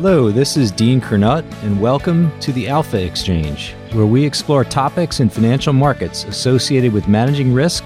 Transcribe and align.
Hello, 0.00 0.30
this 0.30 0.56
is 0.56 0.70
Dean 0.70 1.00
Curnutt, 1.00 1.44
and 1.64 1.80
welcome 1.80 2.30
to 2.38 2.52
the 2.52 2.68
Alpha 2.68 3.04
Exchange, 3.04 3.74
where 3.90 4.06
we 4.06 4.24
explore 4.24 4.62
topics 4.62 5.18
in 5.18 5.28
financial 5.28 5.72
markets 5.72 6.22
associated 6.22 6.92
with 6.92 7.08
managing 7.08 7.52
risk, 7.52 7.84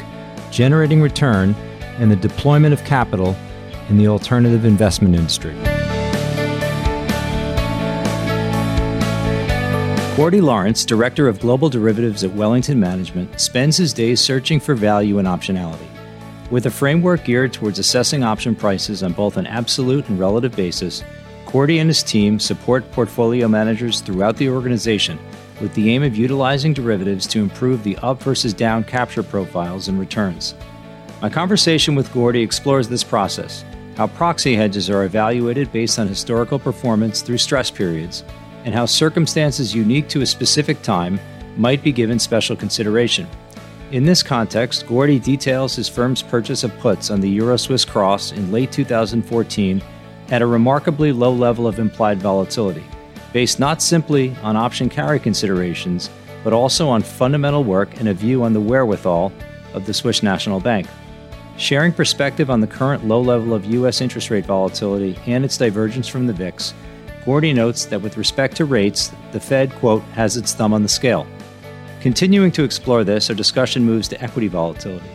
generating 0.50 1.00
return, 1.00 1.54
and 1.96 2.10
the 2.10 2.16
deployment 2.16 2.74
of 2.74 2.84
capital 2.84 3.34
in 3.88 3.96
the 3.96 4.08
alternative 4.08 4.66
investment 4.66 5.14
industry. 5.14 5.54
Gordy 10.14 10.42
Lawrence, 10.42 10.84
Director 10.84 11.28
of 11.28 11.40
Global 11.40 11.70
Derivatives 11.70 12.24
at 12.24 12.32
Wellington 12.34 12.78
Management, 12.78 13.40
spends 13.40 13.78
his 13.78 13.94
days 13.94 14.20
searching 14.20 14.60
for 14.60 14.74
value 14.74 15.18
and 15.18 15.26
optionality. 15.26 15.88
With 16.50 16.66
a 16.66 16.70
framework 16.70 17.24
geared 17.24 17.54
towards 17.54 17.78
assessing 17.78 18.22
option 18.22 18.54
prices 18.54 19.02
on 19.02 19.14
both 19.14 19.38
an 19.38 19.46
absolute 19.46 20.06
and 20.10 20.18
relative 20.18 20.54
basis, 20.54 21.02
Gordy 21.52 21.80
and 21.80 21.90
his 21.90 22.02
team 22.02 22.40
support 22.40 22.90
portfolio 22.92 23.46
managers 23.46 24.00
throughout 24.00 24.38
the 24.38 24.48
organization 24.48 25.18
with 25.60 25.74
the 25.74 25.90
aim 25.90 26.02
of 26.02 26.16
utilizing 26.16 26.72
derivatives 26.72 27.26
to 27.26 27.40
improve 27.40 27.84
the 27.84 27.98
up 27.98 28.22
versus 28.22 28.54
down 28.54 28.82
capture 28.84 29.22
profiles 29.22 29.88
and 29.88 30.00
returns. 30.00 30.54
My 31.20 31.28
conversation 31.28 31.94
with 31.94 32.10
Gordy 32.14 32.40
explores 32.40 32.88
this 32.88 33.04
process, 33.04 33.66
how 33.98 34.06
proxy 34.06 34.56
hedges 34.56 34.88
are 34.88 35.04
evaluated 35.04 35.70
based 35.70 35.98
on 35.98 36.08
historical 36.08 36.58
performance 36.58 37.20
through 37.20 37.36
stress 37.36 37.70
periods, 37.70 38.24
and 38.64 38.74
how 38.74 38.86
circumstances 38.86 39.74
unique 39.74 40.08
to 40.08 40.22
a 40.22 40.26
specific 40.26 40.80
time 40.80 41.20
might 41.58 41.82
be 41.82 41.92
given 41.92 42.18
special 42.18 42.56
consideration. 42.56 43.28
In 43.90 44.06
this 44.06 44.22
context, 44.22 44.86
Gordy 44.86 45.18
details 45.18 45.76
his 45.76 45.86
firm's 45.86 46.22
purchase 46.22 46.64
of 46.64 46.76
puts 46.78 47.10
on 47.10 47.20
the 47.20 47.28
Euro 47.28 47.58
Swiss 47.58 47.84
cross 47.84 48.32
in 48.32 48.50
late 48.50 48.72
2014 48.72 49.82
at 50.32 50.42
a 50.42 50.46
remarkably 50.46 51.12
low 51.12 51.32
level 51.32 51.68
of 51.68 51.78
implied 51.78 52.18
volatility, 52.20 52.82
based 53.32 53.60
not 53.60 53.80
simply 53.80 54.34
on 54.42 54.56
option 54.56 54.88
carry 54.88 55.20
considerations, 55.20 56.10
but 56.42 56.52
also 56.52 56.88
on 56.88 57.02
fundamental 57.02 57.62
work 57.62 58.00
and 58.00 58.08
a 58.08 58.14
view 58.14 58.42
on 58.42 58.52
the 58.52 58.60
wherewithal 58.60 59.30
of 59.74 59.86
the 59.86 59.94
Swiss 59.94 60.22
National 60.22 60.58
Bank. 60.58 60.88
Sharing 61.58 61.92
perspective 61.92 62.50
on 62.50 62.60
the 62.60 62.66
current 62.66 63.06
low 63.06 63.20
level 63.20 63.52
of 63.52 63.66
U.S. 63.66 64.00
interest 64.00 64.30
rate 64.30 64.46
volatility 64.46 65.18
and 65.26 65.44
its 65.44 65.58
divergence 65.58 66.08
from 66.08 66.26
the 66.26 66.32
VIX, 66.32 66.74
Gordy 67.24 67.52
notes 67.52 67.84
that 67.84 68.02
with 68.02 68.16
respect 68.16 68.56
to 68.56 68.64
rates, 68.64 69.12
the 69.30 69.38
Fed, 69.38 69.72
quote, 69.76 70.02
has 70.14 70.36
its 70.36 70.54
thumb 70.54 70.72
on 70.72 70.82
the 70.82 70.88
scale. 70.88 71.26
Continuing 72.00 72.50
to 72.52 72.64
explore 72.64 73.04
this, 73.04 73.30
our 73.30 73.36
discussion 73.36 73.84
moves 73.84 74.08
to 74.08 74.20
equity 74.20 74.48
volatility. 74.48 75.08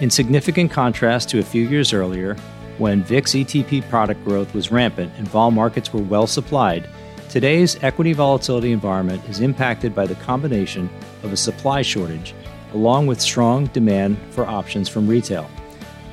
In 0.00 0.10
significant 0.10 0.70
contrast 0.70 1.30
to 1.30 1.38
a 1.38 1.42
few 1.42 1.66
years 1.66 1.94
earlier, 1.94 2.36
when 2.78 3.02
VIX 3.02 3.32
ETP 3.32 3.88
product 3.88 4.24
growth 4.24 4.54
was 4.54 4.70
rampant 4.70 5.12
and 5.18 5.28
vol 5.28 5.50
markets 5.50 5.92
were 5.92 6.02
well 6.02 6.26
supplied, 6.26 6.88
today's 7.28 7.82
equity 7.82 8.12
volatility 8.12 8.72
environment 8.72 9.22
is 9.28 9.40
impacted 9.40 9.94
by 9.94 10.06
the 10.06 10.14
combination 10.16 10.88
of 11.22 11.32
a 11.32 11.36
supply 11.36 11.82
shortage 11.82 12.34
along 12.74 13.06
with 13.06 13.20
strong 13.20 13.66
demand 13.66 14.18
for 14.30 14.46
options 14.46 14.88
from 14.88 15.06
retail. 15.06 15.48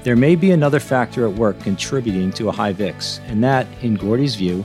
There 0.04 0.16
may 0.16 0.36
be 0.36 0.52
another 0.52 0.80
factor 0.80 1.28
at 1.28 1.34
work 1.34 1.60
contributing 1.62 2.32
to 2.34 2.50
a 2.50 2.52
high 2.52 2.74
VIX, 2.74 3.20
and 3.28 3.44
that, 3.44 3.68
in 3.82 3.96
Gordy's 3.96 4.36
view, 4.36 4.64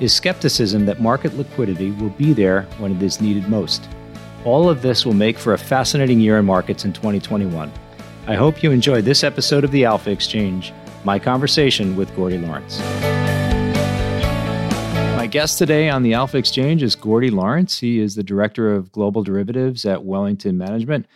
is 0.00 0.12
skepticism 0.12 0.86
that 0.86 1.00
market 1.00 1.36
liquidity 1.36 1.90
will 1.92 2.10
be 2.10 2.32
there 2.32 2.62
when 2.78 2.94
it 2.94 3.02
is 3.02 3.20
needed 3.20 3.48
most. 3.48 3.88
All 4.44 4.68
of 4.68 4.82
this 4.82 5.06
will 5.06 5.14
make 5.14 5.38
for 5.38 5.54
a 5.54 5.58
fascinating 5.58 6.20
year 6.20 6.38
in 6.38 6.44
markets 6.44 6.84
in 6.84 6.92
2021. 6.92 7.72
I 8.26 8.34
hope 8.34 8.62
you 8.62 8.70
enjoyed 8.70 9.04
this 9.04 9.24
episode 9.24 9.64
of 9.64 9.70
the 9.70 9.84
Alpha 9.84 10.10
Exchange 10.10 10.72
my 11.04 11.18
conversation 11.18 11.96
with 11.96 12.14
Gordy 12.14 12.38
Lawrence. 12.38 12.80
My 15.16 15.26
guest 15.26 15.58
today 15.58 15.88
on 15.88 16.02
the 16.02 16.14
Alpha 16.14 16.36
Exchange 16.36 16.82
is 16.82 16.94
Gordy 16.94 17.30
Lawrence. 17.30 17.78
He 17.78 18.00
is 18.00 18.14
the 18.14 18.22
Director 18.22 18.74
of 18.74 18.90
Global 18.92 19.22
Derivatives 19.22 19.84
at 19.84 20.04
Wellington 20.04 20.58
Management. 20.58 21.06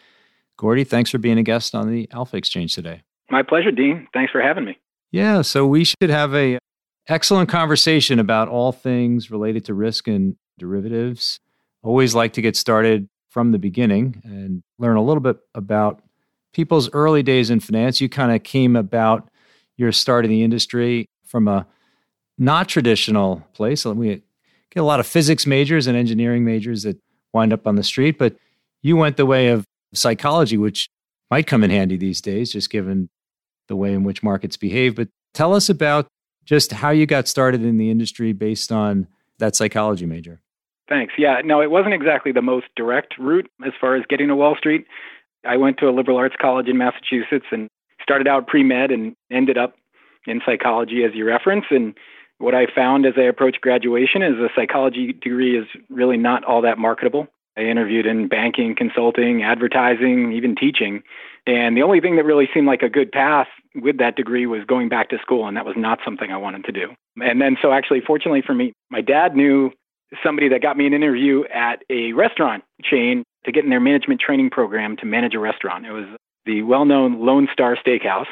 Gordy, 0.56 0.84
thanks 0.84 1.11
for 1.11 1.19
being 1.19 1.38
a 1.38 1.43
guest 1.43 1.75
on 1.75 1.91
the 1.91 2.09
Alpha 2.12 2.37
Exchange 2.37 2.75
today. 2.75 3.03
My 3.31 3.43
pleasure, 3.43 3.71
Dean. 3.71 4.06
Thanks 4.12 4.33
for 4.33 4.41
having 4.41 4.65
me. 4.65 4.78
Yeah, 5.11 5.43
so 5.43 5.66
we 5.66 5.84
should 5.84 6.11
have 6.11 6.34
a 6.34 6.59
excellent 7.09 7.49
conversation 7.49 8.19
about 8.19 8.49
all 8.49 8.72
things 8.72 9.31
related 9.31 9.65
to 9.66 9.75
risk 9.75 10.09
and 10.09 10.37
derivatives. 10.59 11.41
Always 11.82 12.15
like 12.15 12.32
to 12.34 12.43
get 12.43 12.56
started 12.56 13.09
from 13.28 13.53
the 13.53 13.59
beginning 13.59 14.22
and 14.25 14.62
learn 14.78 14.97
a 14.97 15.03
little 15.03 15.21
bit 15.21 15.37
about 15.55 16.03
people's 16.53 16.88
early 16.93 17.22
days 17.22 17.50
in 17.50 17.61
finance. 17.61 18.00
You 18.00 18.09
kind 18.09 18.32
of 18.32 18.43
came 18.43 18.77
about 18.77 19.28
your 19.76 19.92
start 19.92 20.25
in 20.25 20.31
the 20.31 20.42
industry 20.42 21.09
from 21.25 21.48
a 21.48 21.66
not 22.38 22.69
traditional 22.69 23.47
place. 23.53 23.84
We 23.84 24.22
get 24.70 24.81
a 24.81 24.82
lot 24.82 25.00
of 25.00 25.06
physics 25.06 25.47
majors 25.47 25.87
and 25.87 25.97
engineering 25.97 26.44
majors 26.44 26.82
that 26.82 26.98
wind 27.32 27.53
up 27.53 27.66
on 27.66 27.76
the 27.76 27.82
street, 27.82 28.19
but 28.19 28.37
you 28.82 28.97
went 28.97 29.16
the 29.16 29.26
way 29.26 29.48
of 29.48 29.64
psychology, 29.94 30.56
which 30.56 30.88
might 31.31 31.47
come 31.47 31.64
in 31.64 31.70
handy 31.70 31.97
these 31.97 32.20
days, 32.20 32.53
just 32.53 32.70
given 32.70 33.09
the 33.69 33.76
way 33.76 33.92
in 33.92 34.04
which 34.04 34.22
markets 34.22 34.56
behave. 34.56 34.94
But 34.94 35.09
tell 35.34 35.54
us 35.54 35.69
about 35.69 36.06
just 36.44 36.72
how 36.72 36.91
you 36.91 37.06
got 37.06 37.26
started 37.26 37.64
in 37.64 37.78
the 37.78 37.91
industry 37.91 38.32
based 38.32 38.70
on 38.70 39.08
that 39.38 39.56
psychology 39.56 40.06
major. 40.06 40.41
Thanks. 40.88 41.14
Yeah, 41.19 41.41
no, 41.44 41.60
it 41.60 41.70
wasn't 41.70 41.94
exactly 41.94 42.31
the 42.31 42.43
most 42.43 42.66
direct 42.76 43.19
route 43.19 43.50
as 43.66 43.72
far 43.81 43.97
as 43.97 44.04
getting 44.08 44.28
to 44.28 44.37
Wall 44.37 44.54
Street. 44.56 44.87
I 45.44 45.56
went 45.56 45.78
to 45.78 45.88
a 45.88 45.91
liberal 45.91 46.16
arts 46.16 46.37
college 46.41 46.69
in 46.69 46.78
Massachusetts 46.78 47.47
and 47.50 47.69
started 48.06 48.28
out 48.28 48.47
pre 48.47 48.62
med 48.62 48.91
and 48.91 49.17
ended 49.31 49.59
up 49.59 49.75
in 50.27 50.41
psychology, 50.47 51.05
as 51.05 51.15
you 51.15 51.25
reference. 51.25 51.65
And 51.71 51.94
what 52.39 52.55
I 52.55 52.67
found 52.72 53.06
as 53.06 53.15
I 53.17 53.22
approached 53.22 53.61
graduation 53.61 54.22
is 54.22 54.34
a 54.39 54.49
psychology 54.55 55.12
degree 55.12 55.59
is 55.59 55.67
really 55.91 56.17
not 56.17 56.44
all 56.44 56.62
that 56.62 56.78
marketable. 56.78 57.27
I 57.56 57.62
interviewed 57.62 58.06
in 58.06 58.28
banking, 58.28 58.75
consulting, 58.77 59.43
advertising, 59.43 60.33
even 60.33 60.55
teaching. 60.55 61.03
And 61.47 61.77
the 61.77 61.83
only 61.83 62.00
thing 62.00 62.17
that 62.17 62.25
really 62.25 62.49
seemed 62.53 62.67
like 62.67 62.83
a 62.83 62.89
good 62.89 63.11
path 63.11 63.47
with 63.75 63.99
that 63.99 64.17
degree 64.17 64.47
was 64.47 64.65
going 64.65 64.88
back 64.88 65.09
to 65.11 65.19
school, 65.19 65.47
and 65.47 65.56
that 65.56 65.65
was 65.65 65.77
not 65.77 66.00
something 66.05 66.31
I 66.31 66.37
wanted 66.37 66.65
to 66.65 66.73
do. 66.73 66.94
And 67.17 67.41
then, 67.41 67.56
so 67.62 67.73
actually, 67.73 68.03
fortunately 68.06 68.43
for 68.43 68.55
me, 68.55 68.73
my 68.91 69.00
dad 69.00 69.34
knew 69.34 69.71
somebody 70.23 70.49
that 70.50 70.61
got 70.61 70.77
me 70.77 70.87
an 70.87 70.93
interview 70.93 71.44
at 71.53 71.83
a 71.88 72.12
restaurant 72.12 72.62
chain 72.83 73.25
to 73.44 73.53
get 73.53 73.65
in 73.65 73.71
their 73.71 73.81
management 73.81 74.21
training 74.21 74.50
program 74.50 74.97
to 74.99 75.06
manage 75.06 75.34
a 75.34 75.38
restaurant. 75.38 75.87
It 75.87 75.93
was 75.93 76.06
the 76.47 76.62
well 76.62 76.84
known 76.84 77.21
Lone 77.25 77.49
Star 77.53 77.77
Steakhouse. 77.77 78.27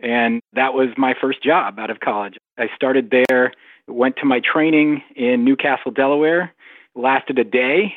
And 0.00 0.42
that 0.52 0.74
was 0.74 0.88
my 0.98 1.14
first 1.18 1.42
job 1.42 1.78
out 1.78 1.90
of 1.90 2.00
college. 2.00 2.36
I 2.58 2.66
started 2.74 3.10
there, 3.28 3.52
went 3.88 4.16
to 4.16 4.26
my 4.26 4.40
training 4.40 5.02
in 5.14 5.44
Newcastle, 5.44 5.90
Delaware, 5.90 6.52
lasted 6.94 7.38
a 7.38 7.44
day, 7.44 7.94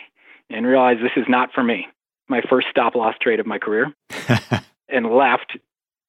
and 0.49 0.65
realized 0.65 1.01
this 1.01 1.11
is 1.17 1.25
not 1.27 1.49
for 1.53 1.63
me. 1.63 1.87
My 2.29 2.41
first 2.49 2.67
stop 2.69 2.95
loss 2.95 3.15
trade 3.21 3.39
of 3.39 3.45
my 3.45 3.57
career, 3.57 3.93
and 4.89 5.07
left 5.07 5.57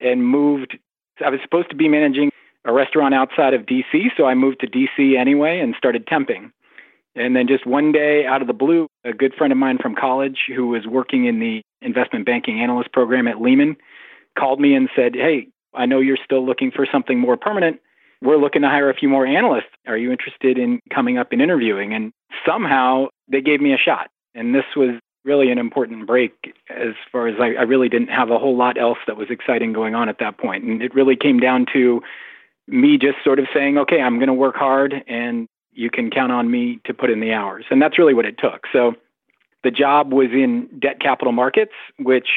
and 0.01 0.25
moved. 0.25 0.79
I 1.25 1.31
was 1.31 1.41
supposed 1.43 1.71
to 1.71 1.77
be 1.77 1.89
managing 1.89 2.31
a 2.65 2.73
restaurant 2.73 3.15
outside 3.15 3.55
of 3.55 3.63
DC, 3.63 4.11
so 4.17 4.27
I 4.27 4.35
moved 4.35 4.61
to 4.61 4.67
DC 4.67 5.19
anyway 5.19 5.61
and 5.61 5.75
started 5.77 6.07
temping. 6.07 6.53
And 7.17 7.35
then 7.35 7.49
just 7.49 7.67
one 7.67 7.91
day 7.91 8.25
out 8.27 8.43
of 8.43 8.47
the 8.47 8.55
blue, 8.55 8.87
a 9.05 9.13
good 9.13 9.35
friend 9.35 9.53
of 9.53 9.59
mine 9.59 9.79
from 9.79 9.97
college 9.97 10.39
who 10.55 10.69
was 10.69 10.87
working 10.87 11.25
in 11.25 11.41
the 11.41 11.63
investment 11.83 12.27
banking 12.27 12.61
analyst 12.61 12.93
program 12.93 13.29
at 13.29 13.41
Lehman 13.41 13.77
called 14.39 14.61
me 14.61 14.75
and 14.75 14.89
said, 14.95 15.15
Hey, 15.15 15.49
I 15.75 15.87
know 15.87 16.01
you're 16.01 16.19
still 16.25 16.45
looking 16.45 16.71
for 16.71 16.87
something 16.91 17.19
more 17.19 17.37
permanent. 17.37 17.81
We're 18.23 18.37
looking 18.37 18.63
to 18.63 18.69
hire 18.69 18.91
a 18.91 18.95
few 18.95 19.09
more 19.09 19.27
analysts. 19.27 19.71
Are 19.87 19.97
you 19.97 20.11
interested 20.11 20.59
in 20.59 20.81
coming 20.93 21.17
up 21.17 21.33
and 21.33 21.41
interviewing? 21.41 21.95
And 21.95 22.13
somehow 22.47 23.07
they 23.29 23.41
gave 23.41 23.61
me 23.61 23.73
a 23.73 23.79
shot. 23.79 24.11
And 24.35 24.55
this 24.55 24.65
was 24.77 25.01
really 25.25 25.51
an 25.51 25.59
important 25.59 26.07
break 26.07 26.33
as 26.69 26.95
far 27.13 27.29
as 27.29 27.37
I, 27.41 27.55
I 27.55 27.63
really 27.63 27.89
didn't 27.89 28.09
have 28.09 28.31
a 28.31 28.39
whole 28.39 28.57
lot 28.57 28.79
else 28.79 28.99
that 29.07 29.17
was 29.17 29.29
exciting 29.31 29.73
going 29.73 29.95
on 29.95 30.09
at 30.09 30.19
that 30.21 30.39
point. 30.39 30.65
And 30.65 30.83
it 30.83 30.95
really 30.95 31.17
came 31.17 31.41
down 31.41 31.67
to 31.73 32.03
me 32.67 32.99
just 32.99 33.19
sort 33.25 33.39
of 33.39 33.47
saying, 33.53 33.79
okay, 33.79 34.01
I'm 34.01 34.17
going 34.17 34.29
to 34.29 34.35
work 34.35 34.57
hard 34.57 34.95
and 35.07 35.47
you 35.73 35.91
can 35.91 36.11
count 36.11 36.33
on 36.33 36.51
me 36.51 36.81
to 36.85 36.95
put 36.95 37.11
in 37.11 37.21
the 37.21 37.33
hours. 37.33 37.65
And 37.71 37.81
that's 37.81 37.99
really 37.99 38.15
what 38.15 38.27
it 38.27 38.37
took. 38.39 38.65
So 38.73 38.95
the 39.63 39.71
job 39.71 40.13
was 40.13 40.29
in 40.33 40.69
debt 40.79 41.01
capital 41.01 41.33
markets, 41.33 41.73
which 41.99 42.29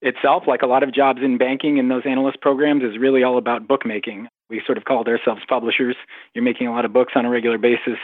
itself, 0.00 0.44
like 0.46 0.62
a 0.62 0.66
lot 0.66 0.82
of 0.82 0.92
jobs 0.92 1.20
in 1.22 1.38
banking 1.38 1.78
and 1.78 1.90
those 1.90 2.02
analyst 2.04 2.40
programs, 2.40 2.82
is 2.82 2.98
really 2.98 3.22
all 3.22 3.38
about 3.38 3.66
bookmaking. 3.66 4.28
We 4.50 4.62
sort 4.64 4.78
of 4.78 4.84
called 4.84 5.08
ourselves 5.08 5.42
publishers. 5.48 5.96
You're 6.34 6.44
making 6.44 6.68
a 6.68 6.72
lot 6.72 6.84
of 6.84 6.92
books 6.92 7.12
on 7.16 7.26
a 7.26 7.30
regular 7.30 7.58
basis 7.58 7.98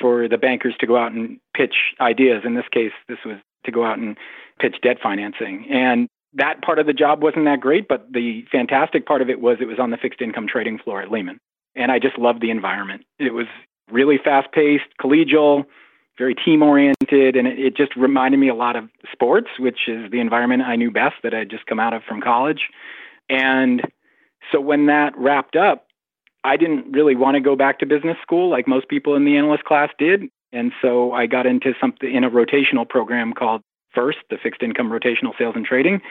for 0.00 0.28
the 0.28 0.38
bankers 0.38 0.74
to 0.80 0.86
go 0.86 0.96
out 0.96 1.12
and 1.12 1.40
pitch 1.56 1.74
ideas. 2.00 2.42
In 2.44 2.54
this 2.54 2.68
case, 2.70 2.92
this 3.08 3.18
was 3.24 3.36
to 3.64 3.72
go 3.72 3.84
out 3.84 3.98
and 3.98 4.16
pitch 4.60 4.76
debt 4.82 4.98
financing. 5.02 5.66
And 5.70 6.08
that 6.34 6.62
part 6.62 6.78
of 6.78 6.86
the 6.86 6.92
job 6.92 7.22
wasn't 7.22 7.46
that 7.46 7.60
great, 7.60 7.88
but 7.88 8.12
the 8.12 8.44
fantastic 8.52 9.04
part 9.04 9.20
of 9.20 9.28
it 9.28 9.40
was 9.40 9.58
it 9.60 9.64
was 9.66 9.80
on 9.80 9.90
the 9.90 9.96
fixed 9.96 10.22
income 10.22 10.46
trading 10.46 10.78
floor 10.78 11.02
at 11.02 11.10
Lehman. 11.10 11.38
And 11.74 11.90
I 11.90 11.98
just 11.98 12.18
loved 12.18 12.40
the 12.40 12.50
environment. 12.50 13.02
It 13.18 13.34
was 13.34 13.46
really 13.90 14.18
fast 14.22 14.52
paced, 14.52 14.84
collegial, 15.00 15.64
very 16.20 16.34
team 16.34 16.62
oriented, 16.62 17.34
and 17.34 17.48
it, 17.48 17.58
it, 17.58 17.76
just 17.76 17.96
reminded 17.96 18.38
me 18.38 18.48
a 18.48 18.54
lot 18.54 18.76
of 18.76 18.84
sports, 19.10 19.48
which 19.58 19.88
is 19.88 20.10
the 20.10 20.20
environment 20.20 20.62
I 20.62 20.76
knew 20.76 20.90
best 20.90 21.14
that 21.22 21.32
I 21.34 21.38
had 21.38 21.50
just 21.50 21.64
come 21.64 21.80
out 21.80 21.94
of 21.94 22.02
from 22.06 22.20
college. 22.20 22.68
And 23.30 23.80
so 24.52 24.60
when 24.60 24.86
that 24.86 25.16
wrapped 25.16 25.56
up, 25.56 25.86
I 26.44 26.58
didn't 26.58 26.92
really 26.92 27.16
want 27.16 27.36
to 27.36 27.40
go 27.40 27.56
back 27.56 27.78
to 27.78 27.86
business 27.86 28.18
school 28.22 28.50
like 28.50 28.68
most 28.68 28.88
people 28.88 29.14
in 29.14 29.24
the 29.24 29.36
analyst 29.36 29.64
class 29.64 29.88
did. 29.98 30.24
And 30.52 30.72
so 30.82 31.12
I 31.12 31.26
got 31.26 31.46
into 31.46 31.72
something 31.80 32.14
in 32.14 32.22
a 32.22 32.30
rotational 32.30 32.86
program 32.86 33.32
called 33.32 33.62
FIRST, 33.94 34.18
the 34.28 34.36
Fixed 34.42 34.62
Income 34.62 34.90
Rotational 34.90 35.36
Sales 35.38 35.54
and 35.56 35.64
Trading. 35.64 36.02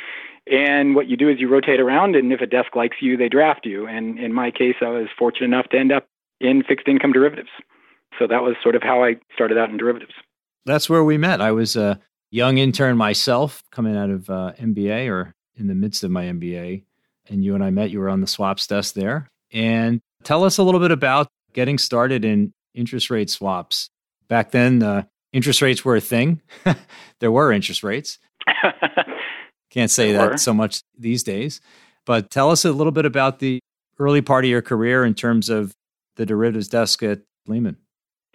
And 0.50 0.96
what 0.96 1.08
you 1.08 1.18
do 1.18 1.30
is 1.30 1.40
you 1.40 1.48
rotate 1.48 1.80
around, 1.80 2.16
and 2.16 2.34
if 2.34 2.42
a 2.42 2.48
desk 2.48 2.76
likes 2.76 2.98
you, 3.00 3.16
they 3.16 3.30
draft 3.30 3.66
you. 3.66 3.86
And 3.86 4.18
in 4.18 4.34
my 4.34 4.50
case, 4.50 4.76
I 4.82 4.90
was 4.90 5.08
fortunate 5.18 5.46
enough 5.46 5.70
to 5.70 5.78
end 5.78 5.92
up 5.92 6.08
in 6.40 6.64
fixed 6.64 6.88
income 6.88 7.12
derivatives. 7.12 7.50
So 8.18 8.28
that 8.28 8.44
was 8.44 8.56
sort 8.64 8.76
of 8.76 8.84
how 8.84 9.04
I 9.04 9.18
started 9.34 9.58
out 9.58 9.70
in 9.70 9.78
derivatives. 9.78 10.14
That's 10.66 10.90
where 10.90 11.04
we 11.04 11.18
met. 11.18 11.42
I 11.42 11.52
was 11.52 11.76
a 11.76 12.00
young 12.32 12.58
intern 12.58 12.98
myself 12.98 13.64
coming 13.72 13.96
out 13.96 14.10
of 14.10 14.30
uh, 14.30 14.54
MBA 14.60 15.10
or 15.10 15.34
in 15.56 15.68
the 15.68 15.76
midst 15.76 16.04
of 16.04 16.12
my 16.12 16.26
MBA. 16.26 16.84
And 17.30 17.44
you 17.44 17.56
and 17.56 17.64
I 17.64 17.70
met, 17.70 17.92
you 17.92 18.00
were 18.00 18.10
on 18.10 18.22
the 18.22 18.28
swaps 18.28 18.68
desk 18.68 18.96
there. 18.96 19.30
And 19.52 20.02
tell 20.24 20.44
us 20.44 20.58
a 20.58 20.64
little 20.64 20.80
bit 20.80 20.92
about 20.92 21.28
getting 21.54 21.78
started 21.78 22.26
in 22.26 22.54
interest 22.74 23.10
rate 23.10 23.30
swaps. 23.30 23.90
Back 24.28 24.52
then, 24.52 24.84
uh, 24.84 25.04
interest 25.34 25.62
rates 25.62 25.84
were 25.84 25.96
a 25.96 26.02
thing. 26.02 26.42
there 27.20 27.32
were 27.32 27.52
interest 27.52 27.84
rates. 27.84 28.20
Can't 29.70 29.92
say 29.92 30.12
there 30.12 30.22
that 30.22 30.32
were. 30.32 30.38
so 30.38 30.54
much 30.54 30.82
these 30.98 31.24
days. 31.24 31.62
But 32.06 32.32
tell 32.32 32.50
us 32.50 32.66
a 32.66 32.72
little 32.72 32.92
bit 32.92 33.06
about 33.06 33.40
the 33.40 33.60
early 34.00 34.22
part 34.22 34.46
of 34.46 34.50
your 34.50 34.62
career 34.62 35.06
in 35.06 35.14
terms 35.14 35.50
of 35.50 35.74
the 36.16 36.26
derivatives 36.26 36.68
desk 36.68 37.04
at 37.04 37.22
Lehman. 37.48 37.78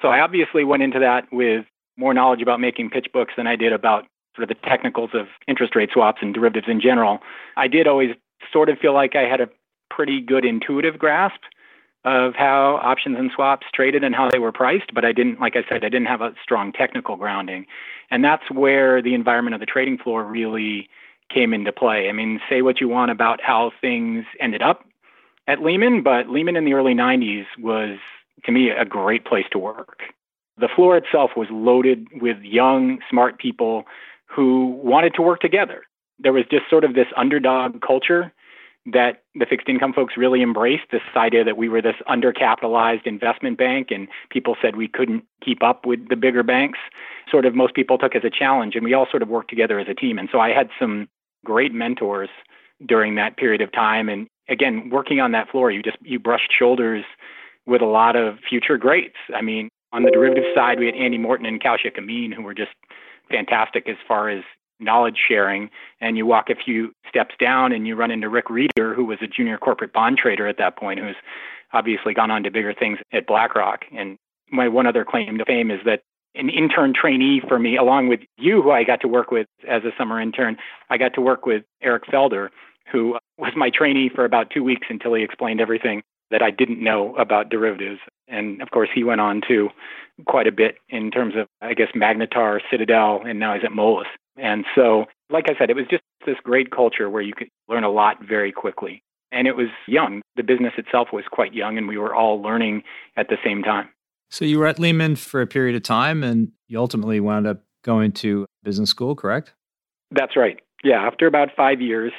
So 0.04 0.10
I 0.10 0.20
obviously 0.20 0.64
went 0.64 0.82
into 0.82 0.98
that 0.98 1.32
with 1.32 1.64
more 1.96 2.12
knowledge 2.12 2.42
about 2.42 2.60
making 2.60 2.90
pitch 2.90 3.06
books 3.10 3.32
than 3.38 3.46
I 3.46 3.56
did 3.56 3.72
about 3.72 4.04
sort 4.36 4.42
of 4.42 4.54
the 4.54 4.68
technicals 4.68 5.08
of 5.14 5.28
interest 5.48 5.74
rate 5.74 5.88
swaps 5.94 6.18
and 6.20 6.34
derivatives 6.34 6.68
in 6.68 6.78
general. 6.78 7.20
I 7.56 7.68
did 7.68 7.88
always 7.88 8.10
sort 8.52 8.68
of 8.68 8.76
feel 8.78 8.92
like 8.92 9.16
I 9.16 9.22
had 9.22 9.40
a 9.40 9.48
pretty 9.88 10.20
good 10.20 10.44
intuitive 10.44 10.98
grasp 10.98 11.40
of 12.04 12.34
how 12.34 12.80
options 12.82 13.16
and 13.18 13.30
swaps 13.34 13.66
traded 13.72 14.04
and 14.04 14.14
how 14.14 14.30
they 14.30 14.38
were 14.38 14.52
priced, 14.52 14.92
but 14.92 15.06
I 15.06 15.12
didn't, 15.12 15.40
like 15.40 15.56
I 15.56 15.64
said, 15.70 15.86
I 15.86 15.88
didn't 15.88 16.08
have 16.08 16.20
a 16.20 16.34
strong 16.42 16.70
technical 16.70 17.16
grounding. 17.16 17.64
And 18.10 18.22
that's 18.22 18.50
where 18.50 19.00
the 19.00 19.14
environment 19.14 19.54
of 19.54 19.60
the 19.60 19.66
trading 19.66 19.96
floor 19.96 20.22
really 20.22 20.86
came 21.32 21.54
into 21.54 21.72
play. 21.72 22.10
I 22.10 22.12
mean, 22.12 22.42
say 22.50 22.60
what 22.60 22.78
you 22.78 22.88
want 22.88 23.10
about 23.10 23.40
how 23.40 23.72
things 23.80 24.26
ended 24.38 24.60
up 24.60 24.84
at 25.48 25.62
Lehman, 25.62 26.02
but 26.02 26.28
Lehman 26.28 26.56
in 26.56 26.66
the 26.66 26.74
early 26.74 26.94
90s 26.94 27.46
was, 27.58 27.96
to 28.44 28.52
me, 28.52 28.70
a 28.70 28.84
great 28.84 29.24
place 29.24 29.46
to 29.52 29.58
work. 29.58 30.00
The 30.58 30.68
floor 30.74 30.96
itself 30.96 31.32
was 31.36 31.48
loaded 31.50 32.06
with 32.20 32.36
young, 32.42 32.98
smart 33.10 33.38
people 33.38 33.84
who 34.26 34.78
wanted 34.82 35.14
to 35.14 35.22
work 35.22 35.40
together. 35.40 35.84
There 36.18 36.32
was 36.32 36.44
just 36.50 36.68
sort 36.70 36.84
of 36.84 36.94
this 36.94 37.08
underdog 37.16 37.80
culture 37.80 38.32
that 38.86 39.22
the 39.34 39.46
fixed 39.46 39.68
income 39.68 39.94
folks 39.94 40.14
really 40.16 40.42
embraced 40.42 40.84
this 40.92 41.00
idea 41.16 41.42
that 41.42 41.56
we 41.56 41.68
were 41.68 41.80
this 41.80 41.96
undercapitalized 42.08 43.06
investment 43.06 43.56
bank 43.56 43.88
and 43.90 44.08
people 44.30 44.56
said 44.60 44.76
we 44.76 44.88
couldn't 44.88 45.24
keep 45.42 45.62
up 45.62 45.86
with 45.86 46.08
the 46.10 46.16
bigger 46.16 46.42
banks. 46.42 46.78
Sort 47.30 47.46
of 47.46 47.54
most 47.54 47.74
people 47.74 47.96
took 47.96 48.14
as 48.14 48.24
a 48.24 48.30
challenge 48.30 48.74
and 48.74 48.84
we 48.84 48.92
all 48.92 49.06
sort 49.10 49.22
of 49.22 49.28
worked 49.28 49.48
together 49.48 49.78
as 49.78 49.88
a 49.88 49.94
team. 49.94 50.18
And 50.18 50.28
so 50.30 50.38
I 50.38 50.50
had 50.50 50.68
some 50.78 51.08
great 51.44 51.72
mentors 51.72 52.28
during 52.86 53.14
that 53.14 53.38
period 53.38 53.62
of 53.62 53.72
time. 53.72 54.08
And 54.10 54.28
again, 54.48 54.90
working 54.90 55.18
on 55.18 55.32
that 55.32 55.48
floor, 55.48 55.70
you 55.70 55.82
just 55.82 55.98
you 56.02 56.18
brushed 56.18 56.52
shoulders 56.56 57.04
with 57.66 57.82
a 57.82 57.86
lot 57.86 58.16
of 58.16 58.38
future 58.48 58.76
greats. 58.76 59.16
I 59.34 59.42
mean, 59.42 59.68
on 59.92 60.02
the 60.02 60.10
derivative 60.10 60.44
side, 60.54 60.78
we 60.78 60.86
had 60.86 60.94
Andy 60.94 61.18
Morton 61.18 61.46
and 61.46 61.62
Kaushik 61.62 61.96
Amin, 61.98 62.32
who 62.32 62.42
were 62.42 62.54
just 62.54 62.72
fantastic 63.30 63.88
as 63.88 63.96
far 64.06 64.28
as 64.28 64.42
knowledge 64.80 65.16
sharing. 65.28 65.70
And 66.00 66.16
you 66.16 66.26
walk 66.26 66.50
a 66.50 66.54
few 66.54 66.92
steps 67.08 67.34
down 67.40 67.72
and 67.72 67.86
you 67.86 67.94
run 67.94 68.10
into 68.10 68.28
Rick 68.28 68.46
Rieder, 68.46 68.94
who 68.94 69.04
was 69.04 69.18
a 69.22 69.26
junior 69.26 69.56
corporate 69.56 69.92
bond 69.92 70.18
trader 70.18 70.48
at 70.48 70.58
that 70.58 70.76
point, 70.76 71.00
who's 71.00 71.16
obviously 71.72 72.12
gone 72.12 72.30
on 72.30 72.42
to 72.42 72.50
bigger 72.50 72.74
things 72.74 72.98
at 73.12 73.26
BlackRock. 73.26 73.84
And 73.96 74.18
my 74.50 74.68
one 74.68 74.86
other 74.86 75.04
claim 75.04 75.38
to 75.38 75.44
fame 75.44 75.70
is 75.70 75.80
that 75.84 76.00
an 76.34 76.50
intern 76.50 76.92
trainee 76.92 77.40
for 77.46 77.58
me, 77.58 77.76
along 77.76 78.08
with 78.08 78.20
you, 78.36 78.60
who 78.62 78.72
I 78.72 78.82
got 78.82 79.00
to 79.02 79.08
work 79.08 79.30
with 79.30 79.46
as 79.68 79.84
a 79.84 79.92
summer 79.96 80.20
intern, 80.20 80.56
I 80.90 80.98
got 80.98 81.14
to 81.14 81.20
work 81.20 81.46
with 81.46 81.62
Eric 81.80 82.04
Felder, 82.06 82.48
who 82.90 83.16
was 83.38 83.52
my 83.56 83.70
trainee 83.70 84.10
for 84.12 84.24
about 84.24 84.50
two 84.50 84.64
weeks 84.64 84.88
until 84.90 85.14
he 85.14 85.22
explained 85.22 85.60
everything 85.60 86.02
that 86.30 86.42
I 86.42 86.50
didn't 86.50 86.82
know 86.82 87.14
about 87.16 87.50
derivatives. 87.50 88.00
And 88.28 88.62
of 88.62 88.70
course, 88.70 88.88
he 88.94 89.04
went 89.04 89.20
on 89.20 89.42
to 89.48 89.68
quite 90.26 90.46
a 90.46 90.52
bit 90.52 90.76
in 90.88 91.10
terms 91.10 91.34
of, 91.36 91.46
I 91.60 91.74
guess, 91.74 91.88
Magnetar, 91.94 92.60
Citadel, 92.70 93.22
and 93.26 93.38
now 93.38 93.54
he's 93.54 93.64
at 93.64 93.72
Moelis. 93.72 94.06
And 94.36 94.64
so, 94.74 95.06
like 95.30 95.44
I 95.48 95.58
said, 95.58 95.70
it 95.70 95.76
was 95.76 95.86
just 95.90 96.02
this 96.26 96.36
great 96.42 96.70
culture 96.70 97.10
where 97.10 97.22
you 97.22 97.34
could 97.34 97.48
learn 97.68 97.84
a 97.84 97.90
lot 97.90 98.24
very 98.26 98.52
quickly. 98.52 99.02
And 99.30 99.48
it 99.48 99.56
was 99.56 99.68
young. 99.86 100.22
The 100.36 100.42
business 100.42 100.72
itself 100.78 101.08
was 101.12 101.24
quite 101.30 101.54
young, 101.54 101.76
and 101.76 101.88
we 101.88 101.98
were 101.98 102.14
all 102.14 102.40
learning 102.40 102.82
at 103.16 103.28
the 103.28 103.36
same 103.44 103.62
time. 103.62 103.88
So, 104.30 104.44
you 104.44 104.58
were 104.58 104.66
at 104.66 104.78
Lehman 104.78 105.16
for 105.16 105.40
a 105.40 105.46
period 105.46 105.76
of 105.76 105.82
time, 105.82 106.22
and 106.22 106.52
you 106.68 106.78
ultimately 106.78 107.20
wound 107.20 107.46
up 107.46 107.62
going 107.84 108.12
to 108.12 108.46
business 108.62 108.90
school, 108.90 109.14
correct? 109.14 109.52
That's 110.10 110.36
right. 110.36 110.60
Yeah. 110.82 111.06
After 111.06 111.26
about 111.26 111.50
five 111.56 111.80
years, 111.80 112.12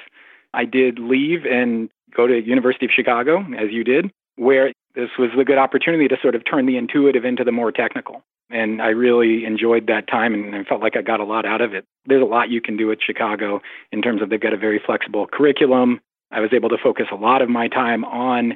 I 0.53 0.65
did 0.65 0.99
leave 0.99 1.45
and 1.45 1.89
go 2.15 2.27
to 2.27 2.41
University 2.41 2.85
of 2.85 2.91
Chicago, 2.91 3.39
as 3.57 3.71
you 3.71 3.83
did, 3.83 4.11
where 4.35 4.73
this 4.95 5.09
was 5.17 5.29
a 5.39 5.43
good 5.43 5.57
opportunity 5.57 6.07
to 6.07 6.17
sort 6.21 6.35
of 6.35 6.43
turn 6.49 6.65
the 6.65 6.77
intuitive 6.77 7.25
into 7.25 7.43
the 7.43 7.51
more 7.51 7.71
technical. 7.71 8.23
And 8.49 8.81
I 8.81 8.89
really 8.89 9.43
enjoyed 9.45 9.87
that 9.87 10.07
time 10.07 10.33
and 10.33 10.55
I 10.55 10.63
felt 10.63 10.81
like 10.81 10.95
I 10.95 11.01
got 11.01 11.19
a 11.19 11.25
lot 11.25 11.45
out 11.45 11.61
of 11.61 11.73
it. 11.73 11.85
There's 12.05 12.21
a 12.21 12.25
lot 12.25 12.49
you 12.49 12.61
can 12.61 12.77
do 12.77 12.91
at 12.91 12.99
Chicago 13.01 13.61
in 13.91 14.01
terms 14.01 14.21
of 14.21 14.29
they've 14.29 14.39
got 14.39 14.53
a 14.53 14.57
very 14.57 14.79
flexible 14.85 15.27
curriculum. 15.27 15.99
I 16.31 16.41
was 16.41 16.51
able 16.53 16.69
to 16.69 16.77
focus 16.81 17.07
a 17.11 17.15
lot 17.15 17.41
of 17.41 17.49
my 17.49 17.67
time 17.67 18.05
on 18.05 18.53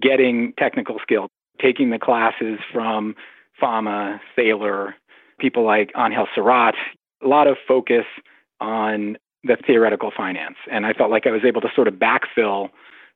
getting 0.00 0.52
technical 0.58 0.98
skill, 1.02 1.28
taking 1.60 1.90
the 1.90 1.98
classes 1.98 2.58
from 2.72 3.14
Fama, 3.58 4.20
Thaler, 4.36 4.96
people 5.38 5.64
like 5.64 5.92
Angel 5.96 6.26
Surratt, 6.34 6.74
a 7.22 7.28
lot 7.28 7.46
of 7.46 7.56
focus 7.66 8.04
on 8.60 9.16
the 9.44 9.56
theoretical 9.66 10.10
finance. 10.16 10.56
And 10.70 10.86
I 10.86 10.92
felt 10.92 11.10
like 11.10 11.26
I 11.26 11.30
was 11.30 11.42
able 11.44 11.60
to 11.62 11.68
sort 11.74 11.88
of 11.88 11.94
backfill 11.94 12.70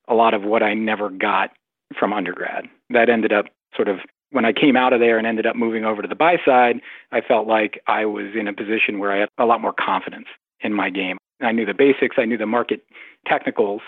a 0.08 0.14
lot 0.14 0.34
of 0.34 0.43
what 0.43 0.62
I 0.62 0.75
never 0.75 1.11
got 1.11 1.50
from 1.99 2.12
undergrad. 2.12 2.67
That 2.90 3.08
ended 3.08 3.32
up 3.32 3.46
sort 3.75 3.88
of 3.88 3.99
when 4.31 4.44
I 4.44 4.52
came 4.52 4.76
out 4.76 4.93
of 4.93 5.00
there 5.00 5.19
and 5.19 5.26
ended 5.26 5.46
up 5.46 5.56
moving 5.56 5.84
over 5.84 6.02
to 6.02 6.08
the 6.08 6.14
buy 6.14 6.37
side, 6.44 6.81
I 7.12 7.20
felt 7.20 7.46
like 7.46 7.81
I 7.87 8.05
was 8.06 8.34
in 8.38 8.49
a 8.49 8.52
position 8.52 8.99
where 8.99 9.12
I 9.12 9.20
had 9.20 9.28
a 9.38 9.44
lot 9.44 9.61
more 9.61 9.73
confidence 9.73 10.26
in 10.61 10.73
my 10.73 10.90
game. 10.90 11.17
I 11.40 11.52
knew 11.52 11.67
the 11.67 11.75
basics, 11.75 12.17
I 12.19 12.25
knew 12.25 12.38
the 12.38 12.46
market 12.46 12.82
technicals, 13.26 13.82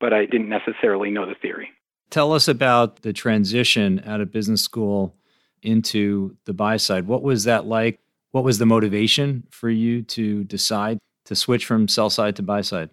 but 0.00 0.12
I 0.12 0.26
didn't 0.26 0.48
necessarily 0.48 1.10
know 1.10 1.26
the 1.26 1.34
theory. 1.34 1.70
Tell 2.10 2.32
us 2.32 2.48
about 2.48 3.02
the 3.02 3.12
transition 3.12 4.02
out 4.06 4.20
of 4.20 4.32
business 4.32 4.62
school 4.62 5.14
into 5.62 6.36
the 6.44 6.52
buy 6.52 6.76
side. 6.76 7.06
What 7.06 7.22
was 7.22 7.44
that 7.44 7.66
like? 7.66 8.00
What 8.32 8.44
was 8.44 8.58
the 8.58 8.66
motivation 8.66 9.44
for 9.50 9.70
you 9.70 10.02
to 10.02 10.44
decide 10.44 10.98
to 11.24 11.34
switch 11.34 11.66
from 11.66 11.88
sell 11.88 12.10
side 12.10 12.36
to 12.36 12.42
buy 12.42 12.60
side? 12.60 12.90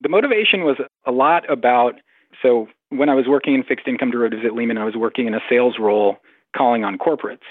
The 0.00 0.08
motivation 0.08 0.64
was 0.64 0.76
a 1.06 1.12
lot 1.12 1.50
about 1.50 1.94
so 2.42 2.68
when 2.90 3.08
I 3.08 3.14
was 3.14 3.26
working 3.26 3.54
in 3.54 3.62
fixed 3.62 3.86
income 3.86 4.10
derivatives 4.10 4.46
at 4.46 4.54
Lehman, 4.54 4.78
I 4.78 4.84
was 4.84 4.94
working 4.94 5.26
in 5.26 5.34
a 5.34 5.40
sales 5.48 5.76
role 5.78 6.18
calling 6.56 6.84
on 6.84 6.98
corporates. 6.98 7.46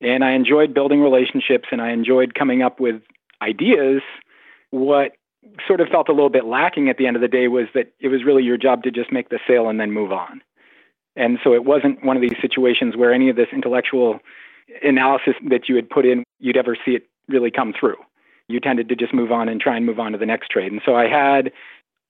And 0.00 0.24
I 0.24 0.32
enjoyed 0.32 0.74
building 0.74 1.00
relationships 1.00 1.68
and 1.70 1.80
I 1.80 1.90
enjoyed 1.90 2.34
coming 2.34 2.62
up 2.62 2.80
with 2.80 3.00
ideas. 3.40 4.02
What 4.70 5.12
sort 5.66 5.80
of 5.80 5.88
felt 5.88 6.08
a 6.08 6.12
little 6.12 6.30
bit 6.30 6.44
lacking 6.44 6.88
at 6.88 6.96
the 6.96 7.06
end 7.06 7.16
of 7.16 7.22
the 7.22 7.28
day 7.28 7.48
was 7.48 7.66
that 7.74 7.92
it 8.00 8.08
was 8.08 8.24
really 8.24 8.42
your 8.42 8.56
job 8.56 8.82
to 8.82 8.90
just 8.90 9.12
make 9.12 9.28
the 9.28 9.38
sale 9.46 9.68
and 9.68 9.78
then 9.78 9.92
move 9.92 10.12
on. 10.12 10.42
And 11.16 11.38
so 11.44 11.54
it 11.54 11.64
wasn't 11.64 12.04
one 12.04 12.16
of 12.16 12.22
these 12.22 12.36
situations 12.40 12.96
where 12.96 13.12
any 13.12 13.28
of 13.28 13.36
this 13.36 13.48
intellectual 13.52 14.18
analysis 14.82 15.34
that 15.48 15.68
you 15.68 15.76
had 15.76 15.88
put 15.88 16.04
in, 16.04 16.24
you'd 16.40 16.56
ever 16.56 16.76
see 16.84 16.92
it 16.92 17.06
really 17.28 17.50
come 17.50 17.72
through. 17.78 17.96
You 18.48 18.60
tended 18.60 18.88
to 18.90 18.96
just 18.96 19.14
move 19.14 19.32
on 19.32 19.48
and 19.48 19.60
try 19.60 19.76
and 19.76 19.86
move 19.86 19.98
on 19.98 20.12
to 20.12 20.18
the 20.18 20.26
next 20.26 20.48
trade. 20.48 20.72
And 20.72 20.82
so 20.84 20.94
I 20.94 21.08
had 21.08 21.50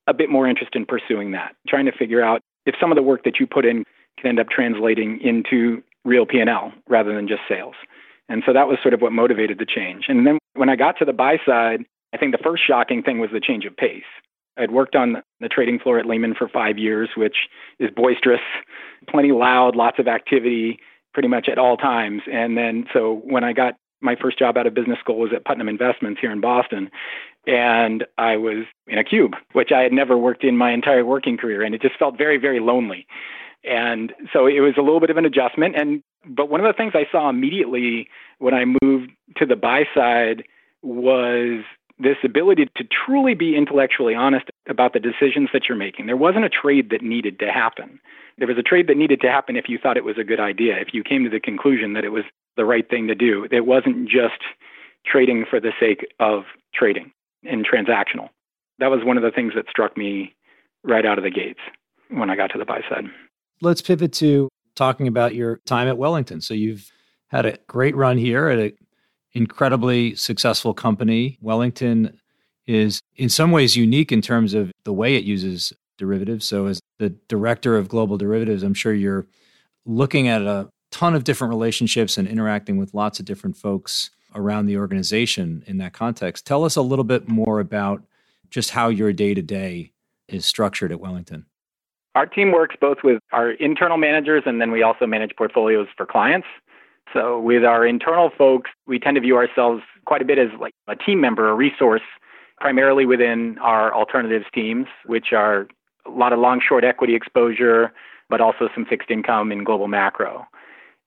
a 0.07 0.15
bit 0.15 0.31
more 0.31 0.49
interest 0.49 0.75
in 0.75 0.85
pursuing 0.85 1.33
that, 1.33 1.55
trying 1.69 1.87
to 1.87 1.93
figure 1.93 2.23
out 2.23 2.41
if 2.67 2.75
some 2.81 2.91
of 2.91 2.97
the 2.97 3.03
work 3.03 3.25
that 3.25 3.39
you 3.39 3.47
put 3.47 3.65
in 3.65 3.85
can 4.19 4.29
end 4.29 4.41
up 4.41 4.49
translating 4.49 5.21
into 5.21 5.83
real 6.05 6.27
P&L 6.27 6.73
rather 6.89 7.15
than 7.15 7.29
just 7.29 7.43
sales. 7.49 7.75
And 8.29 8.43
so 8.47 8.53
that 8.53 8.69
was 8.69 8.79
sort 8.83 8.95
of 8.95 9.01
what 9.01 9.13
motivated 9.13 9.59
the 9.59 9.67
change. 9.67 10.07
And 10.09 10.27
then 10.27 10.39
when 10.55 10.69
I 10.69 10.77
got 10.77 10.99
to 10.99 11.05
the 11.05 11.13
buy 11.13 11.39
side, 11.45 11.85
I 12.15 12.17
think 12.17 12.33
the 12.33 12.43
first 12.43 12.63
shocking 12.67 13.03
thing 13.03 13.19
was 13.19 13.31
the 13.33 13.41
change 13.41 13.65
of 13.65 13.77
pace. 13.77 14.03
I'd 14.57 14.71
worked 14.71 14.95
on 14.95 15.23
the 15.41 15.49
trading 15.49 15.81
floor 15.81 15.99
at 15.99 16.07
Lehman 16.07 16.35
for 16.35 16.49
five 16.49 16.79
years, 16.79 17.11
which 17.17 17.37
is 17.81 17.91
boisterous, 17.91 18.41
plenty 19.09 19.33
loud, 19.33 19.75
lots 19.75 19.99
of 19.99 20.07
activity 20.07 20.79
pretty 21.13 21.29
much 21.29 21.49
at 21.49 21.59
all 21.59 21.77
times. 21.77 22.23
And 22.33 22.57
then 22.57 22.87
so 22.93 23.21
when 23.25 23.45
I 23.45 23.53
got 23.53 23.75
my 24.05 24.15
first 24.21 24.39
job 24.39 24.57
out 24.57 24.67
of 24.67 24.75
business 24.75 24.99
school 25.01 25.19
was 25.19 25.33
at 25.35 25.45
Putnam 25.45 25.69
Investments 25.69 26.21
here 26.21 26.31
in 26.31 26.41
Boston. 26.41 26.91
And 27.47 28.05
I 28.17 28.37
was 28.37 28.65
in 28.87 28.99
a 28.99 29.05
cube, 29.05 29.33
which 29.53 29.73
I 29.73 29.81
had 29.81 29.93
never 29.93 30.17
worked 30.17 30.45
in 30.45 30.57
my 30.57 30.73
entire 30.73 31.05
working 31.05 31.37
career. 31.37 31.63
And 31.63 31.75
it 31.75 31.83
just 31.83 31.99
felt 31.99 32.17
very, 32.17 32.39
very 32.39 32.61
lonely. 32.61 33.07
And 33.65 34.13
so 34.33 34.47
it 34.47 34.61
was 34.61 34.75
a 34.77 34.83
little 34.83 35.01
bit 35.01 35.11
of 35.11 35.17
an 35.17 35.25
adjustment. 35.25 35.75
And 35.77 36.03
but 36.27 36.49
one 36.49 36.61
of 36.61 36.67
the 36.67 36.77
things 36.77 36.93
I 36.95 37.11
saw 37.11 37.29
immediately 37.29 38.09
when 38.39 38.55
I 38.55 38.65
moved 38.83 39.11
to 39.37 39.47
the 39.47 39.57
buy 39.57 39.85
side 39.95 40.45
was 40.83 41.65
this 41.99 42.17
ability 42.25 42.67
to 42.77 42.85
truly 42.85 43.35
be 43.35 43.57
intellectually 43.57 44.15
honest 44.15 44.47
about 44.69 44.93
the 44.93 45.01
decisions 45.01 45.51
that 45.53 45.63
you're 45.69 45.79
making. 45.79 46.07
There 46.07 46.17
wasn't 46.17 46.45
a 46.45 46.51
trade 46.51 46.91
that 46.91 47.03
needed 47.03 47.39
to 47.39 47.53
happen. 47.53 48.01
There 48.37 48.49
was 48.49 48.59
a 48.59 48.63
trade 48.63 48.89
that 48.89 48.97
needed 48.97 49.21
to 49.21 49.31
happen 49.31 49.57
if 49.57 49.69
you 49.69 49.79
thought 49.79 49.97
it 49.97 50.05
was 50.05 50.19
a 50.19 50.25
good 50.25 50.41
idea, 50.41 50.77
if 50.79 50.89
you 50.93 51.05
came 51.05 51.23
to 51.25 51.31
the 51.31 51.39
conclusion 51.39 51.93
that 51.93 52.05
it 52.05 52.11
was 52.11 52.25
the 52.57 52.65
right 52.65 52.89
thing 52.89 53.09
to 53.09 53.15
do. 53.15 53.47
It 53.51 53.67
wasn't 53.67 54.09
just 54.09 54.41
trading 55.07 55.45
for 55.49 55.61
the 55.61 55.73
sake 55.79 56.07
of 56.21 56.45
trading 56.75 57.13
and 57.45 57.67
transactional. 57.67 58.29
That 58.79 58.91
was 58.91 59.01
one 59.05 59.17
of 59.17 59.23
the 59.23 59.31
things 59.31 59.53
that 59.55 59.67
struck 59.69 59.97
me 59.97 60.35
right 60.83 61.07
out 61.07 61.19
of 61.19 61.25
the 61.25 61.31
gates 61.31 61.61
when 62.11 62.31
I 62.31 62.37
got 62.37 62.49
to 62.49 62.59
the 62.59 62.65
buy 62.65 62.81
side. 62.89 63.05
Let's 63.61 63.83
pivot 63.83 64.13
to 64.15 64.49
talking 64.75 65.07
about 65.07 65.35
your 65.35 65.61
time 65.67 65.89
at 65.89 65.99
Wellington. 65.99 66.41
So 66.41 66.55
you've 66.55 66.91
had 67.29 67.47
a 67.47 67.59
great 67.67 67.97
run 67.97 68.19
here 68.19 68.49
at 68.49 68.59
an 68.59 68.73
incredibly 69.33 70.15
successful 70.15 70.75
company. 70.75 71.39
Wellington 71.41 72.19
is 72.67 73.01
in 73.17 73.29
some 73.29 73.51
ways 73.51 73.77
unique 73.77 74.11
in 74.11 74.23
terms 74.23 74.55
of 74.55 74.73
the 74.85 74.93
way 74.93 75.17
it 75.17 75.25
uses 75.25 75.73
derivatives. 75.99 76.47
So 76.47 76.67
as 76.67 76.81
the 76.99 77.11
director 77.29 77.77
of 77.77 77.89
global 77.89 78.17
derivatives, 78.17 78.63
I'm 78.63 78.75
sure 78.75 78.93
you're 78.93 79.27
looking 79.85 80.29
at 80.29 80.43
a 80.43 80.69
ton 80.95 81.17
of 81.17 81.25
different 81.25 81.51
relationships 81.51 82.17
and 82.17 82.29
interacting 82.29 82.77
with 82.77 82.95
lots 82.95 83.19
of 83.19 83.27
different 83.27 83.57
folks 83.57 84.11
around 84.33 84.67
the 84.67 84.77
organization 84.77 85.65
in 85.67 85.79
that 85.79 85.93
context. 85.93 86.47
Tell 86.47 86.63
us 86.63 86.77
a 86.77 86.83
little 86.83 87.05
bit 87.05 87.27
more 87.27 87.59
about 87.59 88.05
just 88.49 88.71
how 88.71 88.91
your 88.91 89.13
day 89.13 89.35
to 89.35 89.43
day 89.43 89.91
is 90.29 90.47
structured 90.47 90.93
at 90.93 91.01
Wellington. 91.01 91.47
Our 92.15 92.27
team 92.27 92.53
works 92.53 92.77
both 92.81 92.99
with 93.03 93.19
our 93.33 93.51
internal 93.51 93.97
managers 93.97 94.45
and 94.47 94.61
then 94.61 94.71
we 94.71 94.85
also 94.85 95.05
manage 95.05 95.33
portfolios 95.37 95.89
for 95.97 96.07
clients. 96.07 96.47
So 97.13 97.41
with 97.41 97.65
our 97.65 97.85
internal 97.85 98.31
folks, 98.39 98.71
we 98.87 99.01
tend 99.01 99.17
to 99.17 99.21
view 99.21 99.37
ourselves 99.37 99.83
quite 100.05 100.23
a 100.23 100.25
bit 100.25 100.39
as 100.39 100.49
like 100.61 100.75
a 100.87 100.95
team 100.95 101.21
member, 101.21 101.49
a 101.49 101.55
resource, 101.55 102.03
primarily 102.61 103.05
within 103.05 103.59
our 103.59 103.93
alternatives 103.93 104.47
teams, 104.55 104.87
which 105.07 105.33
are 105.33 105.67
a 106.07 106.11
lot 106.11 106.33
of 106.33 106.39
long 106.39 106.61
short 106.67 106.85
equity 106.85 107.17
exposure, 107.17 107.93
but 108.31 108.41
also 108.41 108.69
some 108.77 108.85
fixed 108.85 109.11
income 109.11 109.51
and 109.51 109.67
global 109.67 109.89
macro. 109.89 110.47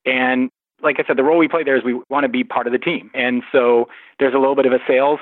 And 0.08 0.50
like 0.82 0.98
I 1.00 1.04
said, 1.06 1.18
the 1.18 1.24
role 1.24 1.38
we 1.38 1.48
play 1.48 1.64
there 1.64 1.78
is 1.78 1.84
we 1.84 2.00
want 2.10 2.24
to 2.24 2.30
be 2.30 2.44
part 2.44 2.68
of 2.68 2.74
the 2.74 2.80
team. 2.80 3.12
And 3.14 3.44
so 3.52 3.90
there's 4.20 4.34
a 4.34 4.38
little 4.38 4.56
bit 4.56 4.66
of 4.66 4.72
a 4.72 4.80
sales 4.88 5.20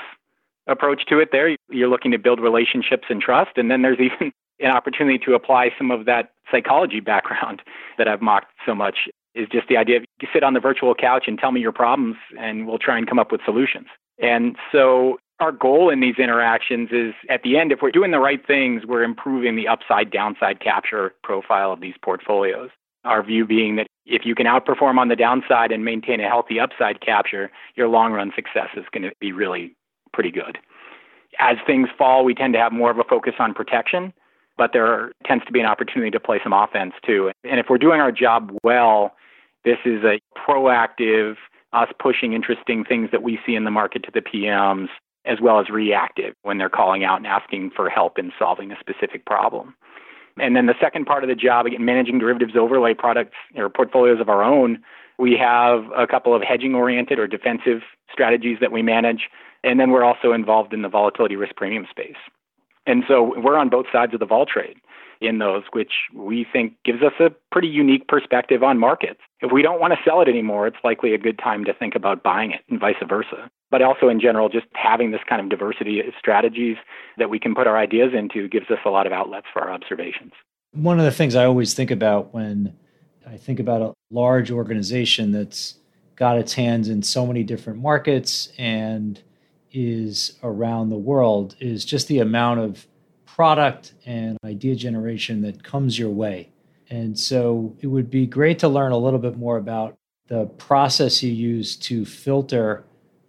approach 0.68 1.06
to 1.08 1.20
it 1.20 1.30
there. 1.32 1.56
You're 1.70 1.90
looking 1.90 2.12
to 2.12 2.20
build 2.20 2.40
relationships 2.40 3.06
and 3.10 3.22
trust. 3.22 3.52
And 3.58 3.70
then 3.70 3.82
there's 3.82 4.00
even 4.00 4.32
an 4.60 4.72
opportunity 4.72 5.18
to 5.26 5.34
apply 5.34 5.70
some 5.78 5.92
of 5.92 6.06
that 6.06 6.32
psychology 6.52 7.00
background 7.00 7.62
that 7.98 8.08
I've 8.08 8.22
mocked 8.22 8.52
so 8.66 8.76
much 8.76 9.10
is 9.34 9.48
just 9.52 9.68
the 9.68 9.76
idea 9.76 9.98
of 9.98 10.04
you 10.22 10.28
sit 10.32 10.44
on 10.44 10.54
the 10.54 10.62
virtual 10.62 10.96
couch 10.96 11.26
and 11.28 11.38
tell 11.38 11.52
me 11.52 11.60
your 11.60 11.74
problems 11.74 12.16
and 12.40 12.66
we'll 12.68 12.80
try 12.80 12.98
and 12.98 13.08
come 13.08 13.20
up 13.20 13.34
with 13.34 13.42
solutions. 13.44 13.88
And 14.22 14.56
so 14.72 15.18
our 15.42 15.52
goal 15.52 15.90
in 15.90 16.00
these 16.00 16.16
interactions 16.18 16.90
is 16.92 17.14
at 17.30 17.44
the 17.44 17.58
end, 17.58 17.74
if 17.74 17.80
we're 17.82 17.92
doing 17.92 18.12
the 18.12 18.20
right 18.20 18.46
things, 18.46 18.84
we're 18.86 19.04
improving 19.04 19.58
the 19.58 19.68
upside 19.68 20.10
downside 20.10 20.62
capture 20.62 21.14
profile 21.22 21.74
of 21.74 21.82
these 21.82 21.96
portfolios. 22.02 22.70
Our 23.04 23.22
view 23.24 23.46
being 23.46 23.76
that 23.76 23.88
if 24.06 24.26
you 24.26 24.36
can 24.36 24.46
outperform 24.46 24.98
on 24.98 25.08
the 25.08 25.16
downside 25.16 25.72
and 25.72 25.84
maintain 25.84 26.20
a 26.20 26.28
healthy 26.28 26.60
upside 26.60 27.02
capture, 27.02 27.52
your 27.76 27.88
long 27.88 28.12
run 28.12 28.32
success 28.36 28.70
is 28.76 28.86
going 28.92 29.04
to 29.04 29.12
be 29.20 29.32
really 29.32 29.76
pretty 30.14 30.32
good. 30.32 30.58
As 31.40 31.58
things 31.66 31.90
fall, 31.98 32.24
we 32.24 32.34
tend 32.34 32.54
to 32.54 32.60
have 32.60 32.72
more 32.72 32.92
of 32.92 33.00
a 33.00 33.04
focus 33.04 33.34
on 33.40 33.54
protection, 33.54 34.14
but 34.58 34.72
there 34.74 35.12
tends 35.26 35.44
to 35.46 35.52
be 35.52 35.60
an 35.60 35.66
opportunity 35.66 36.12
to 36.12 36.20
play 36.20 36.40
some 36.44 36.54
offense 36.54 36.94
too. 37.06 37.32
And 37.44 37.60
if 37.60 37.66
we're 37.70 37.78
doing 37.78 38.00
our 38.00 38.12
job 38.12 38.52
well, 38.64 39.16
this 39.66 39.78
is 39.86 40.04
a 40.04 40.20
proactive, 40.38 41.36
us 41.74 41.90
pushing 42.00 42.34
interesting 42.34 42.86
things 42.86 43.10
that 43.12 43.24
we 43.24 43.40
see 43.46 43.56
in 43.56 43.66
the 43.66 43.72
market 43.72 44.04
to 44.04 44.12
the 44.14 44.22
PMs, 44.22 44.88
as 45.26 45.42
well 45.42 45.60
as 45.60 45.70
reactive 45.70 46.36
when 46.44 46.58
they're 46.58 46.70
calling 46.70 47.04
out 47.04 47.18
and 47.18 47.28
asking 47.28 47.72
for 47.76 47.90
help 47.90 48.20
in 48.20 48.32
solving 48.38 48.72
a 48.72 48.80
specific 48.80 49.26
problem. 49.26 49.76
And 50.38 50.56
then 50.56 50.66
the 50.66 50.76
second 50.82 51.06
part 51.06 51.24
of 51.24 51.30
the 51.30 51.36
job, 51.36 51.66
again, 51.66 51.86
managing 51.86 52.20
derivatives 52.20 52.56
overlay 52.56 52.94
products 52.94 53.36
or 53.56 53.70
portfolios 53.70 54.20
of 54.20 54.30
our 54.30 54.44
own. 54.44 54.80
We 55.18 55.38
have 55.38 55.86
a 55.96 56.06
couple 56.06 56.36
of 56.36 56.42
hedging 56.42 56.76
oriented 56.76 57.20
or 57.20 57.28
defensive 57.28 57.82
strategies 58.12 58.58
that 58.60 58.72
we 58.72 58.82
manage. 58.82 59.30
And 59.64 59.80
then 59.80 59.92
we're 59.92 60.04
also 60.04 60.34
involved 60.34 60.74
in 60.74 60.82
the 60.82 60.90
volatility 60.90 61.36
risk 61.36 61.56
premium 61.56 61.88
space. 61.90 62.18
And 62.86 63.04
so 63.08 63.34
we're 63.42 63.58
on 63.58 63.70
both 63.70 63.86
sides 63.92 64.14
of 64.14 64.20
the 64.20 64.26
vol 64.26 64.46
trade 64.46 64.78
in 65.22 65.40
those, 65.40 65.64
which 65.72 65.94
we 66.14 66.46
think 66.52 66.74
gives 66.84 67.02
us 67.02 67.14
a 67.20 67.32
pretty 67.52 67.68
unique 67.68 68.08
perspective 68.08 68.62
on 68.62 68.78
markets. 68.78 69.22
If 69.42 69.52
we 69.52 69.62
don't 69.62 69.80
want 69.80 69.94
to 69.94 70.00
sell 70.04 70.22
it 70.22 70.28
anymore, 70.28 70.68
it's 70.68 70.78
likely 70.84 71.14
a 71.14 71.18
good 71.18 71.40
time 71.40 71.64
to 71.66 71.74
think 71.74 71.96
about 71.96 72.24
buying 72.24 72.52
it 72.52 72.62
and 72.70 72.80
vice 72.80 72.96
versa. 73.08 73.50
But 73.76 73.82
also, 73.82 74.08
in 74.08 74.22
general, 74.22 74.48
just 74.48 74.68
having 74.74 75.12
this 75.12 75.20
kind 75.28 75.42
of 75.42 75.50
diversity 75.50 76.00
of 76.00 76.14
strategies 76.18 76.78
that 77.18 77.30
we 77.30 77.40
can 77.40 77.54
put 77.54 77.68
our 77.68 77.78
ideas 77.78 78.14
into 78.18 78.48
gives 78.48 78.72
us 78.72 78.78
a 78.86 78.90
lot 78.90 79.06
of 79.06 79.12
outlets 79.12 79.48
for 79.52 79.62
our 79.64 79.70
observations. 79.70 80.32
One 80.72 80.98
of 80.98 81.04
the 81.04 81.12
things 81.12 81.36
I 81.36 81.44
always 81.44 81.74
think 81.74 81.92
about 81.92 82.34
when 82.34 82.74
I 83.28 83.36
think 83.36 83.60
about 83.60 83.82
a 83.82 83.94
large 84.10 84.50
organization 84.50 85.34
that's 85.34 85.76
got 86.16 86.38
its 86.38 86.54
hands 86.54 86.88
in 86.88 87.04
so 87.04 87.28
many 87.28 87.44
different 87.44 87.80
markets 87.80 88.48
and 88.58 89.22
is 89.74 90.40
around 90.42 90.88
the 90.88 90.96
world 90.96 91.58
is 91.60 91.84
just 91.84 92.08
the 92.08 92.20
amount 92.20 92.62
of 92.62 92.88
product 93.26 93.94
and 94.06 94.38
idea 94.46 94.78
generation 94.78 95.42
that 95.42 95.66
comes 95.66 96.00
your 96.00 96.12
way. 96.12 96.50
And 96.90 97.20
so 97.20 97.76
it 97.82 97.88
would 97.88 98.10
be 98.10 98.26
great 98.26 98.58
to 98.60 98.70
learn 98.70 98.94
a 98.94 98.98
little 98.98 99.20
bit 99.20 99.38
more 99.38 99.58
about 99.58 99.98
the 100.28 100.46
process 100.46 101.22
you 101.22 101.34
use 101.34 101.76
to 101.76 102.06
filter 102.06 102.86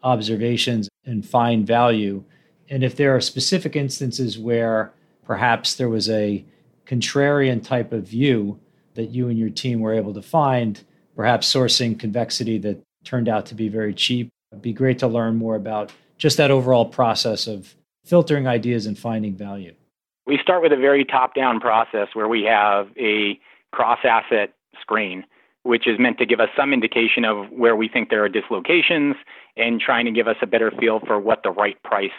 observations 0.06 0.88
and 1.04 1.26
find 1.26 1.66
value. 1.66 2.22
And 2.70 2.84
if 2.84 2.96
there 2.96 3.14
are 3.14 3.20
specific 3.20 3.74
instances 3.74 4.38
where 4.38 4.92
perhaps 5.24 5.74
there 5.74 5.88
was 5.88 6.08
a 6.08 6.44
contrarian 6.86 7.62
type 7.62 7.92
of 7.92 8.06
view 8.06 8.58
that 8.94 9.10
you 9.10 9.28
and 9.28 9.38
your 9.38 9.50
team 9.50 9.80
were 9.80 9.92
able 9.92 10.14
to 10.14 10.22
find, 10.22 10.82
perhaps 11.16 11.52
sourcing 11.52 11.98
convexity 11.98 12.56
that 12.58 12.80
turned 13.04 13.28
out 13.28 13.46
to 13.46 13.54
be 13.54 13.68
very 13.68 13.92
cheap, 13.92 14.28
it'd 14.52 14.62
be 14.62 14.72
great 14.72 15.00
to 15.00 15.08
learn 15.08 15.36
more 15.36 15.56
about 15.56 15.92
just 16.18 16.36
that 16.36 16.50
overall 16.50 16.86
process 16.86 17.46
of 17.46 17.74
filtering 18.04 18.46
ideas 18.46 18.86
and 18.86 18.96
finding 18.96 19.34
value. 19.34 19.74
We 20.26 20.38
start 20.40 20.62
with 20.62 20.72
a 20.72 20.76
very 20.76 21.04
top 21.04 21.34
down 21.34 21.60
process 21.60 22.08
where 22.14 22.28
we 22.28 22.44
have 22.44 22.88
a 22.96 23.38
cross 23.72 23.98
asset 24.04 24.52
screen, 24.80 25.24
which 25.66 25.86
is 25.86 25.98
meant 25.98 26.18
to 26.18 26.26
give 26.26 26.40
us 26.40 26.48
some 26.56 26.72
indication 26.72 27.24
of 27.24 27.50
where 27.50 27.74
we 27.74 27.88
think 27.88 28.08
there 28.08 28.22
are 28.22 28.28
dislocations 28.28 29.16
and 29.56 29.80
trying 29.80 30.04
to 30.04 30.12
give 30.12 30.28
us 30.28 30.36
a 30.40 30.46
better 30.46 30.70
feel 30.70 31.00
for 31.00 31.18
what 31.18 31.42
the 31.42 31.50
right 31.50 31.82
price 31.82 32.10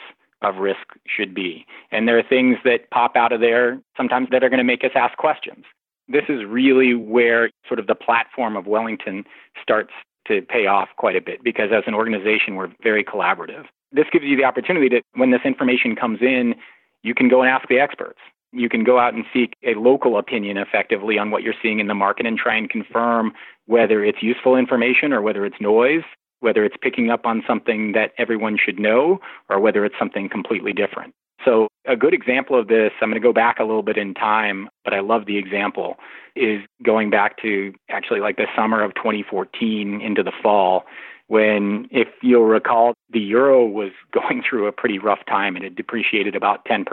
of 0.42 0.58
risk 0.58 0.96
should 1.08 1.34
be. 1.34 1.66
And 1.92 2.08
there 2.08 2.18
are 2.18 2.24
things 2.24 2.58
that 2.64 2.90
pop 2.92 3.16
out 3.16 3.32
of 3.32 3.40
there 3.40 3.80
sometimes 3.96 4.28
that 4.32 4.44
are 4.44 4.50
going 4.50 4.60
to 4.60 4.64
make 4.64 4.84
us 4.84 4.92
ask 4.96 5.18
questions. 5.18 5.66
This 6.08 6.26
is 6.30 6.46
really 6.46 6.94
where 6.94 7.50
sort 7.68 7.80
of 7.80 7.88
the 7.88 7.96
platform 7.96 8.56
of 8.56 8.68
Wellington 8.68 9.24
starts 9.62 9.92
to 10.28 10.42
pay 10.42 10.68
off 10.68 10.90
quite 10.98 11.16
a 11.16 11.22
bit 11.22 11.44
because 11.44 11.70
as 11.74 11.84
an 11.88 11.94
organization, 11.94 12.56
we're 12.56 12.72
very 12.84 13.04
collaborative. 13.04 13.66
This 13.92 14.06
gives 14.12 14.26
you 14.26 14.36
the 14.36 14.44
opportunity 14.44 14.90
that 14.90 15.04
when 15.16 15.32
this 15.32 15.42
information 15.46 15.96
comes 15.96 16.20
in, 16.22 16.56
you 17.02 17.16
can 17.16 17.30
go 17.30 17.42
and 17.42 17.50
ask 17.50 17.68
the 17.70 17.80
experts. 17.80 18.20
You 18.52 18.70
can 18.70 18.84
go 18.84 19.00
out 19.00 19.14
and 19.14 19.26
seek 19.34 19.54
a 19.64 19.76
local 19.76 20.18
opinion 20.18 20.58
effectively 20.58 21.18
on 21.18 21.32
what 21.32 21.44
you're 21.44 21.54
seeing 21.62 21.80
in 21.80 21.88
the 21.88 21.94
market 21.94 22.26
and 22.26 22.38
try 22.38 22.56
and 22.56 22.70
confirm 22.70 23.34
whether 23.66 24.04
it's 24.04 24.22
useful 24.22 24.56
information 24.56 25.12
or 25.14 25.22
whether 25.22 25.46
it's 25.46 25.60
noise, 25.60 26.04
whether 26.40 26.64
it's 26.64 26.76
picking 26.82 27.10
up 27.10 27.26
on 27.26 27.44
something 27.48 27.92
that 27.94 28.12
everyone 28.18 28.58
should 28.64 28.80
know 28.80 29.20
or 29.50 29.60
whether 29.60 29.84
it's 29.86 29.96
something 30.00 30.30
completely 30.30 30.74
different. 30.74 31.14
So, 31.46 31.68
a 31.86 31.96
good 31.96 32.14
example 32.14 32.60
of 32.60 32.68
this, 32.68 32.92
I'm 33.02 33.10
going 33.10 33.22
to 33.22 33.26
go 33.26 33.32
back 33.32 33.60
a 33.60 33.64
little 33.64 33.84
bit 33.84 33.98
in 33.98 34.14
time, 34.14 34.70
but 34.84 34.94
I 34.94 35.00
love 35.00 35.26
the 35.26 35.38
example, 35.38 35.96
is 36.36 36.60
going 36.84 37.10
back 37.10 37.42
to 37.42 37.74
actually 37.90 38.20
like 38.20 38.38
the 38.38 38.48
summer 38.56 38.84
of 38.84 38.94
2014 38.96 40.02
into 40.02 40.24
the 40.24 40.32
fall 40.44 40.84
when, 41.28 41.88
if 41.92 42.08
you'll 42.22 42.46
recall, 42.46 42.94
the 43.12 43.20
euro 43.20 43.66
was 43.66 43.92
going 44.12 44.44
through 44.48 44.68
a 44.68 44.72
pretty 44.72 45.00
rough 45.00 45.20
time 45.28 45.56
and 45.56 45.64
it 45.64 45.76
depreciated 45.76 46.36
about 46.36 46.66
10%. 46.66 46.86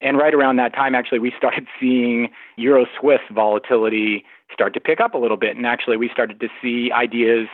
And 0.00 0.18
right 0.18 0.34
around 0.34 0.56
that 0.56 0.74
time, 0.74 0.94
actually, 0.94 1.18
we 1.18 1.32
started 1.36 1.66
seeing 1.80 2.28
euro 2.56 2.86
Swiss 2.98 3.20
volatility 3.32 4.24
start 4.52 4.74
to 4.74 4.80
pick 4.80 5.00
up 5.00 5.14
a 5.14 5.18
little 5.18 5.36
bit. 5.36 5.56
And 5.56 5.66
actually, 5.66 5.96
we 5.96 6.08
started 6.12 6.40
to 6.40 6.48
see 6.62 6.90
ideas 6.92 7.48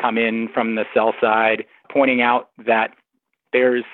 come 0.00 0.18
in 0.18 0.48
from 0.52 0.74
the 0.74 0.84
sell 0.92 1.14
side 1.20 1.64
pointing 1.90 2.20
out 2.20 2.48
that 2.66 2.90
there's 3.52 3.84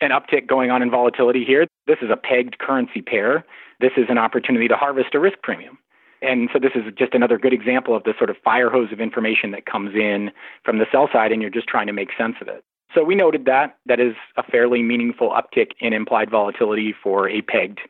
an 0.00 0.10
uptick 0.10 0.46
going 0.46 0.70
on 0.70 0.80
in 0.80 0.90
volatility 0.90 1.44
here. 1.44 1.66
This 1.86 1.98
is 2.00 2.10
a 2.10 2.16
pegged 2.16 2.58
currency 2.58 3.02
pair. 3.02 3.44
This 3.80 3.92
is 3.96 4.06
an 4.08 4.18
opportunity 4.18 4.68
to 4.68 4.76
harvest 4.76 5.14
a 5.14 5.20
risk 5.20 5.38
premium. 5.42 5.78
And 6.20 6.48
so 6.52 6.58
this 6.58 6.72
is 6.74 6.82
just 6.96 7.14
another 7.14 7.38
good 7.38 7.52
example 7.52 7.94
of 7.94 8.04
the 8.04 8.14
sort 8.18 8.30
of 8.30 8.36
fire 8.42 8.70
hose 8.70 8.92
of 8.92 9.00
information 9.00 9.52
that 9.52 9.66
comes 9.66 9.94
in 9.94 10.30
from 10.64 10.78
the 10.78 10.86
sell 10.90 11.08
side, 11.12 11.30
and 11.30 11.40
you're 11.40 11.50
just 11.50 11.68
trying 11.68 11.86
to 11.86 11.92
make 11.92 12.08
sense 12.16 12.36
of 12.40 12.48
it. 12.48 12.64
So 12.94 13.04
we 13.04 13.14
noted 13.14 13.44
that 13.44 13.76
that 13.86 14.00
is 14.00 14.14
a 14.36 14.42
fairly 14.42 14.82
meaningful 14.82 15.30
uptick 15.30 15.72
in 15.80 15.92
implied 15.92 16.30
volatility 16.30 16.94
for 17.02 17.28
a 17.28 17.42
pegged 17.42 17.80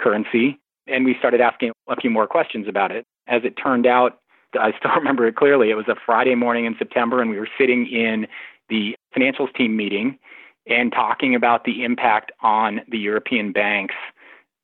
currency. 0.00 0.58
And 0.86 1.04
we 1.04 1.16
started 1.18 1.40
asking 1.40 1.72
a 1.88 1.96
few 1.96 2.10
more 2.10 2.26
questions 2.26 2.68
about 2.68 2.92
it. 2.92 3.04
As 3.26 3.42
it 3.44 3.54
turned 3.62 3.86
out, 3.86 4.20
I 4.58 4.72
still 4.78 4.92
remember 4.92 5.26
it 5.26 5.36
clearly. 5.36 5.70
It 5.70 5.74
was 5.74 5.88
a 5.88 5.96
Friday 6.06 6.34
morning 6.34 6.64
in 6.64 6.76
September, 6.78 7.20
and 7.20 7.30
we 7.30 7.38
were 7.38 7.48
sitting 7.58 7.86
in 7.86 8.26
the 8.68 8.94
financials 9.16 9.52
team 9.54 9.76
meeting. 9.76 10.18
and 10.66 10.92
talking 10.92 11.34
about 11.34 11.64
the 11.64 11.82
impact 11.82 12.30
on 12.42 12.82
the 12.88 12.98
European 12.98 13.52
banks 13.52 13.94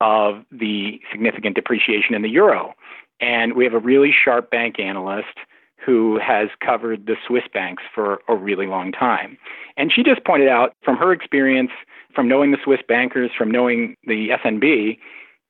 of 0.01 0.45
the 0.51 0.99
significant 1.11 1.55
depreciation 1.55 2.13
in 2.13 2.21
the 2.21 2.29
euro. 2.29 2.75
And 3.19 3.55
we 3.55 3.63
have 3.63 3.73
a 3.73 3.79
really 3.79 4.11
sharp 4.11 4.51
bank 4.51 4.79
analyst 4.79 5.37
who 5.83 6.19
has 6.19 6.49
covered 6.65 7.05
the 7.05 7.15
Swiss 7.27 7.43
banks 7.53 7.83
for 7.93 8.21
a 8.27 8.35
really 8.35 8.67
long 8.67 8.91
time. 8.91 9.37
And 9.77 9.91
she 9.91 10.03
just 10.03 10.23
pointed 10.25 10.47
out 10.47 10.73
from 10.83 10.97
her 10.97 11.11
experience, 11.11 11.71
from 12.13 12.27
knowing 12.27 12.51
the 12.51 12.57
Swiss 12.63 12.79
bankers, 12.87 13.31
from 13.37 13.51
knowing 13.51 13.95
the 14.05 14.29
SNB, 14.29 14.97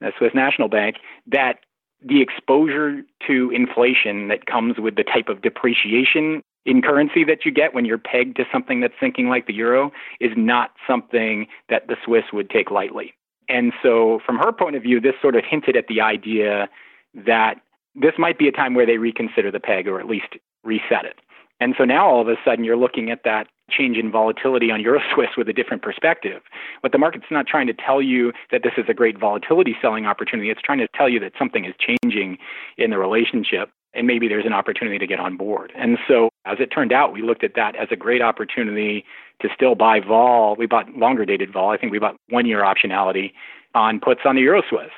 the 0.01 0.11
Swiss 0.17 0.31
National 0.33 0.67
Bank, 0.67 0.97
that 1.27 1.59
the 2.03 2.21
exposure 2.21 3.01
to 3.27 3.51
inflation 3.51 4.27
that 4.27 4.45
comes 4.45 4.77
with 4.77 4.95
the 4.95 5.03
type 5.03 5.29
of 5.29 5.41
depreciation 5.41 6.41
in 6.65 6.81
currency 6.81 7.23
that 7.23 7.45
you 7.45 7.51
get 7.51 7.73
when 7.73 7.85
you're 7.85 7.97
pegged 7.97 8.35
to 8.37 8.43
something 8.51 8.81
that's 8.81 8.93
sinking 8.99 9.29
like 9.29 9.47
the 9.47 9.53
euro 9.53 9.91
is 10.19 10.31
not 10.35 10.71
something 10.87 11.47
that 11.69 11.87
the 11.87 11.95
Swiss 12.03 12.25
would 12.33 12.49
take 12.49 12.71
lightly. 12.71 13.13
And 13.47 13.73
so, 13.83 14.19
from 14.25 14.37
her 14.37 14.51
point 14.51 14.75
of 14.75 14.81
view, 14.81 14.99
this 14.99 15.13
sort 15.21 15.35
of 15.35 15.43
hinted 15.47 15.77
at 15.77 15.87
the 15.87 16.01
idea 16.01 16.67
that 17.13 17.61
this 17.95 18.13
might 18.17 18.37
be 18.37 18.47
a 18.47 18.51
time 18.51 18.73
where 18.73 18.85
they 18.85 18.97
reconsider 18.97 19.51
the 19.51 19.59
peg 19.59 19.87
or 19.87 19.99
at 19.99 20.07
least 20.07 20.35
reset 20.63 21.05
it. 21.05 21.19
And 21.59 21.73
so 21.77 21.85
now 21.85 22.07
all 22.07 22.21
of 22.21 22.27
a 22.27 22.35
sudden 22.43 22.65
you're 22.65 22.77
looking 22.77 23.09
at 23.09 23.23
that 23.23 23.47
change 23.69 23.97
in 23.97 24.11
volatility 24.11 24.71
on 24.71 24.81
Euro 24.81 24.99
Swiss 25.13 25.29
with 25.37 25.47
a 25.47 25.53
different 25.53 25.81
perspective. 25.81 26.41
But 26.81 26.91
the 26.91 26.97
market's 26.97 27.25
not 27.31 27.47
trying 27.47 27.67
to 27.67 27.73
tell 27.73 28.01
you 28.01 28.33
that 28.51 28.63
this 28.63 28.73
is 28.77 28.85
a 28.89 28.93
great 28.93 29.19
volatility 29.19 29.75
selling 29.81 30.05
opportunity. 30.05 30.49
It's 30.49 30.61
trying 30.61 30.79
to 30.79 30.87
tell 30.93 31.09
you 31.09 31.19
that 31.21 31.33
something 31.39 31.65
is 31.65 31.73
changing 31.79 32.37
in 32.77 32.89
the 32.89 32.97
relationship 32.97 33.69
and 33.93 34.05
maybe 34.05 34.27
there's 34.27 34.45
an 34.45 34.53
opportunity 34.53 34.99
to 34.99 35.07
get 35.07 35.19
on 35.21 35.37
board. 35.37 35.71
And 35.75 35.97
so 36.05 36.29
as 36.45 36.57
it 36.59 36.67
turned 36.67 36.91
out, 36.91 37.13
we 37.13 37.21
looked 37.21 37.45
at 37.45 37.55
that 37.55 37.77
as 37.77 37.87
a 37.91 37.95
great 37.95 38.21
opportunity 38.21 39.05
to 39.41 39.47
still 39.55 39.73
buy 39.73 40.01
vol. 40.01 40.55
We 40.57 40.65
bought 40.65 40.89
longer 40.95 41.25
dated 41.25 41.53
vol. 41.53 41.71
I 41.71 41.77
think 41.77 41.93
we 41.93 41.99
bought 41.99 42.17
one 42.29 42.45
year 42.45 42.61
optionality 42.61 43.31
on 43.73 44.01
puts 44.01 44.21
on 44.25 44.35
the 44.35 44.41
Euro 44.41 44.61
Swiss 44.69 44.91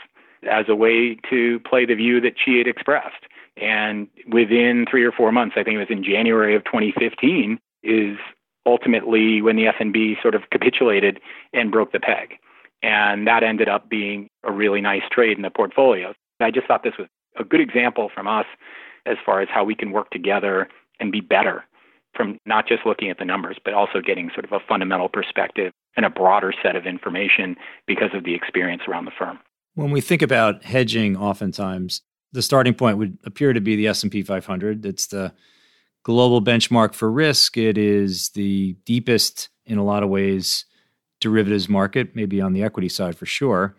as 0.43 0.65
a 0.67 0.75
way 0.75 1.17
to 1.29 1.59
play 1.61 1.85
the 1.85 1.95
view 1.95 2.21
that 2.21 2.33
she 2.43 2.57
had 2.57 2.67
expressed. 2.67 3.25
And 3.55 4.07
within 4.27 4.85
three 4.89 5.03
or 5.03 5.11
four 5.11 5.31
months, 5.31 5.55
I 5.57 5.63
think 5.63 5.75
it 5.75 5.79
was 5.79 5.87
in 5.89 6.03
January 6.03 6.55
of 6.55 6.63
2015, 6.65 7.59
is 7.83 8.17
ultimately 8.65 9.41
when 9.41 9.55
the 9.55 9.65
SNB 9.65 10.21
sort 10.21 10.35
of 10.35 10.49
capitulated 10.51 11.19
and 11.53 11.71
broke 11.71 11.91
the 11.91 11.99
peg. 11.99 12.35
And 12.83 13.25
that 13.25 13.43
ended 13.43 13.69
up 13.69 13.89
being 13.89 14.29
a 14.43 14.51
really 14.51 14.81
nice 14.81 15.01
trade 15.11 15.37
in 15.37 15.41
the 15.41 15.49
portfolio. 15.49 16.13
I 16.39 16.51
just 16.51 16.67
thought 16.67 16.83
this 16.83 16.97
was 16.99 17.07
a 17.39 17.43
good 17.43 17.61
example 17.61 18.11
from 18.13 18.27
us 18.27 18.45
as 19.05 19.17
far 19.25 19.41
as 19.41 19.47
how 19.51 19.63
we 19.63 19.73
can 19.73 19.91
work 19.91 20.11
together 20.11 20.67
and 20.99 21.11
be 21.11 21.21
better 21.21 21.63
from 22.15 22.39
not 22.45 22.67
just 22.67 22.85
looking 22.85 23.09
at 23.09 23.19
the 23.19 23.25
numbers, 23.25 23.57
but 23.63 23.73
also 23.73 24.01
getting 24.01 24.29
sort 24.33 24.45
of 24.45 24.51
a 24.51 24.59
fundamental 24.67 25.07
perspective 25.07 25.71
and 25.95 26.05
a 26.05 26.09
broader 26.09 26.53
set 26.63 26.75
of 26.75 26.85
information 26.85 27.55
because 27.85 28.09
of 28.13 28.23
the 28.23 28.33
experience 28.33 28.83
around 28.87 29.05
the 29.05 29.11
firm. 29.17 29.39
When 29.77 29.91
we 29.91 30.01
think 30.01 30.23
about 30.23 30.63
hedging, 30.63 31.15
oftentimes 31.15 32.01
the 32.31 32.41
starting 32.41 32.73
point 32.73 32.97
would 32.97 33.19
appear 33.23 33.53
to 33.53 33.61
be 33.61 33.75
the 33.75 33.85
S&P 33.89 34.23
500. 34.23 34.83
It's 34.87 35.05
the 35.05 35.33
global 36.01 36.41
benchmark 36.41 36.95
for 36.95 37.11
risk. 37.11 37.57
It 37.57 37.77
is 37.77 38.29
the 38.29 38.75
deepest 38.85 39.49
in 39.67 39.77
a 39.77 39.83
lot 39.83 40.01
of 40.01 40.09
ways 40.09 40.65
derivatives 41.21 41.69
market, 41.69 42.15
maybe 42.15 42.41
on 42.41 42.53
the 42.53 42.63
equity 42.63 42.89
side 42.89 43.15
for 43.15 43.27
sure. 43.27 43.75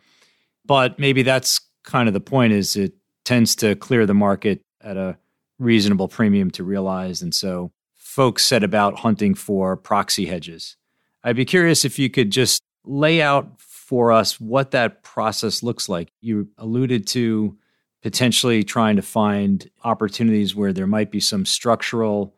But 0.64 1.00
maybe 1.00 1.24
that's 1.24 1.60
kind 1.82 2.06
of 2.06 2.14
the 2.14 2.20
point 2.20 2.52
is 2.52 2.76
it 2.76 2.92
tends 3.24 3.56
to 3.56 3.74
clear 3.74 4.06
the 4.06 4.14
market 4.14 4.62
at 4.80 4.96
a 4.96 5.18
reasonable 5.58 6.06
premium 6.06 6.52
to 6.52 6.62
realize 6.62 7.22
and 7.22 7.34
so 7.34 7.72
folks 7.96 8.44
set 8.44 8.62
about 8.62 9.00
hunting 9.00 9.34
for 9.34 9.76
proxy 9.76 10.26
hedges. 10.26 10.76
I'd 11.24 11.34
be 11.34 11.44
curious 11.44 11.84
if 11.84 11.98
you 11.98 12.08
could 12.08 12.30
just 12.30 12.62
lay 12.84 13.20
out 13.20 13.60
for 13.88 14.12
us 14.12 14.38
what 14.38 14.72
that 14.72 15.02
process 15.02 15.62
looks 15.62 15.88
like. 15.88 16.12
You 16.20 16.46
alluded 16.58 17.06
to 17.06 17.56
potentially 18.02 18.62
trying 18.62 18.96
to 18.96 19.02
find 19.02 19.66
opportunities 19.82 20.54
where 20.54 20.74
there 20.74 20.86
might 20.86 21.10
be 21.10 21.20
some 21.20 21.46
structural, 21.46 22.34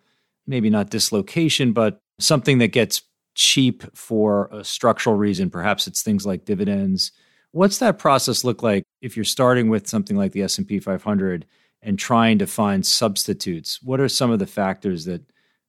maybe 0.47 0.71
not 0.71 0.91
dislocation, 0.91 1.73
but 1.73 1.99
something 2.21 2.59
that 2.59 2.69
gets 2.69 3.03
cheap 3.35 3.83
for 3.97 4.49
a 4.53 4.63
structural 4.63 5.17
reason. 5.17 5.51
Perhaps 5.51 5.89
it's 5.89 6.03
things 6.03 6.25
like 6.25 6.45
dividends. 6.45 7.11
What's 7.51 7.79
that 7.79 7.99
process 7.99 8.45
look 8.45 8.63
like 8.63 8.85
if 9.03 9.17
you're 9.17 9.25
starting 9.25 9.69
with 9.69 9.89
something 9.89 10.17
like 10.17 10.31
the 10.31 10.43
S&P 10.43 10.79
500 10.79 11.47
and 11.83 11.99
trying 11.99 12.39
to 12.39 12.47
find 12.47 12.87
substitutes? 12.87 13.83
What 13.83 13.99
are 13.99 14.09
some 14.09 14.31
of 14.31 14.39
the 14.39 14.47
factors 14.47 15.05
that 15.07 15.23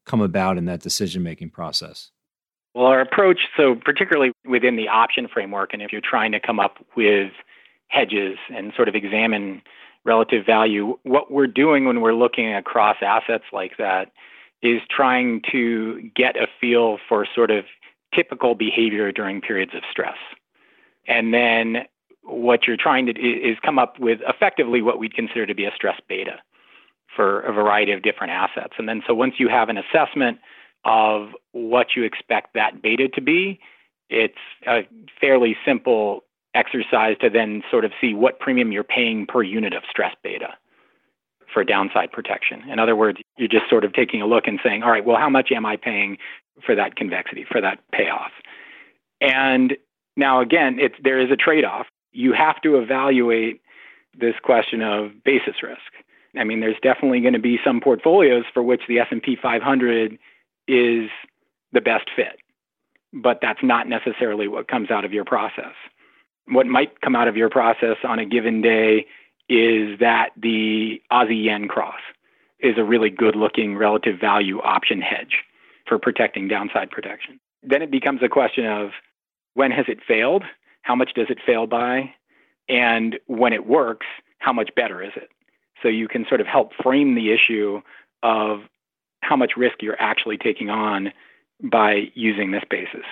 come 0.06 0.22
about 0.22 0.60
in 0.60 0.66
that 0.66 0.82
decision 0.82 1.24
making 1.24 1.50
process? 1.50 2.12
Well, 2.74 2.86
our 2.86 3.02
approach, 3.02 3.48
so 3.58 3.76
particularly 3.76 4.32
within 4.46 4.78
the 4.78 4.88
option 4.88 5.28
framework, 5.28 5.74
and 5.74 5.82
if 5.82 5.92
you're 5.92 6.02
trying 6.02 6.32
to 6.32 6.40
come 6.40 6.60
up 6.60 6.78
with 6.96 7.32
hedges 7.90 8.38
and 8.54 8.72
sort 8.76 8.88
of 8.88 8.96
examine 8.96 9.62
relative 10.06 10.46
value, 10.46 10.98
what 11.04 11.32
we're 11.32 11.48
doing 11.48 11.86
when 11.86 12.02
we're 12.02 12.14
looking 12.14 12.54
across 12.54 12.98
assets 13.02 13.44
like 13.52 13.78
that 13.78 14.12
is 14.62 14.82
trying 14.90 15.42
to 15.52 16.10
get 16.16 16.38
a 16.38 16.48
feel 16.60 16.98
for 17.10 17.28
sort 17.36 17.52
of 17.52 17.66
typical 18.14 18.56
behavior 18.56 19.12
during 19.12 19.42
periods 19.42 19.74
of 19.76 19.82
stress. 19.90 20.18
And 21.08 21.34
then 21.34 21.86
what 22.24 22.68
you're 22.68 22.78
trying 22.78 23.06
to 23.08 23.14
do 23.14 23.22
is 23.22 23.58
come 23.64 23.80
up 23.80 24.00
with 24.00 24.20
effectively 24.28 24.82
what 24.82 25.00
we'd 25.00 25.14
consider 25.14 25.46
to 25.46 25.56
be 25.56 25.66
a 25.66 25.72
stress 25.76 26.00
beta 26.08 26.40
for 27.16 27.42
a 27.42 27.52
variety 27.52 27.92
of 27.92 28.02
different 28.02 28.32
assets. 28.32 28.74
And 28.78 28.88
then 28.88 29.02
so 29.06 29.14
once 29.14 29.36
you 29.38 29.50
have 29.50 29.70
an 29.70 29.78
assessment 29.78 30.40
of 30.86 31.30
what 31.52 31.96
you 31.96 32.04
expect 32.04 32.54
that 32.54 32.82
beta 32.82 33.08
to 33.10 33.22
be, 33.22 33.60
it's 34.10 34.34
a 34.68 34.82
fairly 35.20 35.56
simple 35.66 36.24
exercise 36.54 37.16
to 37.22 37.30
then 37.30 37.64
sort 37.72 37.86
of 37.86 37.92
see 38.02 38.14
what 38.14 38.40
premium 38.40 38.72
you're 38.72 38.84
paying 38.84 39.26
per 39.26 39.42
unit 39.42 39.74
of 39.74 39.84
stress 39.90 40.14
beta 40.24 40.50
for 41.54 41.64
downside 41.64 42.12
protection. 42.12 42.62
In 42.70 42.80
other 42.80 42.96
words, 42.96 43.20
you're 43.38 43.48
just 43.48 43.70
sort 43.70 43.84
of 43.84 43.94
taking 43.94 44.22
a 44.22 44.26
look 44.26 44.48
and 44.48 44.60
saying, 44.64 44.84
all 44.84 44.92
right, 44.92 45.06
well, 45.06 45.18
how 45.18 45.30
much 45.30 45.52
am 45.52 45.66
I 45.66 45.78
paying 45.78 46.18
for 46.66 46.76
that 46.76 46.96
convexity, 46.96 47.46
for 47.50 47.62
that 47.62 47.80
payoff? 47.92 48.32
And 49.20 49.78
now, 50.18 50.42
again, 50.42 50.78
it's, 50.80 50.96
there 51.04 51.20
is 51.20 51.32
a 51.32 51.36
trade 51.36 51.64
off. 51.64 51.88
You 52.12 52.34
have 52.34 52.60
to 52.62 52.78
evaluate 52.78 53.62
this 54.18 54.36
question 54.44 54.82
of 54.82 55.12
basis 55.24 55.64
risk. 55.64 55.80
I 56.38 56.44
mean, 56.44 56.60
there's 56.60 56.78
definitely 56.82 57.22
going 57.22 57.34
to 57.34 57.40
be 57.40 57.60
some 57.64 57.82
portfolios 57.82 58.44
for 58.54 58.64
which 58.64 58.82
the 58.88 59.00
S&P 59.00 59.38
500 59.42 60.18
is 60.72 61.10
the 61.74 61.82
best 61.82 62.10
fit. 62.16 62.40
But 63.14 63.40
that's 63.42 63.62
not 63.62 63.90
necessarily 63.90 64.48
what 64.48 64.70
comes 64.70 64.90
out 64.90 65.04
of 65.04 65.12
your 65.12 65.26
process. 65.26 65.74
What 66.48 66.66
might 66.66 67.02
come 67.02 67.16
out 67.16 67.28
of 67.28 67.36
your 67.36 67.50
process 67.50 67.98
on 68.04 68.20
a 68.20 68.26
given 68.26 68.62
day 68.62 69.06
is 69.50 70.00
that 70.00 70.30
the 70.38 71.02
Aussie 71.12 71.44
yen 71.44 71.68
cross 71.68 72.00
is 72.62 72.78
a 72.78 72.84
really 72.84 73.10
good 73.10 73.36
looking 73.36 73.76
relative 73.76 74.20
value 74.20 74.62
option 74.62 75.02
hedge 75.02 75.44
for 75.86 76.00
protecting 76.00 76.48
downside 76.48 76.90
protection. 76.90 77.40
Then 77.64 77.82
it 77.82 77.92
becomes 77.92 78.22
a 78.24 78.30
question 78.30 78.66
of 78.66 78.92
when 79.56 79.72
has 79.72 79.86
it 79.90 80.00
failed? 80.08 80.44
How 80.84 80.96
much 80.96 81.14
does 81.14 81.28
it 81.30 81.40
fail 81.46 81.68
by? 81.68 82.14
And 82.70 83.20
when 83.28 83.52
it 83.52 83.68
works, 83.68 84.06
how 84.40 84.54
much 84.54 84.70
better 84.74 85.04
is 85.04 85.12
it? 85.18 85.30
So 85.84 85.90
you 85.90 86.08
can 86.08 86.26
sort 86.30 86.40
of 86.40 86.48
help 86.48 86.72
frame 86.82 87.16
the 87.16 87.34
issue 87.34 87.82
of 88.24 88.62
how 89.22 89.36
much 89.36 89.54
risk 89.58 89.82
you're 89.82 90.02
actually 90.02 90.38
taking 90.38 90.70
on 90.70 91.12
by 91.64 92.12
using 92.14 92.52
this 92.52 92.64
basis. 92.70 93.06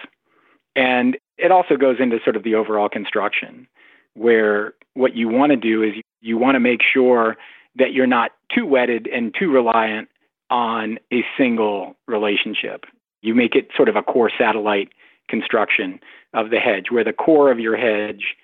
And 0.75 1.17
it 1.37 1.51
also 1.51 1.77
goes 1.77 1.97
into 1.99 2.19
sort 2.23 2.35
of 2.35 2.43
the 2.43 2.55
overall 2.55 2.89
construction, 2.89 3.67
where 4.13 4.73
what 4.93 5.15
you 5.15 5.27
want 5.27 5.51
to 5.51 5.55
do 5.55 5.83
is 5.83 5.93
you 6.21 6.37
want 6.37 6.55
to 6.55 6.59
make 6.59 6.81
sure 6.81 7.37
that 7.75 7.93
you're 7.93 8.07
not 8.07 8.31
too 8.53 8.65
wedded 8.65 9.07
and 9.07 9.33
too 9.37 9.51
reliant 9.51 10.09
on 10.49 10.99
a 11.13 11.23
single 11.37 11.95
relationship. 12.07 12.85
You 13.21 13.35
make 13.35 13.55
it 13.55 13.69
sort 13.75 13.89
of 13.89 13.95
a 13.95 14.01
core 14.01 14.31
satellite 14.37 14.89
construction 15.27 15.99
of 16.33 16.49
the 16.49 16.59
hedge, 16.59 16.85
where 16.89 17.03
the 17.03 17.13
core 17.13 17.51
of 17.51 17.59
your 17.59 17.77
hedge 17.77 18.35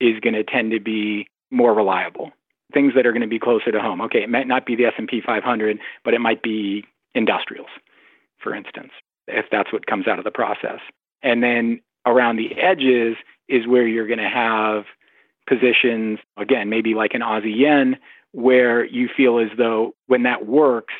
is 0.00 0.20
going 0.20 0.34
to 0.34 0.44
tend 0.44 0.70
to 0.70 0.80
be 0.80 1.26
more 1.50 1.74
reliable. 1.74 2.30
Things 2.72 2.94
that 2.94 3.06
are 3.06 3.12
going 3.12 3.22
to 3.22 3.28
be 3.28 3.38
closer 3.38 3.72
to 3.72 3.80
home. 3.80 4.00
Okay, 4.02 4.22
it 4.22 4.28
might 4.28 4.46
not 4.46 4.66
be 4.66 4.76
the 4.76 4.84
S&P 4.86 5.20
500, 5.24 5.78
but 6.04 6.14
it 6.14 6.20
might 6.20 6.42
be 6.42 6.84
industrials, 7.18 7.68
for 8.42 8.54
instance, 8.54 8.92
if 9.26 9.46
that's 9.50 9.72
what 9.72 9.86
comes 9.86 10.06
out 10.06 10.18
of 10.18 10.24
the 10.24 10.30
process. 10.30 10.80
And 11.22 11.42
then 11.42 11.80
around 12.06 12.36
the 12.36 12.54
edges 12.58 13.16
is 13.48 13.66
where 13.66 13.86
you're 13.86 14.06
going 14.06 14.18
to 14.18 14.28
have 14.28 14.84
positions, 15.46 16.20
again, 16.36 16.70
maybe 16.70 16.94
like 16.94 17.12
an 17.14 17.20
Aussie 17.20 17.58
yen, 17.58 17.96
where 18.32 18.84
you 18.84 19.08
feel 19.14 19.38
as 19.38 19.48
though 19.56 19.94
when 20.06 20.22
that 20.22 20.46
works, 20.46 20.94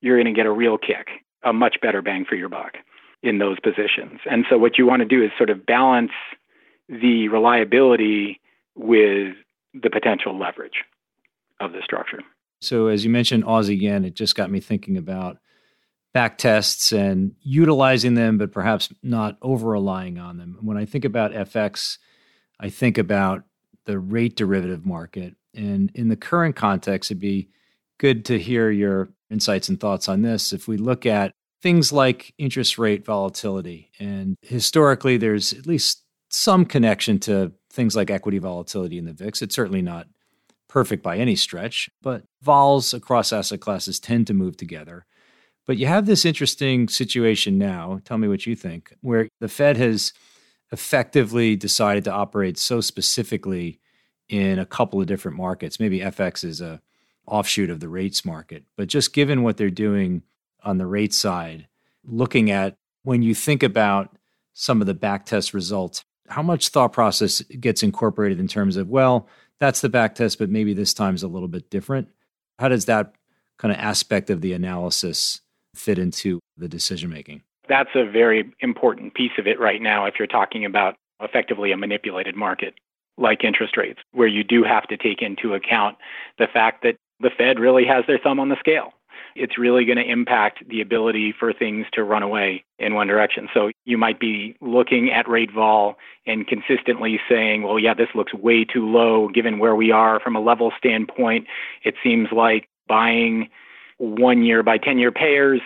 you're 0.00 0.16
going 0.20 0.32
to 0.32 0.38
get 0.38 0.46
a 0.46 0.52
real 0.52 0.76
kick, 0.76 1.08
a 1.42 1.52
much 1.52 1.76
better 1.80 2.02
bang 2.02 2.24
for 2.28 2.34
your 2.34 2.48
buck 2.48 2.74
in 3.22 3.38
those 3.38 3.58
positions. 3.60 4.20
And 4.30 4.44
so 4.50 4.58
what 4.58 4.78
you 4.78 4.86
want 4.86 5.00
to 5.00 5.06
do 5.06 5.22
is 5.22 5.30
sort 5.38 5.50
of 5.50 5.64
balance 5.64 6.10
the 6.88 7.28
reliability 7.28 8.40
with 8.74 9.34
the 9.72 9.90
potential 9.90 10.38
leverage 10.38 10.84
of 11.60 11.72
the 11.72 11.80
structure. 11.84 12.20
So 12.60 12.88
as 12.88 13.04
you 13.04 13.10
mentioned 13.10 13.44
Aussie 13.44 13.80
yen, 13.80 14.04
it 14.04 14.14
just 14.14 14.34
got 14.34 14.50
me 14.50 14.60
thinking 14.60 14.96
about 14.96 15.38
back 16.12 16.38
tests 16.38 16.92
and 16.92 17.34
utilizing 17.40 18.14
them, 18.14 18.38
but 18.38 18.52
perhaps 18.52 18.92
not 19.02 19.38
over 19.40 19.70
relying 19.70 20.18
on 20.18 20.36
them. 20.36 20.58
When 20.60 20.76
I 20.76 20.84
think 20.84 21.04
about 21.04 21.32
FX, 21.32 21.98
I 22.60 22.68
think 22.68 22.98
about 22.98 23.44
the 23.86 23.98
rate 23.98 24.36
derivative 24.36 24.84
market. 24.84 25.36
And 25.54 25.90
in 25.94 26.08
the 26.08 26.16
current 26.16 26.56
context, 26.56 27.10
it'd 27.10 27.20
be 27.20 27.48
good 27.98 28.24
to 28.26 28.38
hear 28.38 28.70
your 28.70 29.10
insights 29.30 29.68
and 29.68 29.80
thoughts 29.80 30.08
on 30.08 30.22
this. 30.22 30.52
If 30.52 30.68
we 30.68 30.76
look 30.76 31.06
at 31.06 31.32
things 31.62 31.92
like 31.92 32.34
interest 32.38 32.78
rate 32.78 33.04
volatility, 33.04 33.90
and 33.98 34.36
historically, 34.42 35.16
there's 35.16 35.52
at 35.52 35.66
least 35.66 36.02
some 36.28 36.64
connection 36.64 37.18
to 37.20 37.52
things 37.70 37.94
like 37.94 38.10
equity 38.10 38.38
volatility 38.38 38.98
in 38.98 39.04
the 39.04 39.12
VIX. 39.12 39.42
It's 39.42 39.54
certainly 39.54 39.82
not 39.82 40.06
perfect 40.68 41.02
by 41.02 41.18
any 41.18 41.36
stretch, 41.36 41.90
but 42.02 42.24
vols 42.40 42.94
across 42.94 43.32
asset 43.32 43.60
classes 43.60 44.00
tend 44.00 44.26
to 44.26 44.34
move 44.34 44.56
together. 44.56 45.06
But 45.66 45.76
you 45.76 45.86
have 45.86 46.06
this 46.06 46.24
interesting 46.24 46.88
situation 46.88 47.56
now. 47.56 48.00
Tell 48.04 48.18
me 48.18 48.28
what 48.28 48.46
you 48.46 48.56
think, 48.56 48.94
where 49.00 49.28
the 49.40 49.48
Fed 49.48 49.76
has 49.76 50.12
effectively 50.72 51.54
decided 51.54 52.04
to 52.04 52.12
operate 52.12 52.58
so 52.58 52.80
specifically 52.80 53.78
in 54.28 54.58
a 54.58 54.66
couple 54.66 55.00
of 55.00 55.06
different 55.06 55.36
markets. 55.36 55.78
Maybe 55.78 56.00
FX 56.00 56.42
is 56.42 56.60
a 56.60 56.80
offshoot 57.26 57.70
of 57.70 57.80
the 57.80 57.88
rates 57.88 58.24
market, 58.24 58.64
but 58.76 58.88
just 58.88 59.12
given 59.12 59.42
what 59.42 59.56
they're 59.56 59.70
doing 59.70 60.22
on 60.64 60.78
the 60.78 60.86
rate 60.86 61.14
side, 61.14 61.68
looking 62.04 62.50
at 62.50 62.76
when 63.04 63.22
you 63.22 63.34
think 63.34 63.62
about 63.62 64.16
some 64.54 64.80
of 64.80 64.86
the 64.86 64.94
backtest 64.94 65.54
results, 65.54 66.04
how 66.28 66.42
much 66.42 66.68
thought 66.68 66.92
process 66.92 67.40
gets 67.42 67.82
incorporated 67.82 68.40
in 68.40 68.48
terms 68.48 68.76
of, 68.76 68.88
well, 68.88 69.28
that's 69.60 69.80
the 69.80 69.90
backtest, 69.90 70.38
but 70.38 70.50
maybe 70.50 70.74
this 70.74 70.94
time's 70.94 71.22
a 71.22 71.28
little 71.28 71.48
bit 71.48 71.70
different? 71.70 72.08
How 72.58 72.68
does 72.68 72.86
that 72.86 73.14
kind 73.58 73.72
of 73.72 73.78
aspect 73.78 74.30
of 74.30 74.40
the 74.40 74.54
analysis 74.54 75.41
fit 75.74 75.98
into 75.98 76.40
the 76.56 76.68
decision 76.68 77.10
making? 77.10 77.42
That's 77.68 77.90
a 77.94 78.04
very 78.04 78.52
important 78.60 79.14
piece 79.14 79.32
of 79.38 79.46
it 79.46 79.60
right 79.60 79.80
now 79.80 80.04
if 80.06 80.14
you're 80.18 80.26
talking 80.26 80.64
about 80.64 80.96
effectively 81.20 81.72
a 81.72 81.76
manipulated 81.76 82.36
market 82.36 82.74
like 83.18 83.44
interest 83.44 83.76
rates, 83.76 84.00
where 84.12 84.26
you 84.26 84.42
do 84.42 84.64
have 84.64 84.86
to 84.88 84.96
take 84.96 85.22
into 85.22 85.54
account 85.54 85.96
the 86.38 86.46
fact 86.52 86.82
that 86.82 86.96
the 87.20 87.30
Fed 87.36 87.58
really 87.58 87.84
has 87.84 88.04
their 88.06 88.18
thumb 88.18 88.40
on 88.40 88.48
the 88.48 88.56
scale. 88.58 88.92
It's 89.34 89.58
really 89.58 89.84
going 89.84 89.98
to 89.98 90.10
impact 90.10 90.66
the 90.68 90.80
ability 90.80 91.32
for 91.38 91.52
things 91.52 91.86
to 91.92 92.04
run 92.04 92.22
away 92.22 92.64
in 92.78 92.94
one 92.94 93.06
direction. 93.06 93.48
So 93.54 93.70
you 93.84 93.96
might 93.96 94.20
be 94.20 94.56
looking 94.60 95.10
at 95.10 95.28
rate 95.28 95.50
vol 95.54 95.96
and 96.26 96.46
consistently 96.46 97.20
saying, 97.28 97.62
well, 97.62 97.78
yeah, 97.78 97.94
this 97.94 98.08
looks 98.14 98.34
way 98.34 98.64
too 98.64 98.90
low 98.90 99.28
given 99.28 99.58
where 99.58 99.74
we 99.74 99.90
are 99.90 100.20
from 100.20 100.36
a 100.36 100.40
level 100.40 100.72
standpoint. 100.76 101.46
It 101.84 101.94
seems 102.02 102.28
like 102.32 102.68
buying 102.88 103.48
one 104.02 104.42
year 104.42 104.64
by 104.64 104.78
10 104.78 104.98
year 104.98 105.12
payers 105.12 105.60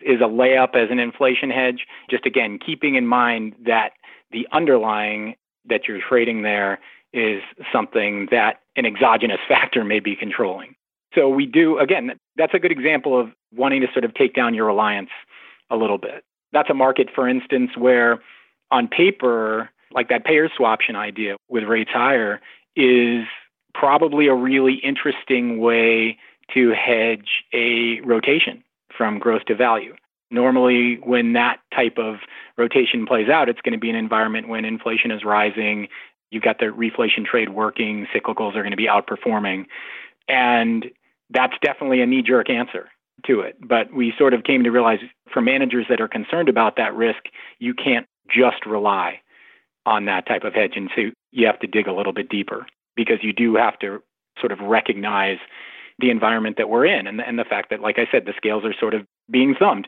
is 0.00 0.20
a 0.20 0.24
layup 0.24 0.76
as 0.76 0.90
an 0.90 1.00
inflation 1.00 1.50
hedge. 1.50 1.86
Just 2.08 2.24
again, 2.24 2.58
keeping 2.64 2.94
in 2.94 3.06
mind 3.06 3.54
that 3.66 3.92
the 4.30 4.46
underlying 4.52 5.34
that 5.68 5.88
you're 5.88 6.00
trading 6.00 6.42
there 6.42 6.78
is 7.12 7.42
something 7.72 8.28
that 8.30 8.60
an 8.76 8.86
exogenous 8.86 9.40
factor 9.48 9.84
may 9.84 9.98
be 9.98 10.14
controlling. 10.14 10.76
So 11.14 11.28
we 11.28 11.44
do, 11.44 11.78
again, 11.78 12.12
that's 12.36 12.54
a 12.54 12.60
good 12.60 12.70
example 12.70 13.18
of 13.18 13.30
wanting 13.52 13.80
to 13.80 13.88
sort 13.92 14.04
of 14.04 14.14
take 14.14 14.34
down 14.34 14.54
your 14.54 14.66
reliance 14.66 15.10
a 15.68 15.76
little 15.76 15.98
bit. 15.98 16.22
That's 16.52 16.70
a 16.70 16.74
market, 16.74 17.08
for 17.12 17.28
instance, 17.28 17.72
where 17.76 18.20
on 18.70 18.86
paper, 18.86 19.70
like 19.92 20.08
that 20.08 20.24
payers 20.24 20.52
swaption 20.58 20.94
idea 20.94 21.36
with 21.48 21.64
rates 21.64 21.90
higher 21.92 22.40
is 22.76 23.24
probably 23.74 24.28
a 24.28 24.34
really 24.34 24.74
interesting 24.74 25.58
way 25.58 26.16
to 26.54 26.72
hedge 26.72 27.44
a 27.52 28.00
rotation 28.00 28.62
from 28.96 29.18
growth 29.18 29.44
to 29.46 29.54
value. 29.54 29.94
Normally, 30.30 30.96
when 31.02 31.32
that 31.32 31.58
type 31.74 31.98
of 31.98 32.16
rotation 32.56 33.06
plays 33.06 33.28
out, 33.28 33.48
it's 33.48 33.60
going 33.62 33.72
to 33.72 33.78
be 33.78 33.90
an 33.90 33.96
environment 33.96 34.48
when 34.48 34.64
inflation 34.64 35.10
is 35.10 35.24
rising. 35.24 35.88
You've 36.30 36.44
got 36.44 36.58
the 36.58 36.66
reflation 36.66 37.24
trade 37.24 37.48
working, 37.48 38.06
cyclicals 38.14 38.54
are 38.54 38.62
going 38.62 38.70
to 38.70 38.76
be 38.76 38.86
outperforming. 38.86 39.66
And 40.28 40.86
that's 41.30 41.54
definitely 41.62 42.00
a 42.00 42.06
knee 42.06 42.22
jerk 42.22 42.48
answer 42.48 42.88
to 43.26 43.40
it. 43.40 43.56
But 43.60 43.92
we 43.92 44.12
sort 44.16 44.34
of 44.34 44.44
came 44.44 44.62
to 44.64 44.70
realize 44.70 45.00
for 45.32 45.40
managers 45.40 45.86
that 45.88 46.00
are 46.00 46.08
concerned 46.08 46.48
about 46.48 46.76
that 46.76 46.94
risk, 46.94 47.24
you 47.58 47.74
can't 47.74 48.06
just 48.28 48.64
rely 48.66 49.20
on 49.86 50.04
that 50.04 50.26
type 50.26 50.44
of 50.44 50.54
hedge. 50.54 50.72
And 50.76 50.90
so 50.94 51.02
you 51.32 51.46
have 51.46 51.58
to 51.60 51.66
dig 51.66 51.88
a 51.88 51.92
little 51.92 52.12
bit 52.12 52.28
deeper 52.28 52.66
because 52.96 53.18
you 53.22 53.32
do 53.32 53.56
have 53.56 53.78
to 53.80 54.02
sort 54.38 54.52
of 54.52 54.60
recognize 54.60 55.38
the 56.00 56.10
environment 56.10 56.56
that 56.56 56.68
we're 56.68 56.86
in 56.86 57.06
and 57.06 57.18
the, 57.18 57.26
and 57.26 57.38
the 57.38 57.44
fact 57.44 57.70
that, 57.70 57.80
like 57.80 57.98
I 57.98 58.06
said, 58.10 58.24
the 58.26 58.34
scales 58.36 58.64
are 58.64 58.74
sort 58.78 58.94
of 58.94 59.06
being 59.30 59.54
thumbed. 59.54 59.86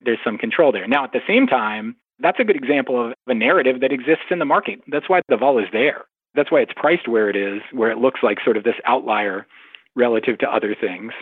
There's 0.00 0.18
some 0.24 0.38
control 0.38 0.72
there. 0.72 0.86
Now, 0.86 1.04
at 1.04 1.12
the 1.12 1.20
same 1.26 1.46
time, 1.46 1.96
that's 2.18 2.40
a 2.40 2.44
good 2.44 2.56
example 2.56 3.08
of 3.08 3.14
a 3.26 3.34
narrative 3.34 3.80
that 3.80 3.92
exists 3.92 4.26
in 4.30 4.38
the 4.38 4.44
market. 4.44 4.80
That's 4.88 5.08
why 5.08 5.20
the 5.28 5.36
vol 5.36 5.58
is 5.58 5.68
there. 5.72 6.04
That's 6.34 6.50
why 6.50 6.60
it's 6.60 6.72
priced 6.74 7.08
where 7.08 7.28
it 7.28 7.36
is, 7.36 7.60
where 7.72 7.90
it 7.90 7.98
looks 7.98 8.20
like 8.22 8.38
sort 8.44 8.56
of 8.56 8.64
this 8.64 8.76
outlier 8.84 9.46
relative 9.94 10.38
to 10.38 10.50
other 10.50 10.74
things. 10.74 11.12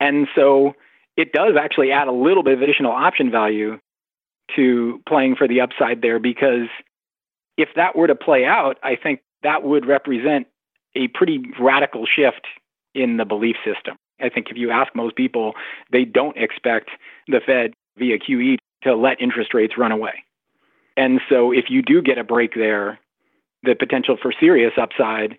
And 0.00 0.26
so 0.34 0.74
it 1.16 1.32
does 1.32 1.54
actually 1.60 1.92
add 1.92 2.08
a 2.08 2.12
little 2.12 2.42
bit 2.42 2.54
of 2.54 2.62
additional 2.62 2.92
option 2.92 3.30
value 3.30 3.78
to 4.56 5.02
playing 5.06 5.36
for 5.36 5.46
the 5.46 5.60
upside 5.60 6.00
there 6.00 6.18
because 6.18 6.68
if 7.56 7.68
that 7.76 7.96
were 7.96 8.06
to 8.06 8.14
play 8.14 8.44
out, 8.44 8.78
I 8.82 8.96
think 8.96 9.20
that 9.42 9.62
would 9.62 9.86
represent 9.86 10.46
a 10.94 11.08
pretty 11.08 11.42
radical 11.60 12.06
shift 12.06 12.46
in 12.98 13.16
the 13.16 13.24
belief 13.24 13.56
system. 13.64 13.96
I 14.20 14.28
think 14.28 14.48
if 14.50 14.56
you 14.56 14.70
ask 14.70 14.94
most 14.94 15.14
people, 15.16 15.54
they 15.92 16.04
don't 16.04 16.36
expect 16.36 16.90
the 17.28 17.40
Fed 17.44 17.72
via 17.96 18.18
QE 18.18 18.58
to 18.82 18.94
let 18.94 19.20
interest 19.20 19.54
rates 19.54 19.74
run 19.78 19.92
away. 19.92 20.24
And 20.96 21.20
so 21.28 21.52
if 21.52 21.66
you 21.68 21.80
do 21.80 22.02
get 22.02 22.18
a 22.18 22.24
break 22.24 22.54
there, 22.54 22.98
the 23.62 23.74
potential 23.74 24.16
for 24.20 24.32
serious 24.38 24.72
upside 24.80 25.38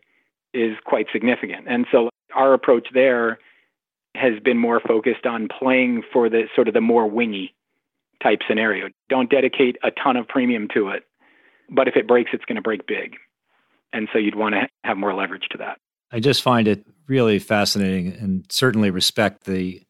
is 0.53 0.77
quite 0.85 1.07
significant. 1.11 1.67
And 1.67 1.85
so 1.91 2.09
our 2.33 2.53
approach 2.53 2.87
there 2.93 3.39
has 4.15 4.39
been 4.39 4.57
more 4.57 4.79
focused 4.79 5.25
on 5.25 5.47
playing 5.47 6.03
for 6.11 6.29
the 6.29 6.43
sort 6.55 6.67
of 6.67 6.73
the 6.73 6.81
more 6.81 7.07
wingy 7.07 7.53
type 8.23 8.39
scenario. 8.47 8.87
Don't 9.09 9.29
dedicate 9.29 9.77
a 9.83 9.91
ton 9.91 10.17
of 10.17 10.27
premium 10.27 10.67
to 10.73 10.89
it, 10.89 11.03
but 11.69 11.87
if 11.87 11.95
it 11.95 12.07
breaks, 12.07 12.31
it's 12.33 12.45
going 12.45 12.55
to 12.55 12.61
break 12.61 12.87
big. 12.87 13.17
And 13.93 14.07
so 14.11 14.19
you'd 14.19 14.35
want 14.35 14.55
to 14.55 14.67
have 14.83 14.97
more 14.97 15.13
leverage 15.13 15.47
to 15.51 15.57
that. 15.59 15.79
I 16.11 16.19
just 16.19 16.41
find 16.41 16.67
it 16.67 16.85
really 17.07 17.39
fascinating 17.39 18.13
and 18.13 18.45
certainly 18.49 18.89
respect 18.89 19.43
the 19.43 19.81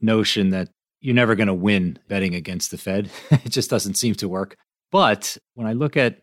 notion 0.00 0.50
that 0.50 0.68
you're 1.00 1.14
never 1.14 1.34
going 1.34 1.48
to 1.48 1.54
win 1.54 1.98
betting 2.08 2.34
against 2.34 2.70
the 2.70 2.78
Fed. 2.78 3.10
it 3.30 3.50
just 3.50 3.70
doesn't 3.70 3.94
seem 3.94 4.14
to 4.16 4.28
work. 4.28 4.56
But 4.90 5.36
when 5.54 5.66
I 5.66 5.72
look 5.72 5.96
at 5.96 6.22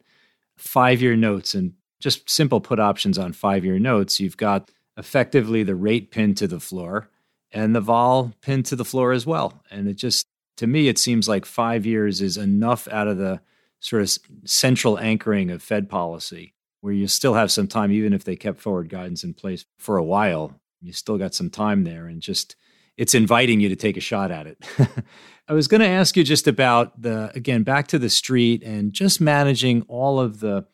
five 0.58 1.02
year 1.02 1.16
notes 1.16 1.54
and 1.54 1.74
just 2.00 2.30
simple 2.30 2.62
put 2.62 2.80
options 2.80 3.18
on 3.18 3.34
five 3.34 3.66
year 3.66 3.80
notes, 3.80 4.20
you've 4.20 4.38
got 4.38 4.72
effectively 4.98 5.64
the 5.64 5.76
rate 5.76 6.12
pinned 6.12 6.38
to 6.38 6.48
the 6.48 6.60
floor 6.60 7.10
and 7.52 7.76
the 7.76 7.82
vol 7.82 8.34
pinned 8.42 8.66
to 8.68 8.76
the 8.76 8.86
floor 8.86 9.12
as 9.12 9.26
well. 9.26 9.62
And 9.72 9.88
it 9.88 9.96
just, 9.96 10.28
to 10.58 10.68
me, 10.68 10.88
it 10.88 10.98
seems 10.98 11.28
like 11.28 11.46
five 11.46 11.86
years 11.86 12.22
is 12.22 12.38
enough 12.38 12.88
out 12.90 13.08
of 13.08 13.18
the 13.18 13.42
sort 13.80 14.02
of 14.02 14.18
central 14.46 15.00
anchoring 15.00 15.52
of 15.52 15.62
Fed 15.62 15.90
policy 15.90 16.54
where 16.88 16.94
you 16.94 17.06
still 17.06 17.34
have 17.34 17.52
some 17.52 17.68
time, 17.68 17.92
even 17.92 18.14
if 18.14 18.24
they 18.24 18.38
kept 18.38 18.62
forward 18.62 18.88
guidance 18.88 19.22
in 19.22 19.34
place 19.34 19.66
for 19.78 19.98
a 19.98 20.04
while, 20.04 20.58
you 20.82 20.94
still 20.94 21.18
got 21.18 21.36
some 21.36 21.50
time 21.50 21.84
there 21.84 22.06
and 22.06 22.22
just 22.22 22.56
it's 22.96 23.14
inviting 23.14 23.60
you 23.60 23.68
to 23.68 23.76
take 23.76 23.98
a 23.98 24.00
shot 24.00 24.32
at 24.32 24.48
it. 24.48 24.66
I 25.50 25.54
was 25.54 25.68
going 25.68 25.82
to 25.82 25.88
ask 25.88 26.16
you 26.16 26.24
just 26.24 26.48
about 26.48 27.02
the, 27.02 27.30
again, 27.36 27.64
back 27.64 27.88
to 27.88 28.00
the 28.00 28.10
street 28.10 28.64
and 28.64 28.94
just 28.94 29.20
managing 29.20 29.82
all 29.90 30.18
of 30.18 30.40
the 30.40 30.66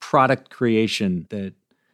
product 0.00 0.48
creation 0.48 1.26
that 1.28 1.52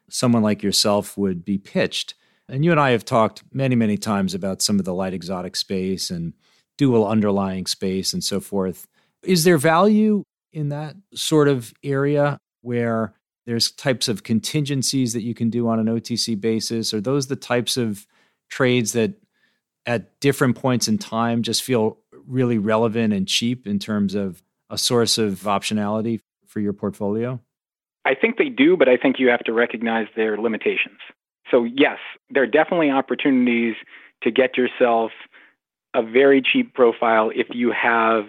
someone 0.08 0.44
like 0.44 0.62
yourself 0.62 1.18
would 1.18 1.44
be 1.44 1.58
pitched. 1.58 2.14
And 2.48 2.64
you 2.64 2.70
and 2.70 2.78
I 2.78 2.90
have 2.90 3.04
talked 3.04 3.42
many, 3.52 3.74
many 3.74 3.96
times 3.96 4.34
about 4.34 4.62
some 4.62 4.78
of 4.78 4.84
the 4.84 4.94
light 4.94 5.14
exotic 5.14 5.56
space 5.56 6.10
and 6.10 6.32
dual 6.76 7.04
underlying 7.04 7.66
space 7.66 8.12
and 8.12 8.22
so 8.22 8.38
forth. 8.38 8.86
Is 9.24 9.42
there 9.42 9.58
value 9.58 10.22
in 10.52 10.68
that 10.68 10.94
sort 11.12 11.48
of 11.48 11.74
area 11.82 12.38
where 12.60 13.14
there's 13.48 13.70
types 13.70 14.08
of 14.08 14.24
contingencies 14.24 15.14
that 15.14 15.22
you 15.22 15.32
can 15.32 15.48
do 15.48 15.68
on 15.68 15.80
an 15.80 15.86
OTC 15.86 16.38
basis? 16.38 16.92
Are 16.92 17.00
those 17.00 17.28
the 17.28 17.34
types 17.34 17.78
of 17.78 18.06
trades 18.50 18.92
that 18.92 19.14
at 19.86 20.20
different 20.20 20.54
points 20.54 20.86
in 20.86 20.98
time 20.98 21.42
just 21.42 21.62
feel 21.62 21.96
really 22.26 22.58
relevant 22.58 23.14
and 23.14 23.26
cheap 23.26 23.66
in 23.66 23.78
terms 23.78 24.14
of 24.14 24.42
a 24.68 24.76
source 24.76 25.16
of 25.16 25.40
optionality 25.44 26.20
for 26.46 26.60
your 26.60 26.74
portfolio? 26.74 27.40
I 28.04 28.14
think 28.14 28.36
they 28.36 28.50
do, 28.50 28.76
but 28.76 28.86
I 28.86 28.98
think 28.98 29.16
you 29.18 29.28
have 29.28 29.44
to 29.44 29.54
recognize 29.54 30.08
their 30.14 30.36
limitations. 30.36 30.98
So, 31.50 31.64
yes, 31.64 31.96
there 32.28 32.42
are 32.42 32.46
definitely 32.46 32.90
opportunities 32.90 33.76
to 34.24 34.30
get 34.30 34.58
yourself 34.58 35.10
a 35.94 36.02
very 36.02 36.42
cheap 36.42 36.74
profile 36.74 37.30
if 37.34 37.46
you 37.54 37.72
have 37.72 38.24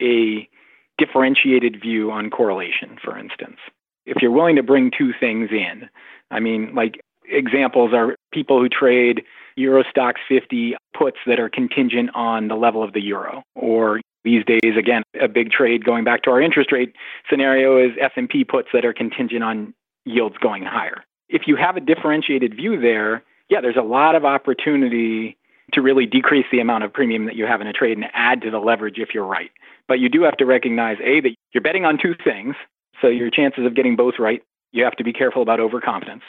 a 0.00 0.48
differentiated 0.96 1.82
view 1.82 2.10
on 2.10 2.30
correlation, 2.30 2.96
for 3.04 3.18
instance. 3.18 3.58
If 4.06 4.22
you're 4.22 4.30
willing 4.30 4.56
to 4.56 4.62
bring 4.62 4.90
two 4.96 5.12
things 5.18 5.50
in, 5.50 5.88
I 6.30 6.40
mean, 6.40 6.74
like 6.74 7.00
examples 7.28 7.92
are 7.92 8.16
people 8.32 8.60
who 8.60 8.68
trade 8.68 9.22
Euro 9.56 9.84
Stoxx 9.84 10.14
50 10.28 10.76
puts 10.96 11.18
that 11.26 11.38
are 11.38 11.48
contingent 11.48 12.10
on 12.14 12.48
the 12.48 12.56
level 12.56 12.82
of 12.82 12.92
the 12.92 13.00
euro. 13.00 13.42
Or 13.54 14.00
these 14.24 14.44
days, 14.44 14.76
again, 14.76 15.02
a 15.20 15.28
big 15.28 15.50
trade 15.50 15.84
going 15.84 16.04
back 16.04 16.22
to 16.22 16.30
our 16.30 16.40
interest 16.40 16.72
rate 16.72 16.94
scenario 17.28 17.78
is 17.78 17.92
S&P 18.00 18.44
puts 18.44 18.68
that 18.72 18.84
are 18.84 18.92
contingent 18.92 19.44
on 19.44 19.74
yields 20.04 20.36
going 20.38 20.64
higher. 20.64 21.04
If 21.28 21.42
you 21.46 21.56
have 21.56 21.76
a 21.76 21.80
differentiated 21.80 22.56
view 22.56 22.80
there, 22.80 23.22
yeah, 23.48 23.60
there's 23.60 23.76
a 23.76 23.82
lot 23.82 24.14
of 24.14 24.24
opportunity 24.24 25.36
to 25.72 25.82
really 25.82 26.06
decrease 26.06 26.46
the 26.50 26.60
amount 26.60 26.84
of 26.84 26.92
premium 26.92 27.26
that 27.26 27.36
you 27.36 27.46
have 27.46 27.60
in 27.60 27.66
a 27.66 27.72
trade 27.72 27.96
and 27.96 28.06
add 28.12 28.42
to 28.42 28.50
the 28.50 28.58
leverage 28.58 28.98
if 28.98 29.14
you're 29.14 29.24
right. 29.24 29.50
But 29.88 29.98
you 29.98 30.08
do 30.08 30.22
have 30.22 30.36
to 30.38 30.46
recognize 30.46 30.98
A, 31.02 31.20
that 31.20 31.34
you're 31.52 31.62
betting 31.62 31.84
on 31.84 31.98
two 31.98 32.14
things. 32.22 32.54
So 33.00 33.08
your 33.08 33.30
chances 33.30 33.66
of 33.66 33.74
getting 33.74 33.96
both 33.96 34.14
right, 34.18 34.42
you 34.72 34.84
have 34.84 34.96
to 34.96 35.04
be 35.04 35.12
careful 35.12 35.42
about 35.42 35.60
overconfidence 35.60 36.22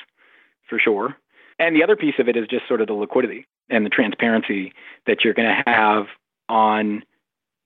for 0.70 0.80
sure. 0.80 1.16
And 1.60 1.76
the 1.76 1.84
other 1.84 1.96
piece 1.96 2.16
of 2.20 2.28
it 2.28 2.36
is 2.36 2.48
just 2.48 2.68
sort 2.68 2.82
of 2.82 2.88
the 2.88 2.94
liquidity 2.94 3.48
and 3.70 3.86
the 3.86 3.90
transparency 3.90 4.74
that 5.08 5.24
you're 5.24 5.34
going 5.34 5.48
to 5.48 5.64
have 5.66 6.08
on 6.50 7.04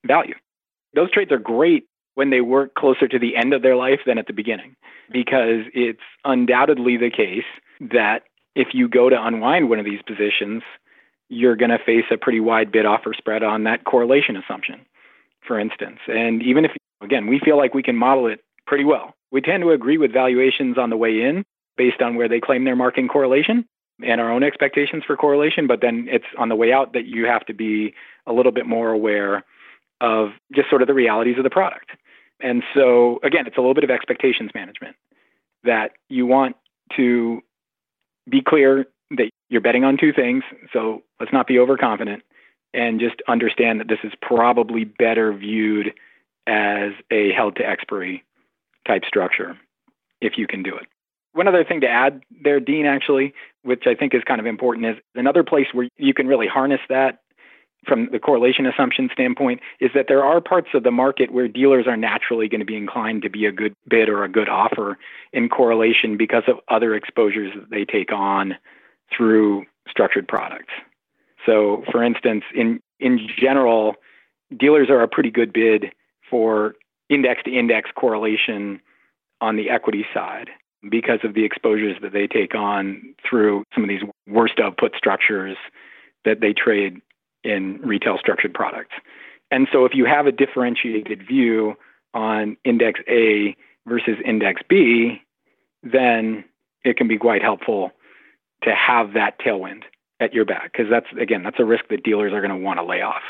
value. 0.05 0.35
Those 0.93 1.11
trades 1.11 1.31
are 1.31 1.39
great 1.39 1.85
when 2.15 2.29
they 2.29 2.41
work 2.41 2.75
closer 2.75 3.07
to 3.07 3.19
the 3.19 3.35
end 3.35 3.53
of 3.53 3.61
their 3.61 3.75
life 3.75 4.01
than 4.05 4.17
at 4.17 4.27
the 4.27 4.33
beginning, 4.33 4.75
because 5.11 5.65
it's 5.73 6.01
undoubtedly 6.25 6.97
the 6.97 7.09
case 7.09 7.45
that 7.79 8.23
if 8.55 8.69
you 8.73 8.87
go 8.89 9.09
to 9.09 9.25
unwind 9.25 9.69
one 9.69 9.79
of 9.79 9.85
these 9.85 10.01
positions, 10.05 10.63
you're 11.29 11.55
going 11.55 11.71
to 11.71 11.77
face 11.77 12.05
a 12.11 12.17
pretty 12.17 12.39
wide 12.39 12.71
bid 12.71 12.85
offer 12.85 13.13
spread 13.13 13.43
on 13.43 13.63
that 13.63 13.85
correlation 13.85 14.35
assumption, 14.35 14.85
for 15.47 15.59
instance. 15.59 15.99
And 16.07 16.41
even 16.43 16.65
if, 16.65 16.71
again, 17.01 17.27
we 17.27 17.39
feel 17.39 17.57
like 17.57 17.73
we 17.73 17.83
can 17.83 17.95
model 17.95 18.27
it 18.27 18.43
pretty 18.69 18.85
well, 18.85 19.15
we 19.31 19.41
tend 19.41 19.63
to 19.63 19.71
agree 19.71 19.97
with 19.97 20.13
valuations 20.13 20.77
on 20.77 20.91
the 20.91 20.95
way 20.95 21.21
in 21.23 21.43
based 21.75 22.01
on 22.03 22.15
where 22.15 22.29
they 22.29 22.39
claim 22.39 22.63
they're 22.63 22.75
marking 22.75 23.07
correlation 23.07 23.65
and 24.05 24.21
our 24.21 24.31
own 24.31 24.43
expectations 24.43 25.03
for 25.05 25.17
correlation. 25.17 25.65
But 25.65 25.81
then 25.81 26.07
it's 26.09 26.25
on 26.37 26.49
the 26.49 26.55
way 26.55 26.71
out 26.71 26.93
that 26.93 27.05
you 27.05 27.25
have 27.25 27.43
to 27.47 27.53
be 27.53 27.95
a 28.27 28.31
little 28.31 28.51
bit 28.51 28.67
more 28.67 28.91
aware 28.91 29.43
of 30.01 30.29
just 30.55 30.69
sort 30.69 30.83
of 30.83 30.87
the 30.87 30.93
realities 30.93 31.37
of 31.37 31.43
the 31.43 31.49
product. 31.49 31.89
And 32.39 32.63
so, 32.75 33.19
again, 33.23 33.47
it's 33.47 33.57
a 33.57 33.59
little 33.59 33.73
bit 33.73 33.83
of 33.83 33.89
expectations 33.89 34.51
management 34.53 34.95
that 35.63 35.93
you 36.07 36.27
want 36.27 36.55
to 36.95 37.41
be 38.29 38.41
clear 38.41 38.85
that 39.11 39.31
you're 39.49 39.61
betting 39.61 39.83
on 39.83 39.97
two 39.97 40.13
things. 40.13 40.43
So 40.71 41.01
let's 41.19 41.33
not 41.33 41.47
be 41.47 41.57
overconfident 41.57 42.21
and 42.73 42.99
just 42.99 43.15
understand 43.27 43.79
that 43.79 43.87
this 43.87 43.99
is 44.03 44.13
probably 44.21 44.83
better 44.83 45.33
viewed 45.33 45.93
as 46.45 46.91
a 47.11 47.31
held 47.33 47.55
to 47.55 47.67
expiry 47.67 48.23
type 48.89 49.05
structure 49.05 49.55
if 50.19 50.33
you 50.37 50.47
can 50.47 50.63
do 50.63 50.75
it. 50.75 50.87
One 51.33 51.47
other 51.47 51.63
thing 51.63 51.81
to 51.81 51.87
add 51.87 52.21
there, 52.43 52.59
Dean, 52.59 52.85
actually, 52.85 53.33
which 53.61 53.83
I 53.85 53.93
think 53.93 54.13
is 54.13 54.23
kind 54.25 54.39
of 54.39 54.47
important, 54.47 54.85
is 54.85 54.95
another 55.15 55.43
place 55.43 55.67
where 55.71 55.87
you 55.97 56.13
can 56.13 56.27
really 56.27 56.47
harness 56.47 56.81
that 56.89 57.19
from 57.85 58.09
the 58.11 58.19
correlation 58.19 58.65
assumption 58.65 59.09
standpoint 59.13 59.61
is 59.79 59.91
that 59.95 60.05
there 60.07 60.23
are 60.23 60.41
parts 60.41 60.69
of 60.73 60.83
the 60.83 60.91
market 60.91 61.31
where 61.31 61.47
dealers 61.47 61.87
are 61.87 61.95
naturally 61.95 62.49
going 62.49 62.59
to 62.59 62.65
be 62.65 62.75
inclined 62.75 63.21
to 63.21 63.29
be 63.29 63.45
a 63.45 63.51
good 63.51 63.73
bid 63.87 64.09
or 64.09 64.23
a 64.23 64.29
good 64.29 64.49
offer 64.49 64.97
in 65.31 65.47
correlation 65.47 66.17
because 66.17 66.43
of 66.47 66.57
other 66.67 66.93
exposures 66.93 67.53
that 67.55 67.69
they 67.69 67.85
take 67.85 68.11
on 68.11 68.55
through 69.15 69.65
structured 69.87 70.27
products. 70.27 70.73
So, 71.45 71.83
for 71.91 72.03
instance, 72.03 72.43
in, 72.53 72.81
in 72.99 73.29
general, 73.39 73.95
dealers 74.55 74.89
are 74.89 75.01
a 75.01 75.07
pretty 75.07 75.31
good 75.31 75.53
bid 75.53 75.93
for 76.29 76.75
index 77.09 77.43
to 77.43 77.51
index 77.51 77.89
correlation 77.95 78.79
on 79.41 79.55
the 79.55 79.69
equity 79.69 80.05
side 80.13 80.49
because 80.89 81.19
of 81.23 81.33
the 81.33 81.43
exposures 81.43 81.97
that 82.01 82.13
they 82.13 82.27
take 82.27 82.55
on 82.55 83.15
through 83.27 83.63
some 83.73 83.83
of 83.83 83.89
these 83.89 84.01
worst 84.27 84.59
of 84.59 84.77
put 84.77 84.95
structures 84.95 85.57
that 86.25 86.39
they 86.39 86.53
trade 86.53 87.01
in 87.43 87.79
retail 87.81 88.17
structured 88.17 88.53
products. 88.53 88.95
And 89.51 89.67
so 89.71 89.85
if 89.85 89.93
you 89.93 90.05
have 90.05 90.27
a 90.27 90.31
differentiated 90.31 91.25
view 91.27 91.75
on 92.13 92.57
index 92.63 92.99
A 93.09 93.55
versus 93.87 94.17
index 94.25 94.61
B, 94.69 95.21
then 95.83 96.43
it 96.83 96.97
can 96.97 97.07
be 97.07 97.17
quite 97.17 97.41
helpful 97.41 97.91
to 98.63 98.73
have 98.73 99.13
that 99.13 99.39
tailwind 99.39 99.83
at 100.19 100.33
your 100.33 100.45
back 100.45 100.71
because 100.71 100.87
that's 100.89 101.07
again 101.19 101.43
that's 101.43 101.59
a 101.59 101.65
risk 101.65 101.85
that 101.89 102.03
dealers 102.03 102.33
are 102.33 102.41
going 102.41 102.51
to 102.51 102.57
want 102.57 102.77
to 102.79 102.83
lay 102.83 103.01
off. 103.01 103.21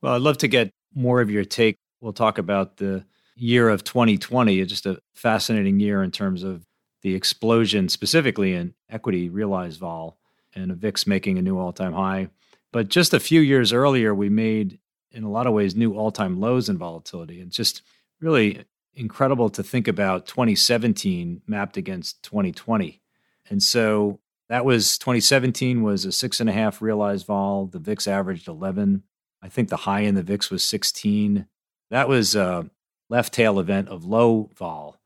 Well, 0.00 0.14
I'd 0.14 0.22
love 0.22 0.38
to 0.38 0.48
get 0.48 0.70
more 0.94 1.20
of 1.20 1.30
your 1.30 1.44
take. 1.44 1.76
We'll 2.00 2.14
talk 2.14 2.38
about 2.38 2.78
the 2.78 3.04
year 3.40 3.70
of 3.70 3.82
2020, 3.84 4.64
just 4.66 4.86
a 4.86 5.00
fascinating 5.14 5.80
year 5.80 6.02
in 6.02 6.10
terms 6.10 6.42
of 6.42 6.66
the 7.02 7.14
explosion 7.14 7.88
specifically 7.88 8.54
in 8.54 8.74
equity 8.90 9.30
realized 9.30 9.80
vol 9.80 10.18
and 10.54 10.70
a 10.70 10.74
VIX 10.74 11.06
making 11.06 11.38
a 11.38 11.42
new 11.42 11.58
all-time 11.58 11.94
high. 11.94 12.28
But 12.70 12.88
just 12.88 13.14
a 13.14 13.20
few 13.20 13.40
years 13.40 13.72
earlier, 13.72 14.14
we 14.14 14.28
made 14.28 14.78
in 15.10 15.24
a 15.24 15.30
lot 15.30 15.46
of 15.46 15.54
ways 15.54 15.74
new 15.74 15.94
all-time 15.94 16.38
lows 16.38 16.68
in 16.68 16.76
volatility. 16.76 17.40
It's 17.40 17.56
just 17.56 17.82
really 18.20 18.64
incredible 18.94 19.48
to 19.50 19.62
think 19.62 19.88
about 19.88 20.26
2017 20.26 21.40
mapped 21.46 21.78
against 21.78 22.22
2020. 22.22 23.00
And 23.48 23.62
so 23.62 24.20
that 24.50 24.66
was 24.66 24.98
2017 24.98 25.82
was 25.82 26.04
a 26.04 26.12
six 26.12 26.40
and 26.40 26.50
a 26.50 26.52
half 26.52 26.82
realized 26.82 27.26
vol. 27.26 27.66
The 27.66 27.78
VIX 27.78 28.06
averaged 28.06 28.48
11. 28.48 29.02
I 29.42 29.48
think 29.48 29.70
the 29.70 29.78
high 29.78 30.00
in 30.00 30.14
the 30.14 30.22
VIX 30.22 30.50
was 30.50 30.62
16. 30.62 31.46
That 31.90 32.08
was 32.08 32.36
a 32.36 32.68
left 33.10 33.34
tail 33.34 33.58
event 33.58 33.88
of 33.88 34.04
low 34.04 34.48
vol. 34.56 34.96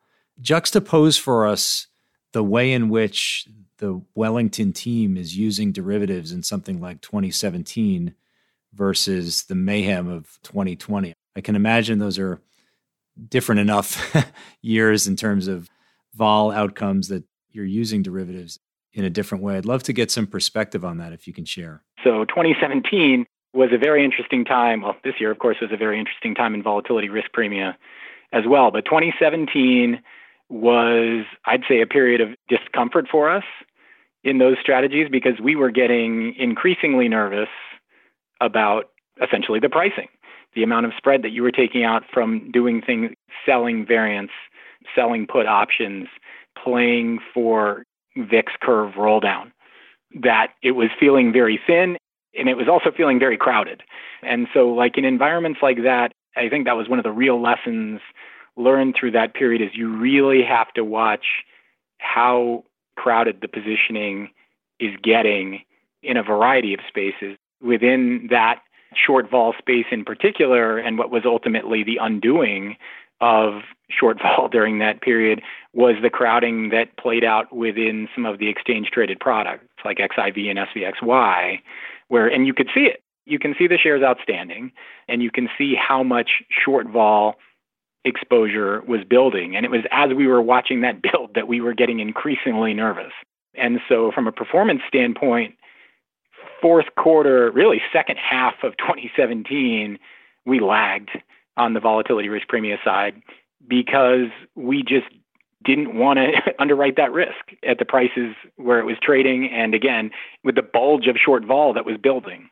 Juxtapose 0.41 1.19
for 1.19 1.47
us 1.47 1.89
the 2.33 2.45
way 2.45 2.73
in 2.73 2.89
which 2.89 3.49
the 3.79 4.03
Wellington 4.15 4.73
team 4.73 5.17
is 5.17 5.37
using 5.37 5.73
derivatives 5.73 6.31
in 6.31 6.43
something 6.43 6.81
like 6.81 7.01
2017 7.01 8.15
versus 8.73 9.45
the 9.45 9.55
mayhem 9.55 10.09
of 10.09 10.39
2020. 10.43 11.13
I 11.37 11.41
can 11.41 11.57
imagine 11.57 11.99
those 11.99 12.19
are 12.19 12.41
different 13.29 13.61
enough 13.61 14.15
years 14.63 15.07
in 15.07 15.17
terms 15.17 15.49
of 15.49 15.69
vol 16.15 16.51
outcomes 16.51 17.09
that 17.09 17.25
you're 17.51 17.65
using 17.65 18.03
derivatives 18.03 18.59
in 18.93 19.05
a 19.05 19.11
different 19.11 19.43
way. 19.43 19.57
I'd 19.57 19.67
love 19.67 19.83
to 19.85 19.93
get 19.93 20.11
some 20.11 20.27
perspective 20.27 20.85
on 20.85 20.99
that 20.99 21.13
if 21.13 21.27
you 21.27 21.33
can 21.33 21.45
share. 21.45 21.83
So 22.03 22.25
2017 22.25 23.27
was 23.55 23.71
a 23.73 23.79
very 23.79 24.05
interesting 24.05 24.45
time. 24.45 24.83
Well, 24.83 24.97
this 25.05 25.15
year, 25.21 25.31
of 25.31 25.39
course, 25.39 25.57
was 25.61 25.71
a 25.73 25.77
very 25.77 25.99
interesting 25.99 26.35
time 26.35 26.55
in 26.55 26.63
volatility 26.63 27.09
risk 27.09 27.31
premia 27.37 27.75
as 28.33 28.43
well. 28.47 28.71
But 28.71 28.85
2017 28.85 30.01
was, 30.49 31.25
I'd 31.47 31.63
say, 31.69 31.81
a 31.81 31.87
period 31.87 32.21
of 32.21 32.31
discomfort 32.49 33.07
for 33.11 33.31
us 33.31 33.45
in 34.25 34.39
those 34.39 34.57
strategies 34.61 35.09
because 35.11 35.41
we 35.41 35.55
were 35.55 35.71
getting 35.71 36.35
increasingly 36.37 37.09
nervous 37.09 37.49
about 38.41 38.91
essentially 39.23 39.61
the 39.61 39.69
pricing, 39.69 40.09
the 40.55 40.63
amount 40.63 40.87
of 40.87 40.93
spread 40.97 41.23
that 41.23 41.31
you 41.31 41.43
were 41.43 41.53
taking 41.53 41.85
out 41.85 42.03
from 42.13 42.51
doing 42.51 42.83
things, 42.83 43.13
selling 43.47 43.87
variance, 43.87 44.33
selling 44.95 45.27
put 45.27 45.47
options, 45.47 46.09
playing 46.63 47.21
for 47.33 47.85
VIX 48.17 48.53
curve 48.61 48.97
roll 48.97 49.21
down, 49.21 49.53
that 50.23 50.49
it 50.63 50.73
was 50.73 50.89
feeling 50.99 51.33
very 51.33 51.61
thin 51.67 51.97
and 52.39 52.49
it 52.49 52.57
was 52.57 52.69
also 52.69 52.91
feeling 52.91 53.19
very 53.19 53.37
crowded. 53.37 53.83
And 54.23 54.49
so, 54.53 54.69
like 54.69 54.99
in 54.99 55.05
environments 55.05 55.61
like 55.63 55.83
that, 55.83 56.13
I 56.37 56.49
think 56.49 56.65
that 56.67 56.77
was 56.77 56.89
one 56.89 56.99
of 56.99 57.05
the 57.05 57.13
real 57.13 57.41
lessons 57.41 58.01
learned 58.57 58.97
through 58.99 59.13
that 59.13 59.35
period 59.35 59.63
is 59.63 59.71
you 59.75 59.95
really 59.95 60.43
have 60.43 60.73
to 60.75 60.85
watch 60.85 61.45
how 61.99 62.65
crowded 62.97 63.41
the 63.41 63.49
positioning 63.49 64.31
is 64.79 64.95
getting 65.03 65.63
in 66.03 66.17
a 66.17 66.23
variety 66.23 66.75
of 66.75 66.81
spaces 66.89 67.37
within 67.61 68.29
that 68.31 68.61
short 68.95 69.29
vol 69.29 69.55
space 69.59 69.87
in 69.91 70.05
particular 70.05 70.79
and 70.79 70.99
what 70.99 71.11
was 71.11 71.23
ultimately 71.25 71.83
the 71.83 71.99
undoing 72.01 72.77
of 73.21 73.63
short 73.89 74.19
vol 74.21 74.49
during 74.53 74.79
that 74.79 75.01
period 75.01 75.43
was 75.73 75.97
the 76.03 76.11
crowding 76.11 76.69
that 76.71 76.97
played 76.97 77.25
out 77.25 77.53
within 77.55 78.09
some 78.15 78.27
of 78.27 78.39
the 78.39 78.49
exchange 78.49 78.89
traded 78.91 79.19
products 79.19 79.65
like 79.85 79.99
XIV 79.99 80.51
and 80.51 80.59
SVXY, 80.59 81.61
where, 82.15 82.29
and 82.29 82.47
you 82.47 82.55
could 82.55 82.69
see 82.73 82.83
it. 82.83 83.03
You 83.27 83.41
can 83.41 83.57
see 83.59 83.67
the 83.67 83.77
shares 83.77 84.05
outstanding 84.05 84.71
and 85.09 85.21
you 85.21 85.33
can 85.33 85.49
see 85.59 85.75
how 85.75 86.05
much 86.05 86.45
short 86.49 86.87
vol 86.87 87.35
exposure 88.05 88.83
was 88.83 89.01
building. 89.03 89.57
And 89.57 89.67
it 89.67 89.71
was 89.73 89.81
as 89.91 90.15
we 90.15 90.29
were 90.29 90.41
watching 90.41 90.83
that 90.83 91.03
build 91.13 91.35
that 91.35 91.49
we 91.49 91.61
were 91.61 91.75
getting 91.75 91.99
increasingly 91.99 92.73
nervous. 92.73 93.13
And 93.57 93.81
so, 93.89 94.13
from 94.15 94.29
a 94.29 94.33
performance 94.33 94.83
standpoint, 94.87 95.57
fourth 96.63 96.87
quarter, 96.97 97.51
really 97.51 97.83
second 97.93 98.19
half 98.19 98.55
of 98.63 98.77
2017, 98.77 99.99
we 100.47 100.61
lagged 100.61 101.11
on 101.57 101.75
the 101.75 101.81
volatility 101.81 102.29
risk 102.29 102.47
premium 102.47 102.79
side 102.85 103.21
because 103.67 104.29
we 104.55 104.85
just 104.85 105.07
didn't 105.65 105.97
want 105.97 106.19
to 106.19 106.55
underwrite 106.59 106.97
that 106.97 107.13
risk 107.13 107.53
at 107.67 107.79
the 107.79 107.85
prices 107.85 108.35
where 108.57 108.79
it 108.79 108.85
was 108.85 108.97
trading. 109.03 109.51
And 109.51 109.75
again, 109.75 110.11
with 110.43 110.55
the 110.55 110.63
bulge 110.63 111.07
of 111.07 111.17
short 111.17 111.45
vol 111.45 111.75
that 111.75 111.87
was 111.87 111.97
building. 111.97 112.51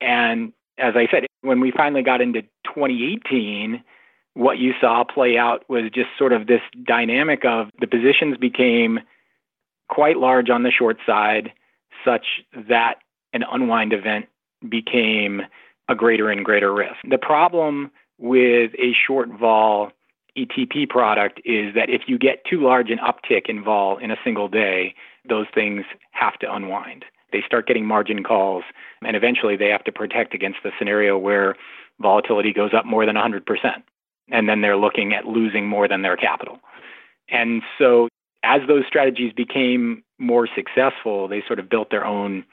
And 0.00 0.52
as 0.78 0.94
I 0.96 1.06
said, 1.10 1.26
when 1.42 1.60
we 1.60 1.70
finally 1.70 2.02
got 2.02 2.20
into 2.20 2.42
2018, 2.64 3.82
what 4.34 4.58
you 4.58 4.72
saw 4.80 5.04
play 5.04 5.36
out 5.36 5.68
was 5.68 5.90
just 5.94 6.08
sort 6.18 6.32
of 6.32 6.46
this 6.46 6.62
dynamic 6.84 7.44
of 7.44 7.68
the 7.80 7.86
positions 7.86 8.36
became 8.38 9.00
quite 9.88 10.16
large 10.16 10.48
on 10.48 10.62
the 10.62 10.70
short 10.70 10.96
side, 11.06 11.52
such 12.04 12.24
that 12.68 12.94
an 13.32 13.44
unwind 13.50 13.92
event 13.92 14.26
became 14.68 15.42
a 15.88 15.94
greater 15.94 16.30
and 16.30 16.44
greater 16.44 16.72
risk. 16.72 16.96
The 17.08 17.18
problem 17.18 17.90
with 18.18 18.72
a 18.78 18.94
short 19.06 19.28
vol 19.28 19.92
ETP 20.36 20.88
product 20.88 21.40
is 21.44 21.74
that 21.74 21.90
if 21.90 22.02
you 22.06 22.18
get 22.18 22.44
too 22.44 22.60
large 22.60 22.90
an 22.90 22.98
uptick 22.98 23.48
in 23.48 23.62
vol 23.62 23.98
in 23.98 24.10
a 24.10 24.16
single 24.24 24.48
day, 24.48 24.94
those 25.28 25.46
things 25.54 25.84
have 26.12 26.38
to 26.38 26.52
unwind. 26.52 27.04
They 27.32 27.42
start 27.46 27.66
getting 27.66 27.86
margin 27.86 28.22
calls, 28.22 28.64
and 29.04 29.16
eventually 29.16 29.56
they 29.56 29.68
have 29.68 29.84
to 29.84 29.92
protect 29.92 30.34
against 30.34 30.58
the 30.62 30.70
scenario 30.78 31.18
where 31.18 31.56
volatility 32.00 32.52
goes 32.52 32.74
up 32.74 32.84
more 32.84 33.06
than 33.06 33.16
100%. 33.16 33.42
And 34.30 34.48
then 34.48 34.60
they're 34.60 34.76
looking 34.76 35.12
at 35.12 35.26
losing 35.26 35.66
more 35.66 35.88
than 35.88 36.02
their 36.02 36.16
capital. 36.16 36.60
And 37.28 37.62
so 37.78 38.08
as 38.42 38.60
those 38.66 38.84
strategies 38.86 39.32
became 39.32 40.02
more 40.18 40.48
successful, 40.54 41.28
they 41.28 41.42
sort 41.46 41.58
of 41.58 41.68
built 41.68 41.90
their 41.90 42.04
own 42.04 42.44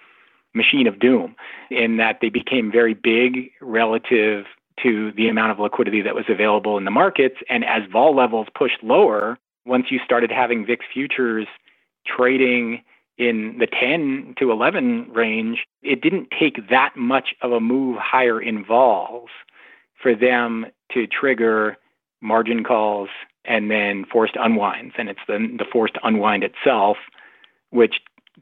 machine 0.54 0.88
of 0.88 1.00
doom 1.00 1.36
in 1.70 1.98
that 1.98 2.20
they 2.22 2.30
became 2.30 2.72
very 2.72 2.94
big 2.94 3.52
relative 3.62 4.46
to 4.84 5.12
the 5.14 5.28
amount 5.28 5.52
of 5.52 5.60
liquidity 5.60 6.02
that 6.02 6.16
was 6.16 6.26
available 6.30 6.78
in 6.78 6.86
the 6.86 6.92
markets. 6.92 7.36
And 7.50 7.64
as 7.64 7.84
vol 7.92 8.16
levels 8.16 8.48
pushed 8.56 8.84
lower, 8.84 9.38
once 9.66 9.88
you 9.90 10.00
started 10.04 10.32
having 10.32 10.66
VIX 10.66 10.86
futures 10.94 11.48
trading 12.06 12.84
in 13.18 13.58
the 13.60 13.68
10 13.68 14.36
to 14.40 14.52
11 14.52 15.12
range, 15.14 15.66
it 15.82 16.02
didn't 16.02 16.30
take 16.38 16.70
that 16.70 16.96
much 16.96 17.36
of 17.42 17.52
a 17.52 17.60
move 17.60 17.98
higher 17.98 18.42
in 18.42 18.64
vols 18.64 19.30
for 20.02 20.16
them 20.16 20.66
to 20.94 21.06
trigger 21.08 21.78
margin 22.22 22.64
calls 22.64 23.10
and 23.46 23.70
then 23.70 24.06
forced 24.06 24.36
unwinds. 24.40 24.96
And 24.98 25.10
it's 25.10 25.20
the, 25.28 25.38
the 25.58 25.66
forced 25.72 25.98
unwind 26.04 26.44
itself 26.44 26.98
which 27.72 27.96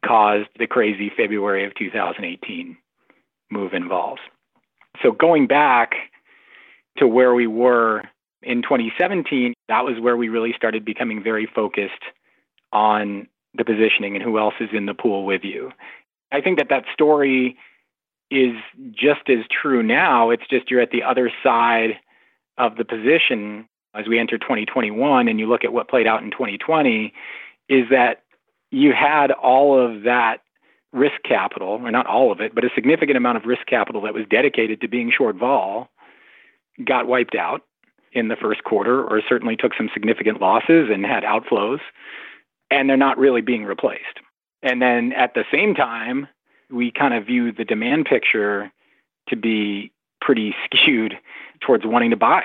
caused 0.06 0.48
the 0.58 0.68
crazy 0.68 1.12
February 1.16 1.66
of 1.66 1.74
2018 1.76 2.78
move 3.52 3.74
in 3.74 3.88
vols. 3.88 4.20
So 5.02 5.12
going 5.12 5.48
back 5.48 5.96
to 6.98 7.08
where 7.08 7.34
we 7.34 7.48
were 7.48 8.04
in 8.42 8.62
2017, 8.62 9.54
that 9.68 9.84
was 9.84 10.00
where 10.00 10.18
we 10.18 10.30
really 10.30 10.54
started 10.56 10.86
becoming 10.86 11.24
very 11.24 11.46
focused 11.46 12.04
on 12.72 13.28
the 13.54 13.66
positioning 13.66 14.16
and 14.16 14.24
who 14.24 14.38
else 14.38 14.54
is 14.60 14.70
in 14.74 14.86
the 14.86 14.94
pool 14.94 15.26
with 15.26 15.44
you. 15.44 15.72
I 16.32 16.42
think 16.42 16.58
that 16.58 16.70
that 16.70 16.86
story 16.94 17.58
is 18.30 18.54
just 18.92 19.30
as 19.30 19.46
true 19.50 19.82
now. 19.82 20.30
It's 20.30 20.48
just 20.50 20.70
you're 20.70 20.82
at 20.82 20.92
the 20.92 21.04
other 21.04 21.32
side 21.42 21.98
of 22.58 22.76
the 22.76 22.86
position 22.86 23.68
as 23.96 24.08
we 24.08 24.20
enter 24.20 24.38
2021 24.38 25.28
and 25.28 25.40
you 25.40 25.48
look 25.48 25.64
at 25.64 25.74
what 25.74 25.90
played 25.90 26.08
out 26.08 26.22
in 26.22 26.32
2020 26.32 27.14
is 27.70 27.90
that 27.90 28.24
you 28.70 28.94
had 28.94 29.32
all 29.32 29.80
of 29.80 30.04
that 30.04 30.42
risk 30.94 31.22
capital, 31.24 31.80
or 31.84 31.92
not 31.92 32.06
all 32.06 32.32
of 32.32 32.42
it, 32.42 32.56
but 32.56 32.66
a 32.66 32.70
significant 32.74 33.18
amount 33.18 33.38
of 33.38 33.46
risk 33.46 33.66
capital 33.66 34.02
that 34.02 34.14
was 34.14 34.26
dedicated 34.30 34.82
to 34.82 34.88
being 34.88 35.12
short 35.16 35.36
vol 35.36 35.90
got 36.84 37.08
wiped 37.08 37.36
out 37.36 37.62
in 38.12 38.28
the 38.30 38.36
first 38.36 38.64
quarter, 38.64 39.04
or 39.04 39.22
certainly 39.28 39.56
took 39.56 39.74
some 39.76 39.90
significant 39.94 40.42
losses 40.42 40.90
and 40.92 41.06
had 41.06 41.24
outflows, 41.24 41.80
and 42.72 42.90
they're 42.90 42.98
not 42.98 43.18
really 43.18 43.42
being 43.42 43.66
replaced. 43.66 44.20
And 44.64 44.82
then 44.82 45.14
at 45.14 45.34
the 45.34 45.44
same 45.52 45.76
time, 45.76 46.28
we 46.70 46.92
kind 46.92 47.14
of 47.14 47.26
view 47.26 47.52
the 47.52 47.66
demand 47.66 48.06
picture 48.06 48.72
to 49.30 49.36
be 49.36 49.92
pretty 50.22 50.56
skewed 50.66 51.16
towards 51.62 51.86
wanting 51.86 52.12
to 52.12 52.18
buy 52.18 52.44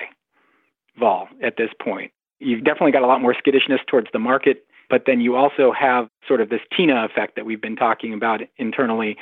vol 0.98 1.28
at 1.42 1.56
this 1.56 1.70
point. 1.80 2.12
You've 2.38 2.64
definitely 2.64 2.92
got 2.92 3.02
a 3.02 3.06
lot 3.06 3.22
more 3.22 3.34
skittishness 3.34 3.80
towards 3.86 4.08
the 4.12 4.18
market 4.18 4.66
but 4.92 5.04
then 5.06 5.22
you 5.22 5.36
also 5.36 5.72
have 5.72 6.08
sort 6.28 6.42
of 6.42 6.50
this 6.50 6.60
TINA 6.76 7.06
effect 7.06 7.34
that 7.36 7.46
we've 7.46 7.62
been 7.62 7.76
talking 7.76 8.12
about 8.12 8.42
internally 8.58 9.16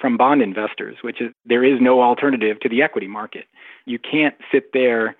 from 0.00 0.16
bond 0.16 0.42
investors, 0.42 0.96
which 1.02 1.20
is 1.20 1.32
there 1.44 1.64
is 1.64 1.80
no 1.80 2.02
alternative 2.02 2.60
to 2.60 2.68
the 2.68 2.82
equity 2.82 3.08
market. 3.08 3.46
You 3.84 3.98
can't 3.98 4.34
sit 4.52 4.72
there 4.72 5.16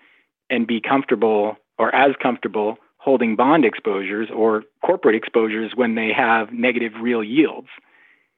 and 0.51 0.67
be 0.67 0.81
comfortable 0.81 1.57
or 1.79 1.95
as 1.95 2.15
comfortable 2.23 2.79
holding 2.99 3.37
bond 3.37 3.65
exposures 3.65 4.29
or 4.35 4.65
corporate 4.85 5.15
exposures 5.15 5.73
when 5.75 5.95
they 5.95 6.13
have 6.13 6.53
negative 6.53 6.93
real 7.01 7.23
yields. 7.23 7.69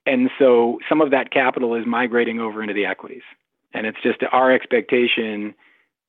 And 0.06 0.30
so 0.38 0.78
some 0.88 1.00
of 1.00 1.10
that 1.10 1.30
capital 1.30 1.74
is 1.74 1.86
migrating 1.86 2.40
over 2.40 2.62
into 2.62 2.74
the 2.74 2.86
equities. 2.86 3.22
And 3.72 3.86
it's 3.86 4.00
just 4.02 4.18
our 4.32 4.52
expectation 4.52 5.54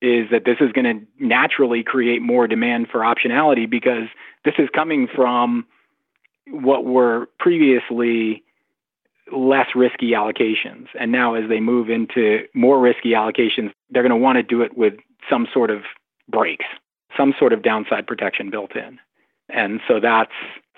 is 0.01 0.29
that 0.31 0.45
this 0.45 0.57
is 0.59 0.71
going 0.71 0.85
to 0.85 1.05
naturally 1.23 1.83
create 1.83 2.21
more 2.21 2.47
demand 2.47 2.87
for 2.91 3.01
optionality 3.01 3.69
because 3.69 4.07
this 4.43 4.55
is 4.57 4.67
coming 4.73 5.07
from 5.07 5.65
what 6.47 6.85
were 6.85 7.29
previously 7.39 8.43
less 9.31 9.67
risky 9.75 10.11
allocations. 10.11 10.87
And 10.99 11.11
now, 11.11 11.35
as 11.35 11.49
they 11.49 11.59
move 11.59 11.89
into 11.89 12.45
more 12.53 12.79
risky 12.79 13.11
allocations, 13.11 13.71
they're 13.89 14.03
going 14.03 14.11
to 14.11 14.15
want 14.15 14.37
to 14.37 14.43
do 14.43 14.61
it 14.61 14.77
with 14.77 14.93
some 15.29 15.47
sort 15.53 15.69
of 15.69 15.83
breaks, 16.27 16.65
some 17.17 17.33
sort 17.37 17.53
of 17.53 17.63
downside 17.63 18.07
protection 18.07 18.49
built 18.49 18.75
in. 18.75 18.99
And 19.49 19.81
so 19.87 19.99
that's 19.99 20.31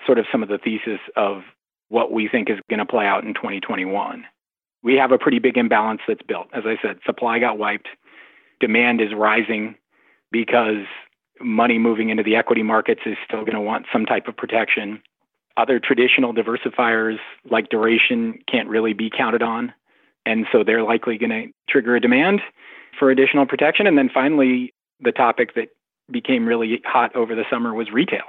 sort 0.06 0.18
of 0.18 0.26
some 0.30 0.42
of 0.42 0.48
the 0.48 0.58
thesis 0.58 1.00
of 1.16 1.42
what 1.88 2.12
we 2.12 2.28
think 2.28 2.50
is 2.50 2.58
going 2.68 2.78
to 2.78 2.86
play 2.86 3.06
out 3.06 3.24
in 3.24 3.34
2021. 3.34 4.24
We 4.82 4.94
have 4.96 5.12
a 5.12 5.18
pretty 5.18 5.38
big 5.38 5.56
imbalance 5.56 6.00
that's 6.06 6.22
built. 6.22 6.48
As 6.52 6.64
I 6.66 6.76
said, 6.82 6.98
supply 7.06 7.38
got 7.38 7.58
wiped 7.58 7.88
demand 8.60 9.00
is 9.00 9.14
rising 9.14 9.74
because 10.30 10.86
money 11.40 11.78
moving 11.78 12.10
into 12.10 12.22
the 12.22 12.36
equity 12.36 12.62
markets 12.62 13.02
is 13.06 13.16
still 13.26 13.40
going 13.40 13.54
to 13.54 13.60
want 13.60 13.86
some 13.92 14.06
type 14.06 14.28
of 14.28 14.36
protection. 14.36 15.02
Other 15.56 15.78
traditional 15.78 16.32
diversifiers 16.34 17.18
like 17.50 17.68
duration 17.68 18.38
can't 18.50 18.68
really 18.68 18.92
be 18.92 19.10
counted 19.10 19.42
on. 19.42 19.72
And 20.26 20.46
so 20.50 20.64
they're 20.64 20.82
likely 20.82 21.18
going 21.18 21.30
to 21.30 21.46
trigger 21.68 21.96
a 21.96 22.00
demand 22.00 22.40
for 22.98 23.10
additional 23.10 23.46
protection. 23.46 23.86
And 23.86 23.96
then 23.96 24.10
finally, 24.12 24.74
the 25.00 25.12
topic 25.12 25.54
that 25.54 25.68
became 26.10 26.46
really 26.46 26.80
hot 26.84 27.14
over 27.14 27.34
the 27.34 27.44
summer 27.50 27.74
was 27.74 27.90
retail. 27.92 28.24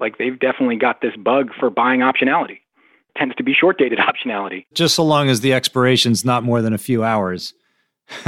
Like 0.00 0.18
they've 0.18 0.38
definitely 0.38 0.76
got 0.76 1.00
this 1.00 1.16
bug 1.16 1.50
for 1.58 1.70
buying 1.70 2.00
optionality. 2.00 2.58
It 2.58 3.18
tends 3.18 3.34
to 3.36 3.42
be 3.42 3.54
short 3.54 3.78
dated 3.78 3.98
optionality. 4.26 4.66
Just 4.74 4.94
so 4.94 5.04
long 5.04 5.28
as 5.28 5.40
the 5.40 5.52
expiration's 5.52 6.24
not 6.24 6.44
more 6.44 6.62
than 6.62 6.72
a 6.72 6.78
few 6.78 7.04
hours. 7.04 7.54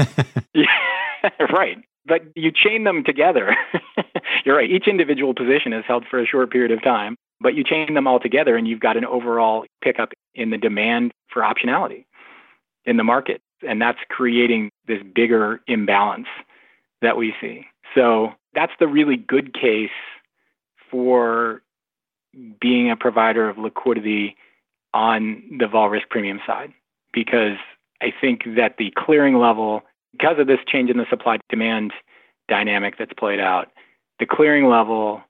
yeah. 0.55 0.67
right. 1.53 1.79
But 2.07 2.23
you 2.37 2.53
chain 2.53 2.85
them 2.85 3.03
together. 3.05 3.57
You're 4.45 4.57
right. 4.57 4.71
Each 4.71 4.87
individual 4.87 5.35
position 5.35 5.73
is 5.73 5.85
held 5.87 6.05
for 6.09 6.21
a 6.21 6.27
short 6.27 6.53
period 6.53 6.71
of 6.71 6.83
time, 6.83 7.17
but 7.41 7.55
you 7.55 7.65
chain 7.65 7.95
them 7.95 8.07
all 8.07 8.21
together 8.21 8.57
and 8.57 8.67
you've 8.67 8.81
got 8.81 8.97
an 8.97 9.05
overall 9.05 9.65
pickup 9.83 10.13
in 10.35 10.51
the 10.51 10.59
demand 10.59 11.13
for 11.29 11.43
optionality 11.43 12.05
in 12.85 12.97
the 12.97 13.05
market. 13.05 13.41
And 13.67 13.81
that's 13.81 13.99
creating 14.09 14.71
this 14.87 15.03
bigger 15.15 15.61
imbalance 15.67 16.29
that 17.03 17.17
we 17.17 17.35
see. 17.41 17.67
So 17.95 18.33
that's 18.55 18.73
the 18.79 18.87
really 18.87 19.17
good 19.17 19.55
case 19.55 19.91
for 20.91 21.63
being 22.61 22.91
a 22.91 22.97
provider 22.97 23.49
of 23.49 23.59
liquidity 23.59 24.37
on 24.93 25.43
the 25.59 25.67
vol 25.67 25.89
risk 25.89 26.09
premium 26.09 26.41
side 26.47 26.73
because 27.13 27.57
I 28.01 28.13
think 28.21 28.43
that 28.57 28.77
the 28.79 28.93
clearing 28.97 29.39
level 29.39 29.83
because 30.13 30.39
of 30.39 30.47
this 30.47 30.61
change 30.67 30.91
in 30.91 30.97
the 30.97 31.07
supply 31.11 31.39
demand 31.51 31.93
dynamic 32.49 32.97
that's 32.99 33.13
played 33.19 33.41
out, 33.41 33.69
the 34.19 34.27
clearing 34.27 34.69
level 34.69 35.23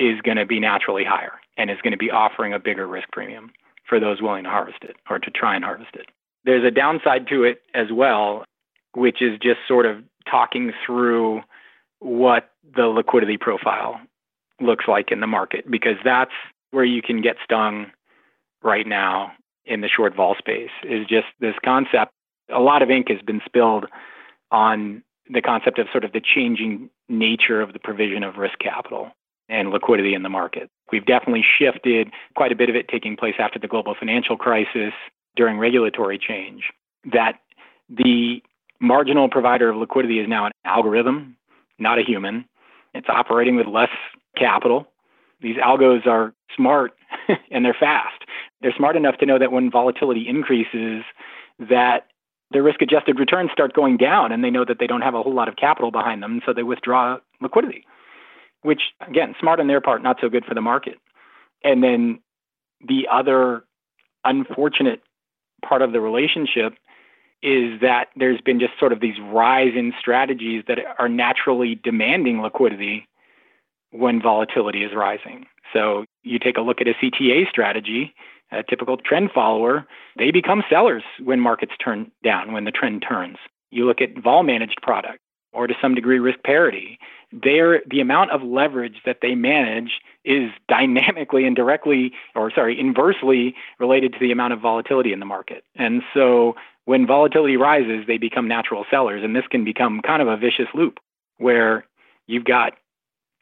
is 0.00 0.20
going 0.22 0.38
to 0.38 0.46
be 0.46 0.58
naturally 0.58 1.04
higher 1.04 1.34
and 1.56 1.70
is 1.70 1.80
going 1.82 1.92
to 1.92 1.98
be 1.98 2.10
offering 2.10 2.54
a 2.54 2.58
bigger 2.58 2.86
risk 2.86 3.08
premium 3.12 3.52
for 3.86 4.00
those 4.00 4.22
willing 4.22 4.44
to 4.44 4.50
harvest 4.50 4.78
it 4.82 4.96
or 5.08 5.18
to 5.18 5.30
try 5.30 5.54
and 5.54 5.64
harvest 5.64 5.94
it. 5.94 6.06
There's 6.44 6.64
a 6.64 6.70
downside 6.70 7.28
to 7.28 7.44
it 7.44 7.60
as 7.74 7.92
well, 7.92 8.44
which 8.94 9.20
is 9.20 9.38
just 9.40 9.60
sort 9.68 9.84
of 9.84 10.02
talking 10.28 10.72
through 10.84 11.42
what 11.98 12.50
the 12.74 12.86
liquidity 12.86 13.36
profile 13.36 14.00
looks 14.58 14.86
like 14.88 15.12
in 15.12 15.20
the 15.20 15.26
market, 15.26 15.70
because 15.70 15.96
that's 16.02 16.32
where 16.70 16.84
you 16.84 17.02
can 17.02 17.20
get 17.20 17.36
stung 17.44 17.86
right 18.62 18.86
now 18.86 19.32
in 19.66 19.82
the 19.82 19.88
short 19.88 20.16
vol 20.16 20.34
space 20.34 20.70
is 20.82 21.06
just 21.06 21.26
this 21.40 21.54
concept 21.64 22.12
a 22.52 22.60
lot 22.60 22.82
of 22.82 22.90
ink 22.90 23.08
has 23.08 23.20
been 23.22 23.40
spilled 23.44 23.86
on 24.50 25.02
the 25.28 25.40
concept 25.40 25.78
of 25.78 25.86
sort 25.92 26.04
of 26.04 26.12
the 26.12 26.20
changing 26.20 26.90
nature 27.08 27.60
of 27.60 27.72
the 27.72 27.78
provision 27.78 28.22
of 28.22 28.36
risk 28.36 28.58
capital 28.58 29.12
and 29.50 29.70
liquidity 29.70 30.14
in 30.14 30.22
the 30.22 30.28
market. 30.28 30.70
We've 30.92 31.04
definitely 31.04 31.44
shifted 31.58 32.08
quite 32.36 32.52
a 32.52 32.56
bit 32.56 32.70
of 32.70 32.76
it 32.76 32.88
taking 32.88 33.16
place 33.16 33.34
after 33.38 33.58
the 33.58 33.68
global 33.68 33.94
financial 33.98 34.36
crisis 34.36 34.92
during 35.36 35.58
regulatory 35.58 36.18
change. 36.18 36.64
That 37.12 37.40
the 37.88 38.42
marginal 38.80 39.28
provider 39.28 39.68
of 39.68 39.76
liquidity 39.76 40.20
is 40.20 40.28
now 40.28 40.46
an 40.46 40.52
algorithm, 40.64 41.36
not 41.78 41.98
a 41.98 42.02
human. 42.02 42.44
It's 42.94 43.08
operating 43.08 43.56
with 43.56 43.66
less 43.66 43.90
capital. 44.36 44.86
These 45.40 45.56
algos 45.56 46.06
are 46.06 46.32
smart 46.54 46.92
and 47.50 47.64
they're 47.64 47.76
fast. 47.78 48.24
They're 48.60 48.74
smart 48.76 48.96
enough 48.96 49.18
to 49.18 49.26
know 49.26 49.38
that 49.38 49.52
when 49.52 49.70
volatility 49.70 50.26
increases, 50.28 51.02
that 51.58 52.06
their 52.50 52.62
risk 52.62 52.82
adjusted 52.82 53.18
returns 53.18 53.50
start 53.52 53.74
going 53.74 53.96
down 53.96 54.32
and 54.32 54.42
they 54.42 54.50
know 54.50 54.64
that 54.64 54.78
they 54.78 54.86
don't 54.86 55.02
have 55.02 55.14
a 55.14 55.22
whole 55.22 55.34
lot 55.34 55.48
of 55.48 55.56
capital 55.56 55.90
behind 55.90 56.22
them, 56.22 56.40
so 56.44 56.52
they 56.52 56.62
withdraw 56.62 57.18
liquidity, 57.40 57.84
which, 58.62 58.82
again, 59.06 59.34
smart 59.40 59.60
on 59.60 59.66
their 59.66 59.80
part, 59.80 60.02
not 60.02 60.18
so 60.20 60.28
good 60.28 60.44
for 60.44 60.54
the 60.54 60.60
market. 60.60 60.98
And 61.64 61.82
then 61.82 62.20
the 62.86 63.08
other 63.10 63.64
unfortunate 64.24 65.02
part 65.62 65.82
of 65.82 65.92
the 65.92 66.00
relationship 66.00 66.74
is 67.42 67.80
that 67.80 68.08
there's 68.16 68.40
been 68.40 68.60
just 68.60 68.78
sort 68.78 68.92
of 68.92 69.00
these 69.00 69.18
rise 69.32 69.72
in 69.74 69.94
strategies 69.98 70.64
that 70.68 70.78
are 70.98 71.08
naturally 71.08 71.74
demanding 71.74 72.42
liquidity 72.42 73.06
when 73.92 74.20
volatility 74.20 74.84
is 74.84 74.94
rising. 74.94 75.46
So 75.72 76.04
you 76.22 76.38
take 76.38 76.58
a 76.58 76.60
look 76.60 76.80
at 76.80 76.88
a 76.88 76.94
CTA 76.94 77.48
strategy, 77.48 78.14
a 78.52 78.62
typical 78.62 78.96
trend 78.96 79.30
follower, 79.34 79.86
they 80.16 80.30
become 80.30 80.62
sellers 80.68 81.02
when 81.22 81.40
markets 81.40 81.72
turn 81.82 82.10
down, 82.22 82.52
when 82.52 82.64
the 82.64 82.70
trend 82.70 83.04
turns. 83.08 83.36
You 83.70 83.86
look 83.86 84.00
at 84.00 84.18
vol 84.22 84.42
managed 84.42 84.78
product 84.82 85.20
or 85.52 85.66
to 85.66 85.74
some 85.80 85.94
degree 85.94 86.18
risk 86.18 86.38
parity. 86.44 86.98
There, 87.32 87.82
the 87.88 88.00
amount 88.00 88.32
of 88.32 88.42
leverage 88.42 89.02
that 89.06 89.18
they 89.22 89.34
manage 89.34 90.00
is 90.24 90.50
dynamically 90.68 91.46
and 91.46 91.54
directly, 91.54 92.12
or 92.34 92.50
sorry, 92.50 92.78
inversely 92.78 93.54
related 93.78 94.12
to 94.14 94.18
the 94.18 94.32
amount 94.32 94.52
of 94.52 94.60
volatility 94.60 95.12
in 95.12 95.20
the 95.20 95.26
market. 95.26 95.64
And 95.76 96.02
so 96.12 96.54
when 96.84 97.06
volatility 97.06 97.56
rises, 97.56 98.06
they 98.06 98.18
become 98.18 98.48
natural 98.48 98.84
sellers. 98.90 99.22
And 99.22 99.34
this 99.34 99.46
can 99.50 99.64
become 99.64 100.00
kind 100.02 100.22
of 100.22 100.28
a 100.28 100.36
vicious 100.36 100.68
loop 100.74 100.98
where 101.38 101.86
you've 102.26 102.44
got 102.44 102.74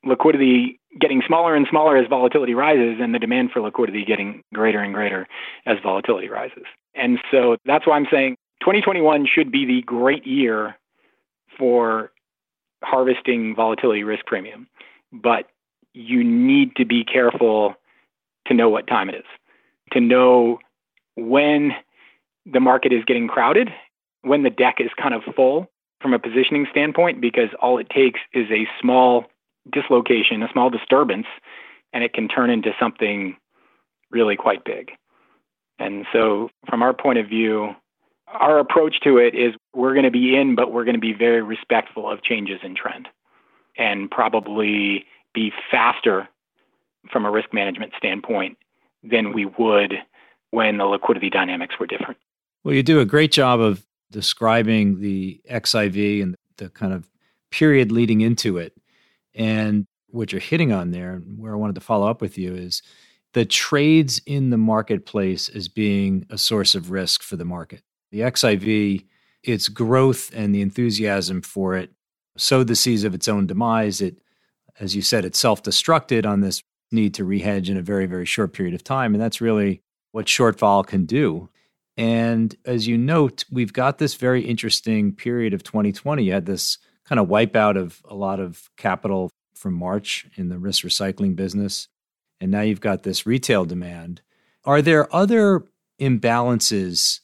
liquidity 0.05 0.79
getting 1.01 1.23
smaller 1.27 1.55
and 1.55 1.67
smaller 1.69 1.97
as 1.97 2.07
volatility 2.09 2.55
rises 2.55 2.99
and 3.01 3.15
the 3.15 3.19
demand 3.19 3.51
for 3.53 3.61
liquidity 3.61 4.05
getting 4.05 4.43
greater 4.55 4.81
and 4.81 4.95
greater 4.95 5.27
as 5.67 5.77
volatility 5.83 6.29
rises. 6.29 6.65
And 6.95 7.19
so 7.31 7.57
that's 7.65 7.87
why 7.87 7.97
I'm 7.97 8.07
saying 8.11 8.37
2021 8.61 9.27
should 9.27 9.51
be 9.51 9.65
the 9.65 9.83
great 9.83 10.27
year 10.27 10.77
for 11.59 12.13
harvesting 12.83 13.55
volatility 13.55 14.05
risk 14.05 14.25
premium. 14.27 14.69
But 15.13 15.49
you 15.95 16.23
need 16.23 16.77
to 16.77 16.85
be 16.85 17.05
careful 17.05 17.75
to 18.47 18.55
know 18.55 18.69
what 18.69 18.87
time 18.87 19.09
it 19.09 19.17
is, 19.17 19.25
to 19.93 20.01
know 20.01 20.59
when 21.17 21.73
the 22.47 22.61
market 22.61 22.93
is 22.93 23.05
getting 23.05 23.29
crowded, 23.29 23.69
when 24.23 24.43
the 24.43 24.51
deck 24.51 24.77
is 24.79 24.91
kind 25.01 25.15
of 25.15 25.23
full 25.35 25.69
from 26.01 26.15
a 26.15 26.19
positioning 26.19 26.67
standpoint, 26.71 27.21
because 27.21 27.49
all 27.61 27.79
it 27.79 27.91
takes 27.91 28.21
is 28.33 28.47
a 28.51 28.69
small 28.81 29.27
dislocation, 29.73 30.43
a 30.43 30.53
small 30.53 30.71
disturbance, 30.71 31.27
and 31.93 32.05
it 32.05 32.13
can 32.13 32.29
turn 32.29 32.51
into 32.51 32.71
something 32.79 33.37
really 34.11 34.37
quite 34.37 34.65
big. 34.65 34.93
And 35.79 36.07
so, 36.13 36.51
from 36.69 36.83
our 36.83 36.93
point 36.93 37.19
of 37.19 37.29
view, 37.29 37.75
our 38.33 38.59
approach 38.59 39.01
to 39.05 39.19
it 39.19 39.35
is 39.35 39.55
we're 39.75 39.95
going 39.95 40.05
to 40.05 40.11
be 40.11 40.37
in, 40.37 40.55
but 40.55 40.73
we're 40.73 40.85
going 40.85 40.95
to 40.95 41.01
be 41.01 41.13
very 41.13 41.43
respectful 41.43 42.11
of 42.11 42.23
changes 42.23 42.61
in 42.63 42.75
trend 42.75 43.09
and 43.77 44.11
probably 44.11 45.07
be 45.35 45.53
faster 45.71 46.29
from 47.11 47.25
a 47.25 47.31
risk 47.31 47.53
management 47.53 47.93
standpoint 47.97 48.59
than 49.03 49.33
we 49.33 49.47
would 49.47 49.95
when 50.51 50.79
the 50.79 50.85
liquidity 50.85 51.31
dynamics 51.31 51.77
were 51.79 51.87
different. 51.87 52.19
Well, 52.65 52.75
you 52.75 52.83
do 52.83 53.01
a 53.01 53.05
great 53.05 53.33
job 53.33 53.61
of 53.61 53.87
describing 54.11 55.01
the 55.01 55.41
XIV 55.51 56.23
and 56.23 56.35
the 56.57 56.71
kind 56.71 56.93
of 56.93 57.09
period 57.51 57.93
leading 57.93 58.21
into 58.21 58.59
it. 58.59 58.75
And 59.35 59.87
what 60.09 60.33
you're 60.33 60.41
hitting 60.41 60.73
on 60.73 60.91
there, 60.91 61.13
and 61.13 61.39
where 61.39 61.53
I 61.53 61.57
wanted 61.57 61.75
to 61.77 61.81
follow 61.81 62.09
up 62.09 62.21
with 62.21 62.37
you, 62.39 62.55
is 62.55 62.83
the 63.35 63.45
trades 63.45 64.21
in 64.27 64.51
the 64.51 64.57
marketplace 64.57 65.49
as 65.49 65.69
being 65.69 66.27
a 66.31 66.39
source 66.39 66.75
of 66.75 66.91
risk 66.91 67.23
for 67.23 67.37
the 67.37 67.45
market. 67.45 67.83
The 68.11 68.21
XIV, 68.21 69.05
its 69.43 69.69
growth 69.69 70.31
and 70.35 70.55
the 70.55 70.63
enthusiasm 70.63 71.43
for 71.43 71.77
it 71.77 71.91
sowed 72.37 72.69
the 72.69 72.77
seeds 72.77 73.05
of 73.05 73.15
its 73.15 73.29
own 73.29 73.47
demise. 73.47 74.01
It, 74.01 74.19
as 74.81 74.97
you 74.97 75.03
said, 75.03 75.25
it 75.25 75.37
self 75.37 75.63
destructed 75.63 76.27
on 76.27 76.41
this 76.41 76.63
need 76.91 77.15
to 77.15 77.25
rehedge 77.25 77.69
in 77.69 77.77
a 77.77 77.83
very, 77.83 78.07
very 78.07 78.25
short 78.25 78.53
period 78.53 78.75
of 78.75 78.83
time. 78.85 79.15
And 79.15 79.23
that's 79.23 79.41
really 79.41 79.83
what 80.13 80.29
short 80.29 80.59
vol 80.59 80.83
can 80.85 81.05
do. 81.05 81.49
And 81.97 82.55
as 82.65 82.87
you 82.87 82.97
note, 82.97 83.45
we've 83.51 83.73
got 83.73 83.99
this 83.99 84.15
very 84.15 84.45
interesting 84.45 85.15
period 85.15 85.53
of 85.53 85.65
2020. 85.65 86.23
You 86.23 86.33
had 86.33 86.47
this 86.47 86.79
kind 87.05 87.19
of 87.19 87.27
wipeout 87.27 87.77
of 87.77 88.01
a 88.09 88.15
lot 88.15 88.41
of 88.41 88.71
capital 88.77 89.31
from 89.55 89.75
March 89.75 90.27
in 90.37 90.49
the 90.49 90.59
risk 90.59 90.85
recycling 90.85 91.35
business. 91.35 91.89
And 92.41 92.51
now 92.53 92.61
you've 92.61 92.81
got 92.81 93.03
this 93.03 93.27
retail 93.27 93.65
demand. 93.65 94.23
Are 94.65 94.81
there 94.81 95.13
other 95.15 95.65
imbalances 96.01 97.21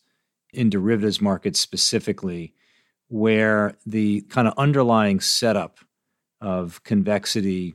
in 0.55 0.71
derivatives 0.71 1.21
markets 1.21 1.61
specifically, 1.61 2.55
where 3.09 3.77
the 3.87 4.23
kind 4.23 4.49
of 4.49 4.55
underlying 4.57 5.21
setup 5.21 5.79
of 6.41 6.83
convexity 6.85 7.75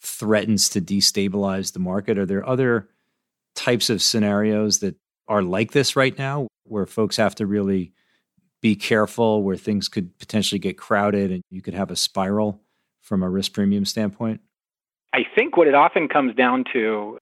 threatens 0.00 0.68
to 0.70 0.80
destabilize 0.80 1.72
the 1.72 1.78
market? 1.78 2.18
Are 2.18 2.26
there 2.26 2.46
other 2.46 2.88
types 3.54 3.90
of 3.90 4.02
scenarios 4.02 4.80
that 4.80 4.96
are 5.28 5.42
like 5.42 5.72
this 5.72 5.96
right 5.96 6.16
now, 6.18 6.46
where 6.64 6.86
folks 6.86 7.16
have 7.16 7.34
to 7.36 7.46
really 7.46 7.92
be 8.60 8.76
careful, 8.76 9.42
where 9.42 9.56
things 9.56 9.88
could 9.88 10.16
potentially 10.18 10.58
get 10.58 10.78
crowded 10.78 11.30
and 11.30 11.42
you 11.50 11.62
could 11.62 11.74
have 11.74 11.90
a 11.90 11.96
spiral 11.96 12.60
from 13.00 13.22
a 13.22 13.30
risk 13.30 13.52
premium 13.52 13.84
standpoint? 13.84 14.40
I 15.12 15.24
think 15.34 15.56
what 15.56 15.66
it 15.66 15.74
often 15.74 16.08
comes 16.08 16.34
down 16.34 16.64
to 16.72 17.18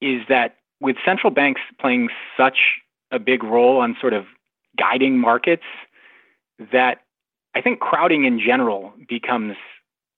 is 0.00 0.22
that 0.28 0.56
with 0.80 0.96
central 1.04 1.30
banks 1.30 1.60
playing 1.80 2.08
such 2.36 2.56
a 3.10 3.18
big 3.18 3.42
role 3.42 3.78
on 3.78 3.96
sort 4.00 4.12
of 4.12 4.24
guiding 4.76 5.18
markets 5.18 5.64
that 6.72 7.02
I 7.54 7.60
think 7.60 7.80
crowding 7.80 8.24
in 8.24 8.40
general 8.40 8.92
becomes 9.08 9.56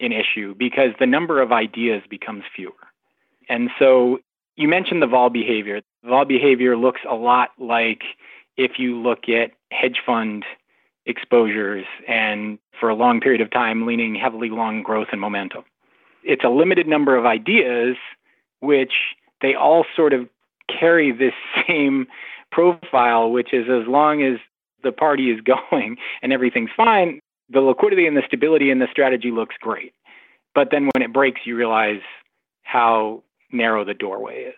an 0.00 0.12
issue 0.12 0.54
because 0.54 0.90
the 0.98 1.06
number 1.06 1.40
of 1.40 1.52
ideas 1.52 2.02
becomes 2.08 2.44
fewer. 2.54 2.72
And 3.48 3.70
so 3.78 4.20
you 4.56 4.68
mentioned 4.68 5.02
the 5.02 5.06
vol 5.06 5.30
behavior. 5.30 5.82
Vol 6.04 6.24
behavior 6.24 6.76
looks 6.76 7.00
a 7.08 7.14
lot 7.14 7.50
like 7.58 8.02
if 8.56 8.78
you 8.78 9.00
look 9.00 9.28
at 9.28 9.52
hedge 9.70 10.00
fund 10.04 10.44
exposures 11.06 11.86
and 12.08 12.58
for 12.78 12.88
a 12.88 12.94
long 12.94 13.20
period 13.20 13.40
of 13.40 13.50
time 13.50 13.86
leaning 13.86 14.14
heavily 14.14 14.50
long 14.50 14.82
growth 14.82 15.08
and 15.12 15.20
momentum. 15.20 15.64
It's 16.22 16.44
a 16.44 16.48
limited 16.48 16.86
number 16.86 17.16
of 17.16 17.26
ideas, 17.26 17.96
which 18.60 18.92
they 19.40 19.54
all 19.54 19.84
sort 19.96 20.12
of 20.12 20.28
carry 20.68 21.12
this 21.12 21.32
same 21.66 22.06
profile, 22.50 23.30
which 23.30 23.52
is 23.52 23.66
as 23.68 23.86
long 23.86 24.22
as 24.22 24.38
the 24.82 24.92
party 24.92 25.30
is 25.30 25.40
going 25.70 25.96
and 26.22 26.32
everything's 26.32 26.70
fine, 26.76 27.20
the 27.48 27.60
liquidity 27.60 28.06
and 28.06 28.16
the 28.16 28.22
stability 28.26 28.70
in 28.70 28.78
the 28.78 28.88
strategy 28.90 29.30
looks 29.30 29.56
great. 29.60 29.92
But 30.54 30.70
then 30.70 30.90
when 30.94 31.02
it 31.02 31.12
breaks, 31.12 31.42
you 31.44 31.56
realize 31.56 32.00
how 32.62 33.22
narrow 33.52 33.84
the 33.84 33.94
doorway 33.94 34.44
is. 34.44 34.54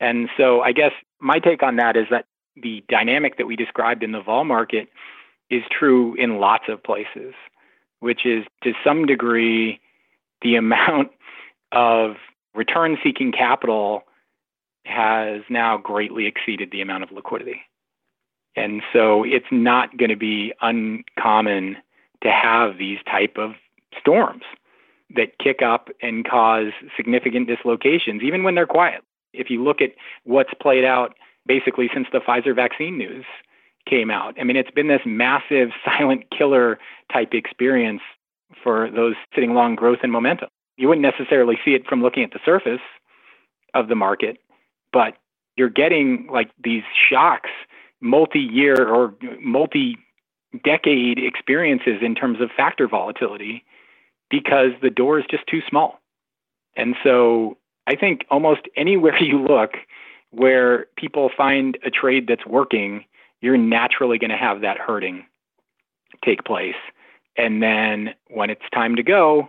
And 0.00 0.28
so 0.36 0.60
I 0.60 0.72
guess 0.72 0.92
my 1.20 1.38
take 1.38 1.62
on 1.62 1.76
that 1.76 1.96
is 1.96 2.06
that 2.10 2.26
the 2.56 2.84
dynamic 2.88 3.36
that 3.38 3.46
we 3.46 3.56
described 3.56 4.02
in 4.02 4.12
the 4.12 4.20
vol 4.20 4.44
market 4.44 4.88
is 5.50 5.62
true 5.70 6.14
in 6.14 6.38
lots 6.38 6.64
of 6.68 6.82
places, 6.82 7.34
which 8.00 8.24
is 8.24 8.44
to 8.62 8.72
some 8.84 9.06
degree 9.06 9.80
the 10.42 10.56
amount 10.56 11.10
of 11.72 12.16
return 12.54 12.96
seeking 13.02 13.32
capital 13.32 14.04
has 14.84 15.42
now 15.48 15.76
greatly 15.76 16.26
exceeded 16.26 16.70
the 16.70 16.80
amount 16.80 17.02
of 17.02 17.12
liquidity. 17.12 17.62
And 18.56 18.82
so 18.92 19.24
it's 19.24 19.46
not 19.50 19.96
going 19.96 20.10
to 20.10 20.16
be 20.16 20.52
uncommon 20.60 21.76
to 22.22 22.30
have 22.30 22.78
these 22.78 22.98
type 23.10 23.36
of 23.36 23.52
storms 23.98 24.42
that 25.14 25.38
kick 25.38 25.62
up 25.62 25.88
and 26.02 26.24
cause 26.24 26.72
significant 26.96 27.46
dislocations, 27.46 28.22
even 28.22 28.42
when 28.42 28.54
they're 28.54 28.66
quiet. 28.66 29.02
If 29.32 29.50
you 29.50 29.62
look 29.62 29.80
at 29.80 29.92
what's 30.24 30.54
played 30.60 30.84
out 30.84 31.14
basically 31.46 31.90
since 31.92 32.06
the 32.12 32.20
Pfizer 32.20 32.54
vaccine 32.54 32.96
news 32.96 33.24
came 33.86 34.10
out, 34.10 34.34
I 34.40 34.44
mean, 34.44 34.56
it's 34.56 34.70
been 34.70 34.88
this 34.88 35.02
massive 35.04 35.70
silent 35.84 36.30
killer 36.36 36.78
type 37.12 37.34
experience 37.34 38.02
for 38.62 38.90
those 38.90 39.14
sitting 39.34 39.54
long 39.54 39.74
growth 39.74 39.98
and 40.02 40.12
momentum. 40.12 40.48
You 40.76 40.88
wouldn't 40.88 41.02
necessarily 41.02 41.58
see 41.64 41.74
it 41.74 41.86
from 41.86 42.02
looking 42.02 42.22
at 42.22 42.32
the 42.32 42.40
surface 42.44 42.80
of 43.74 43.88
the 43.88 43.94
market, 43.94 44.38
but 44.94 45.16
you're 45.56 45.68
getting 45.68 46.28
like 46.32 46.50
these 46.62 46.84
shocks 47.10 47.50
multi-year 48.00 48.88
or 48.88 49.14
multi-decade 49.40 51.18
experiences 51.18 51.98
in 52.00 52.14
terms 52.14 52.40
of 52.40 52.50
factor 52.56 52.86
volatility 52.86 53.64
because 54.30 54.70
the 54.80 54.90
door 54.90 55.18
is 55.18 55.24
just 55.30 55.46
too 55.46 55.60
small. 55.68 56.00
And 56.76 56.94
so 57.02 57.58
I 57.86 57.96
think 57.96 58.24
almost 58.30 58.62
anywhere 58.76 59.16
you 59.22 59.42
look 59.42 59.72
where 60.30 60.86
people 60.96 61.30
find 61.36 61.76
a 61.84 61.90
trade 61.90 62.26
that's 62.28 62.46
working, 62.46 63.04
you're 63.40 63.56
naturally 63.56 64.18
going 64.18 64.30
to 64.30 64.36
have 64.36 64.62
that 64.62 64.78
herding 64.78 65.26
take 66.24 66.44
place. 66.44 66.74
And 67.36 67.62
then 67.62 68.14
when 68.28 68.50
it's 68.50 68.62
time 68.72 68.96
to 68.96 69.02
go, 69.02 69.48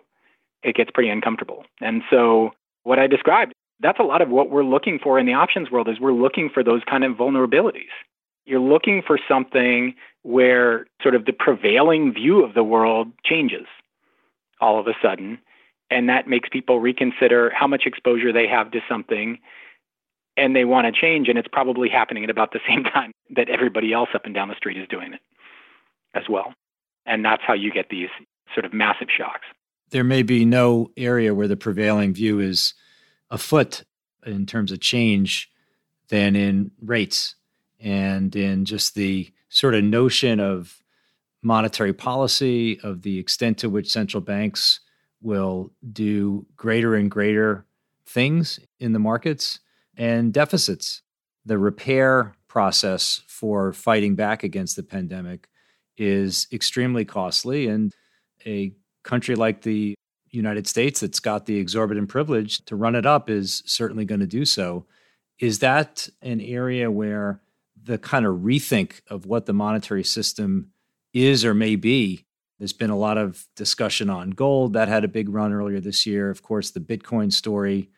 it 0.63 0.75
gets 0.75 0.89
pretty 0.91 1.09
uncomfortable. 1.09 1.63
And 1.79 2.01
so 2.09 2.51
what 2.83 2.99
I 2.99 3.07
described, 3.07 3.53
that's 3.79 3.99
a 3.99 4.03
lot 4.03 4.21
of 4.21 4.29
what 4.29 4.49
we're 4.49 4.63
looking 4.63 4.99
for 5.01 5.19
in 5.19 5.25
the 5.25 5.33
options 5.33 5.69
world 5.69 5.89
is 5.89 5.99
we're 5.99 6.13
looking 6.13 6.49
for 6.53 6.63
those 6.63 6.81
kind 6.89 7.03
of 7.03 7.13
vulnerabilities 7.13 7.91
you're 8.45 8.59
looking 8.59 9.01
for 9.05 9.19
something 9.27 9.95
where 10.21 10.85
sort 11.01 11.15
of 11.15 11.25
the 11.25 11.33
prevailing 11.33 12.13
view 12.13 12.43
of 12.43 12.53
the 12.53 12.63
world 12.63 13.11
changes 13.23 13.65
all 14.61 14.79
of 14.79 14.87
a 14.87 14.93
sudden. 15.01 15.39
And 15.91 16.09
that 16.09 16.27
makes 16.27 16.49
people 16.49 16.79
reconsider 16.79 17.51
how 17.53 17.67
much 17.67 17.83
exposure 17.85 18.31
they 18.31 18.47
have 18.47 18.71
to 18.71 18.79
something. 18.87 19.39
and 20.37 20.53
they 20.53 20.65
want 20.65 20.85
to 20.85 20.91
change, 20.91 21.29
and 21.29 21.37
it's 21.37 21.47
probably 21.47 21.87
happening 21.87 22.25
at 22.25 22.29
about 22.29 22.51
the 22.51 22.59
same 22.67 22.83
time 22.93 23.13
that 23.35 23.49
everybody 23.49 23.93
else 23.93 24.09
up 24.13 24.25
and 24.25 24.35
down 24.35 24.49
the 24.49 24.55
street 24.55 24.77
is 24.77 24.87
doing 24.89 25.13
it 25.13 25.21
as 26.13 26.23
well. 26.29 26.53
And 27.05 27.23
that's 27.23 27.41
how 27.45 27.53
you 27.53 27.71
get 27.71 27.87
these 27.89 28.09
sort 28.53 28.65
of 28.65 28.73
massive 28.73 29.07
shocks. 29.15 29.45
There 29.91 30.03
may 30.03 30.23
be 30.23 30.43
no 30.43 30.89
area 30.97 31.33
where 31.33 31.47
the 31.47 31.55
prevailing 31.55 32.13
view 32.13 32.39
is 32.39 32.73
afoot 33.29 33.83
in 34.25 34.45
terms 34.45 34.71
of 34.71 34.79
change 34.79 35.51
than 36.09 36.35
in 36.35 36.71
rates 36.81 37.35
and 37.79 38.35
in 38.35 38.65
just 38.65 38.95
the 38.95 39.31
sort 39.49 39.75
of 39.75 39.83
notion 39.83 40.39
of 40.39 40.81
monetary 41.41 41.93
policy, 41.93 42.79
of 42.81 43.03
the 43.03 43.19
extent 43.19 43.59
to 43.59 43.69
which 43.69 43.91
central 43.91 44.21
banks 44.21 44.79
will 45.21 45.71
do 45.91 46.45
greater 46.55 46.95
and 46.95 47.11
greater 47.11 47.65
things 48.05 48.59
in 48.79 48.93
the 48.93 48.99
markets 48.99 49.59
and 49.97 50.33
deficits. 50.33 51.01
The 51.45 51.57
repair 51.57 52.35
process 52.47 53.21
for 53.27 53.73
fighting 53.73 54.15
back 54.15 54.43
against 54.43 54.75
the 54.75 54.83
pandemic 54.83 55.47
is 55.97 56.47
extremely 56.51 57.05
costly. 57.05 57.67
And 57.67 57.93
a 58.45 58.73
country 59.03 59.35
like 59.35 59.61
the 59.61 59.95
United 60.35 60.67
States 60.67 60.99
that's 60.99 61.19
got 61.19 61.45
the 61.45 61.57
exorbitant 61.57 62.09
privilege 62.09 62.63
to 62.65 62.75
run 62.75 62.95
it 62.95 63.05
up 63.05 63.29
is 63.29 63.63
certainly 63.65 64.05
going 64.05 64.19
to 64.19 64.27
do 64.27 64.45
so. 64.45 64.85
Is 65.39 65.59
that 65.59 66.07
an 66.21 66.39
area 66.41 66.89
where 66.91 67.41
the 67.81 67.97
kind 67.97 68.25
of 68.25 68.37
rethink 68.37 69.01
of 69.09 69.25
what 69.25 69.45
the 69.45 69.53
monetary 69.53 70.03
system 70.03 70.71
is 71.13 71.43
or 71.43 71.53
may 71.53 71.75
be? 71.75 72.25
There's 72.59 72.73
been 72.73 72.89
a 72.89 72.97
lot 72.97 73.17
of 73.17 73.47
discussion 73.55 74.09
on 74.09 74.31
gold 74.31 74.73
that 74.73 74.87
had 74.87 75.03
a 75.03 75.09
big 75.09 75.29
run 75.29 75.51
earlier 75.51 75.79
this 75.79 76.05
year. 76.05 76.29
Of 76.29 76.41
course, 76.41 76.71
the 76.71 76.79
Bitcoin 76.79 77.33
story 77.33 77.89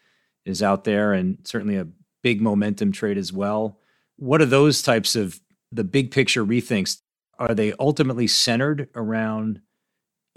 is 0.46 0.64
out 0.64 0.84
there 0.84 1.14
and 1.14 1.38
certainly 1.44 1.78
a 1.78 1.88
big 2.24 2.42
momentum 2.42 2.92
trade 2.92 3.18
as 3.18 3.32
well. 3.32 3.80
What 4.16 4.42
are 4.42 4.46
those 4.46 4.82
types 4.82 5.16
of 5.16 5.40
the 5.72 5.84
big 5.84 6.10
picture 6.12 6.44
rethinks? 6.44 7.02
Are 7.38 7.54
they 7.54 7.74
ultimately 7.80 8.26
centered 8.26 8.90
around 8.96 9.62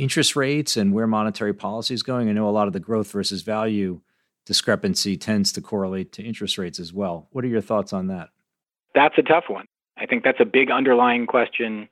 interest 0.01 0.35
rates 0.35 0.79
and 0.79 0.95
where 0.95 1.07
monetary 1.07 1.53
policy 1.53 1.93
is 1.93 2.03
going? 2.03 2.31
I 2.31 2.33
know 2.33 2.49
a 2.49 2.51
lot 2.51 2.67
of 2.67 2.73
the 2.73 2.81
growth 2.81 3.13
versus 3.13 3.43
value 3.43 4.01
discrepancy 4.47 5.19
tends 5.19 5.53
to 5.53 5.61
correlate 5.61 6.11
to 6.13 6.23
interest 6.23 6.57
rates 6.57 6.81
as 6.81 6.91
well. 6.91 7.29
What 7.33 7.45
are 7.45 7.49
your 7.49 7.61
thoughts 7.61 7.93
on 7.93 8.07
that? 8.07 8.31
That's 8.95 9.17
a 9.19 9.23
tough 9.23 9.45
one. 9.49 9.67
I 9.99 10.07
think 10.07 10.25
that's 10.25 10.41
a 10.41 10.47
big 10.47 10.71
underlying 10.71 11.27
question 11.27 11.89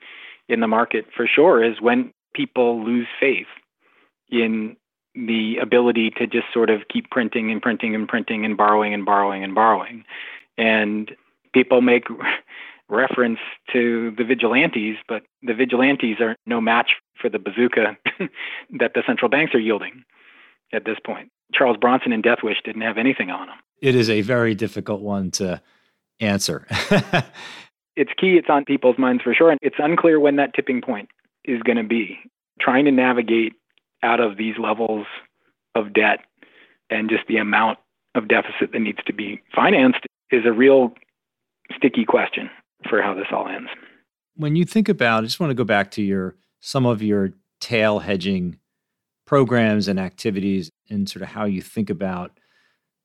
in 0.49 0.61
the 0.61 0.67
market 0.67 1.05
for 1.15 1.27
sure 1.27 1.63
is 1.63 1.83
when 1.83 2.13
people 2.33 2.83
lose 2.83 3.07
faith 3.21 3.47
in 4.31 4.77
the 5.15 5.59
ability 5.61 6.11
to 6.17 6.27
just 6.27 6.47
sort 6.53 6.71
of 6.71 6.89
keep 6.89 7.11
printing 7.11 7.51
and 7.51 7.61
printing 7.61 7.95
and 7.95 8.09
printing 8.09 8.47
and 8.47 8.57
borrowing 8.57 8.95
and 8.95 9.05
borrowing 9.05 9.45
and 9.45 9.55
borrowing. 9.55 10.05
And 10.57 11.13
people 11.53 11.83
make 11.83 12.05
reference 12.89 13.39
to 13.73 14.13
the 14.17 14.25
vigilantes, 14.25 14.97
but 15.09 15.23
the 15.43 15.55
vigilantes 15.55 16.21
are 16.21 16.37
no 16.47 16.61
match 16.61 16.93
for 17.21 17.29
the 17.29 17.39
bazooka 17.39 17.97
that 18.79 18.95
the 18.95 19.03
central 19.07 19.29
banks 19.29 19.55
are 19.55 19.61
yielding 19.61 20.05
at 20.73 20.85
this 20.85 20.99
point. 21.05 21.31
Charles 21.53 21.77
Bronson 21.77 22.13
and 22.13 22.23
Death 22.23 22.39
Wish 22.43 22.59
didn't 22.65 22.83
have 22.83 22.99
anything 22.99 23.31
on 23.31 23.47
them. 23.47 23.57
It 23.81 23.95
is 23.95 24.11
a 24.11 24.23
very 24.23 24.55
difficult 24.55 25.01
one 25.01 25.31
to 25.33 25.61
answer. 26.21 26.67
it's 27.97 28.13
key, 28.19 28.37
it's 28.37 28.51
on 28.51 28.65
people's 28.65 28.99
minds 28.99 29.23
for 29.23 29.35
sure. 29.35 29.51
And 29.51 29.59
it's 29.63 29.77
unclear 29.79 30.21
when 30.21 30.37
that 30.37 30.55
tipping 30.55 30.81
point 30.81 31.09
is 31.45 31.63
going 31.63 31.79
to 31.79 31.85
be. 31.85 32.19
Trying 32.61 32.87
to 32.87 32.91
navigate 32.91 33.55
out 34.03 34.21
of 34.21 34.37
these 34.37 34.55
levels 34.59 35.07
of 35.75 35.93
debt 35.93 36.21
and 36.91 37.09
just 37.09 37.27
the 37.29 37.37
amount 37.37 37.79
of 38.15 38.29
deficit 38.29 38.73
that 38.73 38.81
needs 38.81 38.99
to 39.07 39.13
be 39.13 39.41
financed 39.55 40.01
is 40.31 40.45
a 40.45 40.53
real 40.53 40.93
sticky 41.77 42.05
question 42.05 42.51
for 42.89 43.03
how 43.03 43.15
this 43.15 43.27
all 43.33 43.49
ends. 43.49 43.69
When 44.37 44.57
you 44.57 44.65
think 44.65 44.89
about, 44.89 45.23
I 45.23 45.27
just 45.27 45.41
want 45.41 45.51
to 45.51 45.55
go 45.55 45.65
back 45.65 45.91
to 45.93 46.03
your 46.03 46.37
some 46.61 46.87
of 46.87 47.03
your 47.03 47.31
tail 47.61 47.99
hedging 47.99 48.59
programs 49.27 49.89
and 49.89 49.99
activities 49.99 50.71
and 50.89 51.09
sort 51.09 51.23
of 51.23 51.29
how 51.29 51.45
you 51.45 51.61
think 51.61 51.91
about 51.91 52.39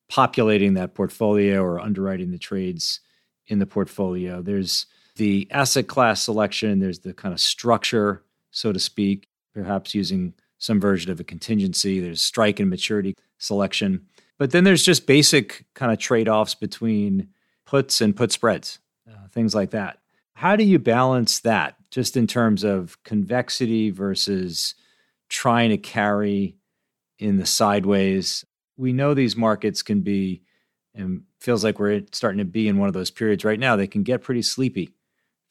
populating 0.10 0.76
that 0.76 0.94
portfolio 0.94 1.62
or 1.62 1.80
underwriting 1.80 2.32
the 2.32 2.38
trades 2.38 3.00
in 3.48 3.60
the 3.60 3.66
portfolio. 3.66 4.42
There's 4.42 4.86
the 5.16 5.48
asset 5.52 5.88
class 5.88 6.22
selection, 6.22 6.80
there's 6.80 7.00
the 7.00 7.14
kind 7.14 7.34
of 7.34 7.40
structure, 7.40 8.24
so 8.52 8.72
to 8.72 8.80
speak, 8.80 9.28
perhaps 9.54 9.94
using 9.94 10.34
some 10.58 10.80
version 10.80 11.12
of 11.12 11.20
a 11.20 11.24
contingency, 11.24 12.00
there's 12.00 12.22
strike 12.22 12.60
and 12.60 12.70
maturity 12.70 13.16
selection. 13.38 14.06
But 14.40 14.52
then 14.52 14.64
there's 14.64 14.84
just 14.84 15.06
basic 15.06 15.66
kind 15.76 15.92
of 15.92 16.00
trade 16.00 16.30
offs 16.30 16.56
between 16.56 17.30
puts 17.66 18.02
and 18.02 18.16
put 18.16 18.32
spreads, 18.32 18.80
things 19.34 19.54
like 19.54 19.72
that. 19.72 20.00
How 20.34 20.56
do 20.56 20.64
you 20.64 20.80
balance 20.80 21.40
that 21.42 21.76
just 21.92 22.18
in 22.18 22.28
terms 22.28 22.64
of 22.64 23.02
convexity 23.04 23.90
versus 23.90 24.76
trying 25.30 25.70
to 25.70 25.78
carry 25.78 26.58
in 27.20 27.38
the 27.38 27.46
sideways? 27.46 28.46
We 28.78 28.94
know 28.94 29.14
these 29.14 29.36
markets 29.36 29.82
can 29.82 30.02
be, 30.02 30.42
and 30.96 31.24
feels 31.40 31.64
like 31.64 31.80
we're 31.80 32.04
starting 32.12 32.40
to 32.40 32.46
be 32.46 32.68
in 32.68 32.78
one 32.78 32.88
of 32.88 32.94
those 32.94 33.12
periods 33.12 33.46
right 33.46 33.60
now, 33.60 33.76
they 33.76 33.88
can 33.88 34.04
get 34.04 34.22
pretty 34.22 34.42
sleepy 34.42 34.90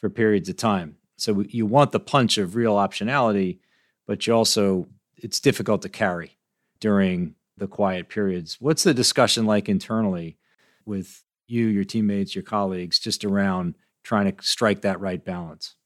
for 0.01 0.11
periods 0.11 0.49
of 0.49 0.57
time. 0.57 0.97
So 1.17 1.45
you 1.49 1.67
want 1.67 1.93
the 1.93 2.01
punch 2.01 2.39
of 2.39 2.57
real 2.57 2.75
optionality, 2.75 3.59
but 4.07 4.27
you 4.27 4.35
also, 4.35 4.89
it's 5.17 5.39
difficult 5.39 5.83
to 5.83 5.89
carry 5.89 6.37
during 6.81 7.35
the 7.57 7.69
quiet 7.69 8.09
periods. 8.09 8.57
What's 8.61 8.83
the 8.83 8.95
discussion 8.95 9.47
like 9.47 9.69
internally 9.69 10.39
with 10.85 11.23
you, 11.53 11.67
your 11.67 11.85
teammates, 11.85 12.35
your 12.35 12.43
colleagues, 12.43 12.99
just 12.99 13.25
around 13.25 13.77
trying 14.03 14.33
to 14.33 14.43
strike 14.43 14.83
that 14.83 15.01
right 15.01 15.25
balance? 15.25 15.77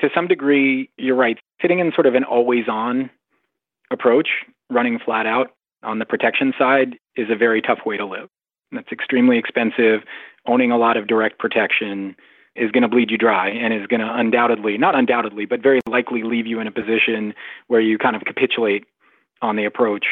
To 0.00 0.08
some 0.14 0.26
degree, 0.26 0.90
you're 0.96 1.16
right. 1.16 1.38
Sitting 1.60 1.78
in 1.78 1.92
sort 1.92 2.06
of 2.06 2.14
an 2.14 2.24
always 2.24 2.68
on 2.68 3.10
approach, 3.90 4.28
running 4.70 4.98
flat 4.98 5.26
out 5.26 5.50
on 5.82 5.98
the 5.98 6.04
protection 6.04 6.52
side, 6.58 6.96
is 7.16 7.28
a 7.30 7.36
very 7.36 7.60
tough 7.60 7.80
way 7.84 7.96
to 7.96 8.06
live. 8.06 8.28
That's 8.72 8.90
extremely 8.90 9.38
expensive. 9.38 10.00
Owning 10.46 10.70
a 10.70 10.78
lot 10.78 10.96
of 10.96 11.06
direct 11.06 11.38
protection 11.38 12.16
is 12.56 12.70
going 12.70 12.82
to 12.82 12.88
bleed 12.88 13.10
you 13.10 13.18
dry 13.18 13.48
and 13.48 13.74
is 13.74 13.86
going 13.86 14.00
to 14.00 14.14
undoubtedly, 14.14 14.78
not 14.78 14.94
undoubtedly, 14.94 15.44
but 15.44 15.62
very 15.62 15.80
likely 15.88 16.22
leave 16.22 16.46
you 16.46 16.60
in 16.60 16.66
a 16.66 16.72
position 16.72 17.34
where 17.66 17.80
you 17.80 17.98
kind 17.98 18.14
of 18.14 18.22
capitulate 18.24 18.84
on 19.42 19.56
the 19.56 19.64
approach 19.64 20.06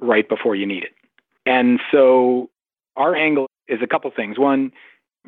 right 0.00 0.28
before 0.28 0.54
you 0.54 0.66
need 0.66 0.84
it. 0.84 0.92
And 1.46 1.80
so 1.92 2.50
our 2.96 3.14
angle 3.14 3.46
is 3.68 3.80
a 3.82 3.86
couple 3.86 4.10
things. 4.14 4.38
One, 4.38 4.72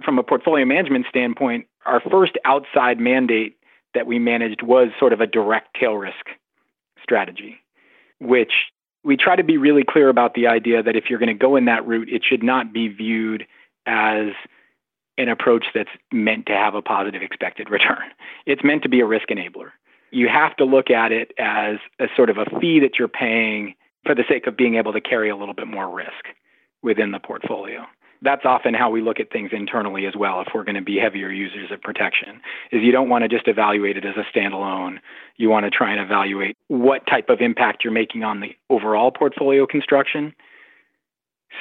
from 0.04 0.18
a 0.18 0.22
portfolio 0.22 0.64
management 0.64 1.06
standpoint, 1.08 1.66
our 1.84 2.00
first 2.00 2.32
outside 2.44 3.00
mandate 3.00 3.56
that 3.94 4.06
we 4.06 4.18
managed 4.18 4.62
was 4.62 4.88
sort 4.98 5.12
of 5.12 5.20
a 5.20 5.26
direct 5.26 5.76
tail 5.78 5.94
risk 5.94 6.26
strategy, 7.02 7.56
which 8.20 8.52
we 9.04 9.16
try 9.16 9.36
to 9.36 9.44
be 9.44 9.56
really 9.56 9.84
clear 9.88 10.08
about 10.08 10.34
the 10.34 10.46
idea 10.46 10.82
that 10.82 10.96
if 10.96 11.04
you're 11.08 11.18
going 11.18 11.28
to 11.28 11.34
go 11.34 11.56
in 11.56 11.66
that 11.66 11.86
route, 11.86 12.08
it 12.08 12.22
should 12.24 12.42
not 12.42 12.72
be 12.72 12.88
viewed 12.88 13.46
as 13.86 14.32
an 15.16 15.28
approach 15.28 15.66
that's 15.74 15.90
meant 16.12 16.46
to 16.46 16.52
have 16.52 16.74
a 16.74 16.82
positive 16.82 17.22
expected 17.22 17.70
return. 17.70 18.10
It's 18.44 18.64
meant 18.64 18.82
to 18.82 18.88
be 18.88 19.00
a 19.00 19.06
risk 19.06 19.28
enabler. 19.28 19.70
You 20.10 20.28
have 20.28 20.56
to 20.56 20.64
look 20.64 20.90
at 20.90 21.12
it 21.12 21.32
as 21.38 21.76
a 21.98 22.06
sort 22.14 22.30
of 22.30 22.36
a 22.36 22.44
fee 22.60 22.80
that 22.80 22.98
you're 22.98 23.08
paying 23.08 23.74
for 24.04 24.14
the 24.14 24.24
sake 24.28 24.46
of 24.46 24.56
being 24.56 24.74
able 24.74 24.92
to 24.92 25.00
carry 25.00 25.30
a 25.30 25.36
little 25.36 25.54
bit 25.54 25.66
more 25.66 25.88
risk 25.88 26.26
within 26.82 27.12
the 27.12 27.18
portfolio 27.18 27.86
that's 28.26 28.44
often 28.44 28.74
how 28.74 28.90
we 28.90 29.00
look 29.00 29.20
at 29.20 29.30
things 29.30 29.50
internally 29.52 30.06
as 30.06 30.14
well 30.16 30.40
if 30.40 30.48
we're 30.54 30.64
going 30.64 30.76
to 30.76 30.82
be 30.82 30.96
heavier 30.96 31.30
users 31.30 31.70
of 31.70 31.80
protection 31.80 32.40
is 32.72 32.82
you 32.82 32.92
don't 32.92 33.08
want 33.08 33.22
to 33.22 33.28
just 33.28 33.48
evaluate 33.48 33.96
it 33.96 34.04
as 34.04 34.16
a 34.16 34.36
standalone. 34.36 34.98
You 35.36 35.48
want 35.48 35.64
to 35.64 35.70
try 35.70 35.92
and 35.92 36.00
evaluate 36.00 36.56
what 36.68 37.06
type 37.06 37.28
of 37.28 37.40
impact 37.40 37.84
you're 37.84 37.92
making 37.92 38.24
on 38.24 38.40
the 38.40 38.54
overall 38.70 39.10
portfolio 39.10 39.66
construction 39.66 40.34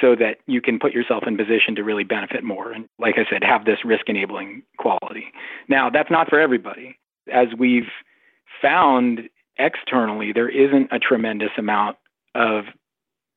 so 0.00 0.14
that 0.16 0.38
you 0.46 0.60
can 0.60 0.78
put 0.78 0.92
yourself 0.92 1.24
in 1.26 1.36
position 1.36 1.76
to 1.76 1.84
really 1.84 2.04
benefit 2.04 2.42
more 2.44 2.70
and 2.72 2.88
like 2.98 3.14
i 3.18 3.24
said 3.30 3.42
have 3.42 3.64
this 3.64 3.78
risk 3.84 4.08
enabling 4.08 4.62
quality. 4.78 5.26
Now 5.68 5.90
that's 5.90 6.10
not 6.10 6.28
for 6.28 6.40
everybody. 6.40 6.98
As 7.32 7.48
we've 7.56 7.88
found 8.60 9.28
externally 9.58 10.32
there 10.32 10.48
isn't 10.48 10.88
a 10.92 10.98
tremendous 10.98 11.52
amount 11.56 11.96
of 12.34 12.64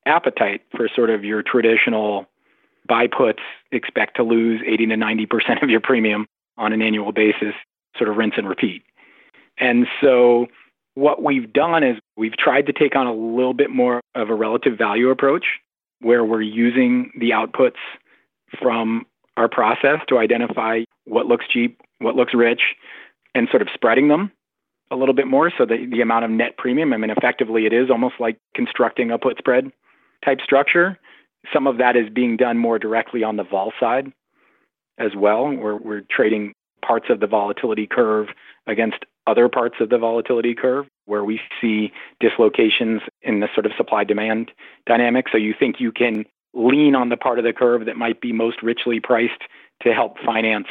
appetite 0.06 0.62
for 0.76 0.88
sort 0.94 1.10
of 1.10 1.24
your 1.24 1.42
traditional 1.42 2.26
buy 2.90 3.06
puts, 3.06 3.38
expect 3.70 4.16
to 4.16 4.24
lose 4.24 4.60
80 4.66 4.86
to 4.86 4.94
90% 4.96 5.62
of 5.62 5.70
your 5.70 5.80
premium 5.80 6.26
on 6.58 6.72
an 6.72 6.82
annual 6.82 7.12
basis, 7.12 7.54
sort 7.96 8.10
of 8.10 8.16
rinse 8.16 8.34
and 8.36 8.48
repeat. 8.48 8.82
And 9.58 9.86
so 10.02 10.48
what 10.94 11.22
we've 11.22 11.50
done 11.52 11.84
is 11.84 11.96
we've 12.16 12.36
tried 12.36 12.66
to 12.66 12.72
take 12.72 12.96
on 12.96 13.06
a 13.06 13.14
little 13.14 13.54
bit 13.54 13.70
more 13.70 14.00
of 14.16 14.28
a 14.28 14.34
relative 14.34 14.76
value 14.76 15.10
approach 15.10 15.44
where 16.00 16.24
we're 16.24 16.42
using 16.42 17.12
the 17.16 17.30
outputs 17.30 17.78
from 18.60 19.06
our 19.36 19.48
process 19.48 20.00
to 20.08 20.18
identify 20.18 20.80
what 21.04 21.26
looks 21.26 21.46
cheap, 21.48 21.80
what 22.00 22.16
looks 22.16 22.34
rich, 22.34 22.62
and 23.36 23.46
sort 23.50 23.62
of 23.62 23.68
spreading 23.72 24.08
them 24.08 24.32
a 24.90 24.96
little 24.96 25.14
bit 25.14 25.28
more 25.28 25.52
so 25.56 25.64
that 25.64 25.78
the 25.92 26.00
amount 26.00 26.24
of 26.24 26.30
net 26.32 26.56
premium, 26.58 26.92
I 26.92 26.96
mean, 26.96 27.10
effectively 27.10 27.66
it 27.66 27.72
is 27.72 27.88
almost 27.88 28.16
like 28.18 28.38
constructing 28.56 29.12
a 29.12 29.18
put 29.18 29.38
spread 29.38 29.70
type 30.24 30.40
structure 30.42 30.98
Some 31.52 31.66
of 31.66 31.78
that 31.78 31.96
is 31.96 32.08
being 32.10 32.36
done 32.36 32.58
more 32.58 32.78
directly 32.78 33.22
on 33.22 33.36
the 33.36 33.44
vol 33.44 33.72
side 33.80 34.12
as 34.98 35.12
well, 35.16 35.50
where 35.50 35.76
we're 35.76 36.02
trading 36.10 36.54
parts 36.86 37.06
of 37.08 37.20
the 37.20 37.26
volatility 37.26 37.86
curve 37.86 38.28
against 38.66 39.04
other 39.26 39.48
parts 39.48 39.76
of 39.80 39.90
the 39.90 39.98
volatility 39.98 40.54
curve 40.54 40.86
where 41.06 41.24
we 41.24 41.40
see 41.60 41.92
dislocations 42.20 43.00
in 43.22 43.40
the 43.40 43.48
sort 43.54 43.66
of 43.66 43.72
supply 43.76 44.04
demand 44.04 44.50
dynamic. 44.86 45.26
So 45.30 45.38
you 45.38 45.54
think 45.58 45.76
you 45.78 45.92
can 45.92 46.24
lean 46.54 46.94
on 46.94 47.08
the 47.08 47.16
part 47.16 47.38
of 47.38 47.44
the 47.44 47.52
curve 47.52 47.86
that 47.86 47.96
might 47.96 48.20
be 48.20 48.32
most 48.32 48.62
richly 48.62 49.00
priced 49.00 49.42
to 49.82 49.92
help 49.92 50.18
finance 50.24 50.66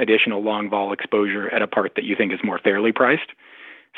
additional 0.00 0.42
long 0.42 0.70
vol 0.70 0.92
exposure 0.92 1.48
at 1.50 1.62
a 1.62 1.66
part 1.66 1.92
that 1.96 2.04
you 2.04 2.14
think 2.16 2.32
is 2.32 2.40
more 2.42 2.58
fairly 2.58 2.92
priced. 2.92 3.30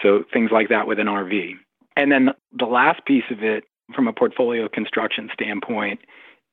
So 0.03 0.25
things 0.33 0.51
like 0.51 0.69
that 0.69 0.87
with 0.87 0.99
an 0.99 1.07
RV. 1.07 1.55
And 1.97 2.11
then 2.11 2.31
the 2.53 2.67
last 2.67 3.05
piece 3.05 3.25
of 3.31 3.43
it 3.43 3.65
from 3.95 4.09
a 4.09 4.13
portfolio 4.13 4.69
construction 4.69 5.31
standpoint 5.33 6.01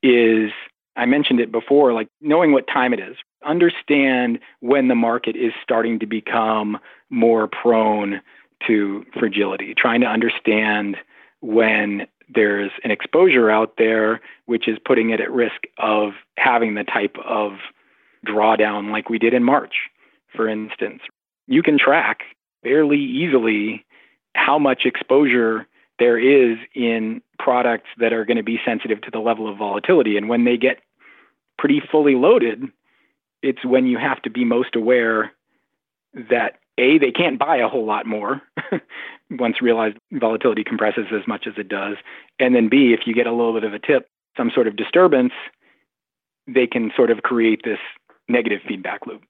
is 0.03 0.51
I 0.95 1.05
mentioned 1.05 1.39
it 1.39 1.51
before, 1.51 1.93
like 1.93 2.07
knowing 2.21 2.51
what 2.51 2.67
time 2.67 2.91
it 2.93 2.99
is. 2.99 3.15
Understand 3.45 4.39
when 4.61 4.87
the 4.87 4.95
market 4.95 5.35
is 5.35 5.53
starting 5.61 5.99
to 5.99 6.07
become 6.07 6.79
more 7.09 7.47
prone 7.47 8.21
to 8.65 9.05
fragility, 9.17 9.75
trying 9.77 10.01
to 10.01 10.07
understand 10.07 10.97
when 11.41 12.07
there's 12.33 12.71
an 12.83 12.89
exposure 12.91 13.49
out 13.49 13.75
there 13.77 14.19
which 14.47 14.67
is 14.67 14.77
putting 14.83 15.11
it 15.11 15.21
at 15.21 15.31
risk 15.31 15.61
of 15.77 16.13
having 16.37 16.73
the 16.73 16.83
type 16.83 17.15
of 17.23 17.53
drawdown 18.25 18.91
like 18.91 19.09
we 19.09 19.19
did 19.19 19.33
in 19.33 19.43
March, 19.43 19.75
for 20.35 20.49
instance. 20.49 21.01
You 21.45 21.61
can 21.61 21.77
track 21.77 22.21
fairly 22.63 22.99
easily 22.99 23.85
how 24.35 24.57
much 24.57 24.81
exposure 24.85 25.67
there 25.99 26.17
is 26.17 26.57
in 26.73 27.21
products 27.39 27.89
that 27.97 28.13
are 28.13 28.25
going 28.25 28.37
to 28.37 28.43
be 28.43 28.59
sensitive 28.65 29.01
to 29.01 29.11
the 29.11 29.19
level 29.19 29.49
of 29.49 29.57
volatility. 29.57 30.17
And 30.17 30.29
when 30.29 30.43
they 30.43 30.57
get 30.57 30.79
pretty 31.57 31.81
fully 31.91 32.15
loaded, 32.15 32.63
it's 33.41 33.63
when 33.65 33.87
you 33.87 33.97
have 33.97 34.21
to 34.23 34.29
be 34.29 34.45
most 34.45 34.75
aware 34.75 35.31
that 36.13 36.57
A, 36.77 36.97
they 36.97 37.11
can't 37.11 37.39
buy 37.39 37.57
a 37.57 37.67
whole 37.67 37.85
lot 37.85 38.05
more 38.05 38.41
once 39.31 39.61
realized 39.61 39.97
volatility 40.11 40.63
compresses 40.63 41.07
as 41.11 41.27
much 41.27 41.47
as 41.47 41.53
it 41.57 41.69
does. 41.69 41.97
And 42.39 42.55
then 42.55 42.69
B, 42.69 42.93
if 42.93 43.05
you 43.05 43.13
get 43.13 43.27
a 43.27 43.31
little 43.31 43.53
bit 43.53 43.63
of 43.63 43.73
a 43.73 43.79
tip, 43.79 44.09
some 44.35 44.51
sort 44.53 44.67
of 44.67 44.75
disturbance, 44.75 45.33
they 46.47 46.67
can 46.67 46.91
sort 46.95 47.11
of 47.11 47.23
create 47.23 47.61
this 47.63 47.79
negative 48.29 48.61
feedback 48.67 49.05
loop 49.05 49.23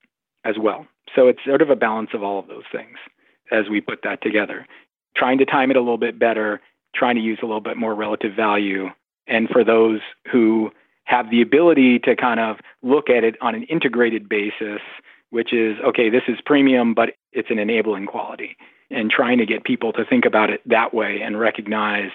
as 0.43 0.55
well. 0.59 0.85
So 1.15 1.27
it's 1.27 1.43
sort 1.45 1.61
of 1.61 1.69
a 1.69 1.75
balance 1.75 2.09
of 2.13 2.23
all 2.23 2.39
of 2.39 2.47
those 2.47 2.63
things 2.71 2.97
as 3.51 3.69
we 3.69 3.81
put 3.81 4.01
that 4.03 4.21
together. 4.21 4.67
Trying 5.17 5.39
to 5.39 5.45
time 5.45 5.71
it 5.71 5.77
a 5.77 5.81
little 5.81 5.97
bit 5.97 6.19
better, 6.19 6.61
trying 6.95 7.15
to 7.15 7.21
use 7.21 7.39
a 7.41 7.45
little 7.45 7.61
bit 7.61 7.77
more 7.77 7.95
relative 7.95 8.35
value. 8.35 8.89
And 9.27 9.49
for 9.49 9.63
those 9.63 9.99
who 10.31 10.71
have 11.05 11.29
the 11.29 11.41
ability 11.41 11.99
to 11.99 12.15
kind 12.15 12.39
of 12.39 12.57
look 12.83 13.09
at 13.09 13.23
it 13.23 13.35
on 13.41 13.55
an 13.55 13.63
integrated 13.63 14.29
basis, 14.29 14.81
which 15.29 15.53
is 15.53 15.77
okay, 15.85 16.09
this 16.09 16.23
is 16.27 16.37
premium, 16.45 16.93
but 16.93 17.09
it's 17.31 17.49
an 17.49 17.59
enabling 17.59 18.05
quality. 18.05 18.55
And 18.89 19.09
trying 19.11 19.37
to 19.39 19.45
get 19.45 19.63
people 19.63 19.91
to 19.93 20.05
think 20.05 20.25
about 20.25 20.49
it 20.49 20.61
that 20.65 20.93
way 20.93 21.19
and 21.21 21.39
recognize 21.39 22.11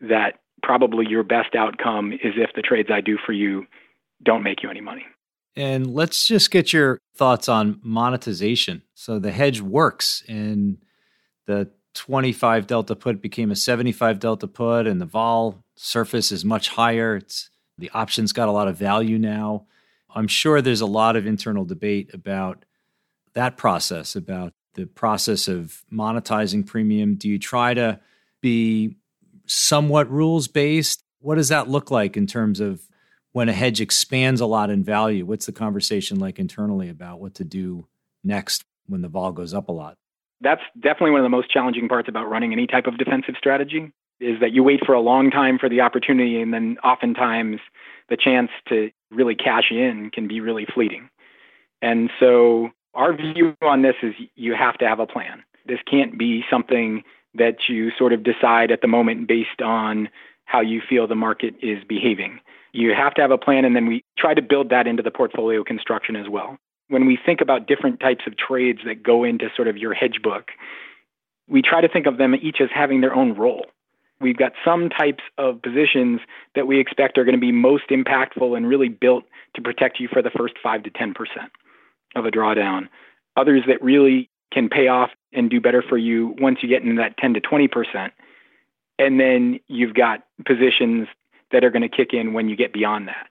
that 0.00 0.38
probably 0.62 1.06
your 1.06 1.22
best 1.22 1.54
outcome 1.54 2.12
is 2.12 2.34
if 2.36 2.50
the 2.54 2.62
trades 2.62 2.88
I 2.90 3.00
do 3.00 3.18
for 3.24 3.32
you 3.32 3.66
don't 4.22 4.42
make 4.42 4.62
you 4.62 4.70
any 4.70 4.80
money. 4.80 5.04
And 5.56 5.86
let's 5.94 6.26
just 6.26 6.50
get 6.50 6.72
your 6.72 6.98
thoughts 7.16 7.48
on 7.48 7.80
monetization. 7.82 8.82
So 8.94 9.18
the 9.18 9.30
hedge 9.30 9.60
works 9.60 10.24
and 10.28 10.78
the 11.46 11.70
25 11.94 12.66
delta 12.66 12.96
put 12.96 13.22
became 13.22 13.50
a 13.50 13.56
75 13.56 14.18
delta 14.18 14.46
put 14.46 14.86
and 14.86 15.00
the 15.00 15.06
vol 15.06 15.64
surface 15.76 16.32
is 16.32 16.44
much 16.44 16.68
higher. 16.68 17.16
It's 17.16 17.50
the 17.78 17.90
options 17.90 18.32
got 18.32 18.48
a 18.48 18.52
lot 18.52 18.68
of 18.68 18.76
value 18.76 19.18
now. 19.18 19.66
I'm 20.14 20.28
sure 20.28 20.60
there's 20.60 20.80
a 20.80 20.86
lot 20.86 21.16
of 21.16 21.26
internal 21.26 21.64
debate 21.64 22.12
about 22.14 22.64
that 23.34 23.56
process, 23.56 24.14
about 24.14 24.52
the 24.74 24.86
process 24.86 25.48
of 25.48 25.82
monetizing 25.92 26.66
premium. 26.66 27.16
Do 27.16 27.28
you 27.28 27.38
try 27.38 27.74
to 27.74 28.00
be 28.40 28.96
somewhat 29.46 30.10
rules 30.10 30.48
based? 30.48 31.02
What 31.20 31.36
does 31.36 31.48
that 31.48 31.68
look 31.68 31.90
like 31.90 32.16
in 32.16 32.26
terms 32.26 32.60
of 32.60 32.88
when 33.32 33.48
a 33.48 33.52
hedge 33.52 33.80
expands 33.80 34.40
a 34.40 34.46
lot 34.46 34.70
in 34.70 34.84
value? 34.84 35.26
What's 35.26 35.46
the 35.46 35.52
conversation 35.52 36.18
like 36.18 36.38
internally 36.38 36.88
about 36.88 37.20
what 37.20 37.34
to 37.34 37.44
do 37.44 37.86
next 38.22 38.64
when 38.86 39.02
the 39.02 39.08
vol 39.08 39.32
goes 39.32 39.54
up 39.54 39.68
a 39.68 39.72
lot? 39.72 39.96
That's 40.44 40.62
definitely 40.78 41.12
one 41.12 41.20
of 41.20 41.24
the 41.24 41.30
most 41.30 41.50
challenging 41.50 41.88
parts 41.88 42.08
about 42.08 42.28
running 42.28 42.52
any 42.52 42.66
type 42.66 42.86
of 42.86 42.98
defensive 42.98 43.34
strategy 43.36 43.92
is 44.20 44.38
that 44.40 44.52
you 44.52 44.62
wait 44.62 44.84
for 44.84 44.92
a 44.92 45.00
long 45.00 45.30
time 45.30 45.58
for 45.58 45.68
the 45.68 45.80
opportunity 45.80 46.40
and 46.40 46.54
then 46.54 46.76
oftentimes 46.84 47.58
the 48.08 48.16
chance 48.16 48.50
to 48.68 48.90
really 49.10 49.34
cash 49.34 49.70
in 49.70 50.10
can 50.10 50.28
be 50.28 50.40
really 50.40 50.66
fleeting. 50.72 51.08
And 51.82 52.10
so 52.20 52.70
our 52.94 53.14
view 53.16 53.56
on 53.62 53.82
this 53.82 53.96
is 54.02 54.14
you 54.36 54.54
have 54.54 54.78
to 54.78 54.86
have 54.86 55.00
a 55.00 55.06
plan. 55.06 55.42
This 55.66 55.80
can't 55.90 56.18
be 56.18 56.44
something 56.50 57.02
that 57.34 57.68
you 57.68 57.90
sort 57.98 58.12
of 58.12 58.22
decide 58.22 58.70
at 58.70 58.80
the 58.82 58.88
moment 58.88 59.26
based 59.26 59.62
on 59.62 60.08
how 60.44 60.60
you 60.60 60.80
feel 60.86 61.06
the 61.06 61.14
market 61.14 61.54
is 61.62 61.82
behaving. 61.84 62.38
You 62.72 62.92
have 62.94 63.14
to 63.14 63.22
have 63.22 63.30
a 63.30 63.38
plan, 63.38 63.64
and 63.64 63.74
then 63.74 63.86
we 63.86 64.04
try 64.18 64.34
to 64.34 64.42
build 64.42 64.68
that 64.70 64.86
into 64.86 65.02
the 65.02 65.10
portfolio 65.10 65.64
construction 65.64 66.16
as 66.16 66.28
well. 66.28 66.58
When 66.88 67.06
we 67.06 67.18
think 67.24 67.40
about 67.40 67.66
different 67.66 68.00
types 68.00 68.24
of 68.26 68.36
trades 68.36 68.80
that 68.84 69.02
go 69.02 69.24
into 69.24 69.48
sort 69.56 69.68
of 69.68 69.76
your 69.76 69.94
hedge 69.94 70.20
book, 70.22 70.50
we 71.48 71.62
try 71.62 71.80
to 71.80 71.88
think 71.88 72.06
of 72.06 72.18
them 72.18 72.34
each 72.34 72.60
as 72.60 72.68
having 72.72 73.00
their 73.00 73.14
own 73.14 73.34
role. 73.34 73.66
We've 74.20 74.36
got 74.36 74.52
some 74.64 74.88
types 74.88 75.24
of 75.38 75.60
positions 75.60 76.20
that 76.54 76.66
we 76.66 76.78
expect 76.78 77.18
are 77.18 77.24
going 77.24 77.34
to 77.34 77.40
be 77.40 77.52
most 77.52 77.88
impactful 77.90 78.56
and 78.56 78.66
really 78.66 78.88
built 78.88 79.24
to 79.54 79.62
protect 79.62 80.00
you 80.00 80.08
for 80.08 80.22
the 80.22 80.30
first 80.30 80.54
5 80.62 80.82
to 80.84 80.90
10% 80.90 81.14
of 82.14 82.24
a 82.24 82.30
drawdown. 82.30 82.88
Others 83.36 83.64
that 83.66 83.82
really 83.82 84.30
can 84.52 84.68
pay 84.68 84.88
off 84.88 85.10
and 85.32 85.50
do 85.50 85.60
better 85.60 85.82
for 85.82 85.98
you 85.98 86.34
once 86.38 86.58
you 86.62 86.68
get 86.68 86.82
into 86.82 86.96
that 86.96 87.16
10 87.18 87.34
to 87.34 87.40
20%. 87.40 88.10
And 88.98 89.18
then 89.18 89.58
you've 89.66 89.94
got 89.94 90.24
positions 90.46 91.08
that 91.50 91.64
are 91.64 91.70
going 91.70 91.82
to 91.82 91.88
kick 91.88 92.12
in 92.12 92.32
when 92.32 92.48
you 92.48 92.56
get 92.56 92.72
beyond 92.72 93.08
that. 93.08 93.28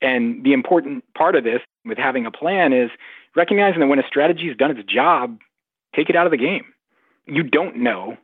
And 0.00 0.44
the 0.44 0.52
important 0.52 1.04
part 1.14 1.36
of 1.36 1.44
this 1.44 1.60
with 1.84 1.98
having 1.98 2.26
a 2.26 2.30
plan 2.30 2.72
is 2.72 2.90
recognizing 3.34 3.80
that 3.80 3.86
when 3.86 3.98
a 3.98 4.06
strategy 4.06 4.48
has 4.48 4.56
done 4.56 4.76
its 4.76 4.92
job, 4.92 5.38
take 5.94 6.10
it 6.10 6.16
out 6.16 6.26
of 6.26 6.32
the 6.32 6.36
game. 6.36 6.64
You 7.26 7.42
don't 7.42 7.76
know 7.76 8.16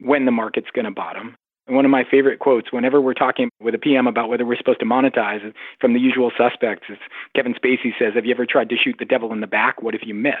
when 0.00 0.24
the 0.24 0.32
market's 0.32 0.70
going 0.72 0.84
to 0.84 0.90
bottom. 0.90 1.36
And 1.66 1.76
one 1.76 1.84
of 1.84 1.90
my 1.90 2.04
favorite 2.08 2.40
quotes, 2.40 2.72
whenever 2.72 3.00
we're 3.00 3.14
talking 3.14 3.48
with 3.60 3.74
a 3.74 3.78
PM 3.78 4.06
about 4.06 4.28
whether 4.28 4.44
we're 4.44 4.56
supposed 4.56 4.80
to 4.80 4.86
monetize 4.86 5.52
from 5.80 5.92
the 5.92 6.00
usual 6.00 6.32
suspects, 6.36 6.86
is 6.88 6.98
Kevin 7.36 7.54
Spacey 7.54 7.92
says, 7.98 8.14
Have 8.14 8.26
you 8.26 8.34
ever 8.34 8.46
tried 8.46 8.68
to 8.70 8.76
shoot 8.76 8.96
the 8.98 9.04
devil 9.04 9.32
in 9.32 9.40
the 9.40 9.46
back? 9.46 9.80
What 9.80 9.94
if 9.94 10.02
you 10.04 10.14
miss? 10.14 10.34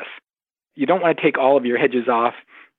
You 0.74 0.86
don't 0.86 1.00
want 1.00 1.16
to 1.16 1.22
take 1.22 1.38
all 1.38 1.56
of 1.56 1.64
your 1.64 1.78
hedges 1.78 2.08
off 2.08 2.34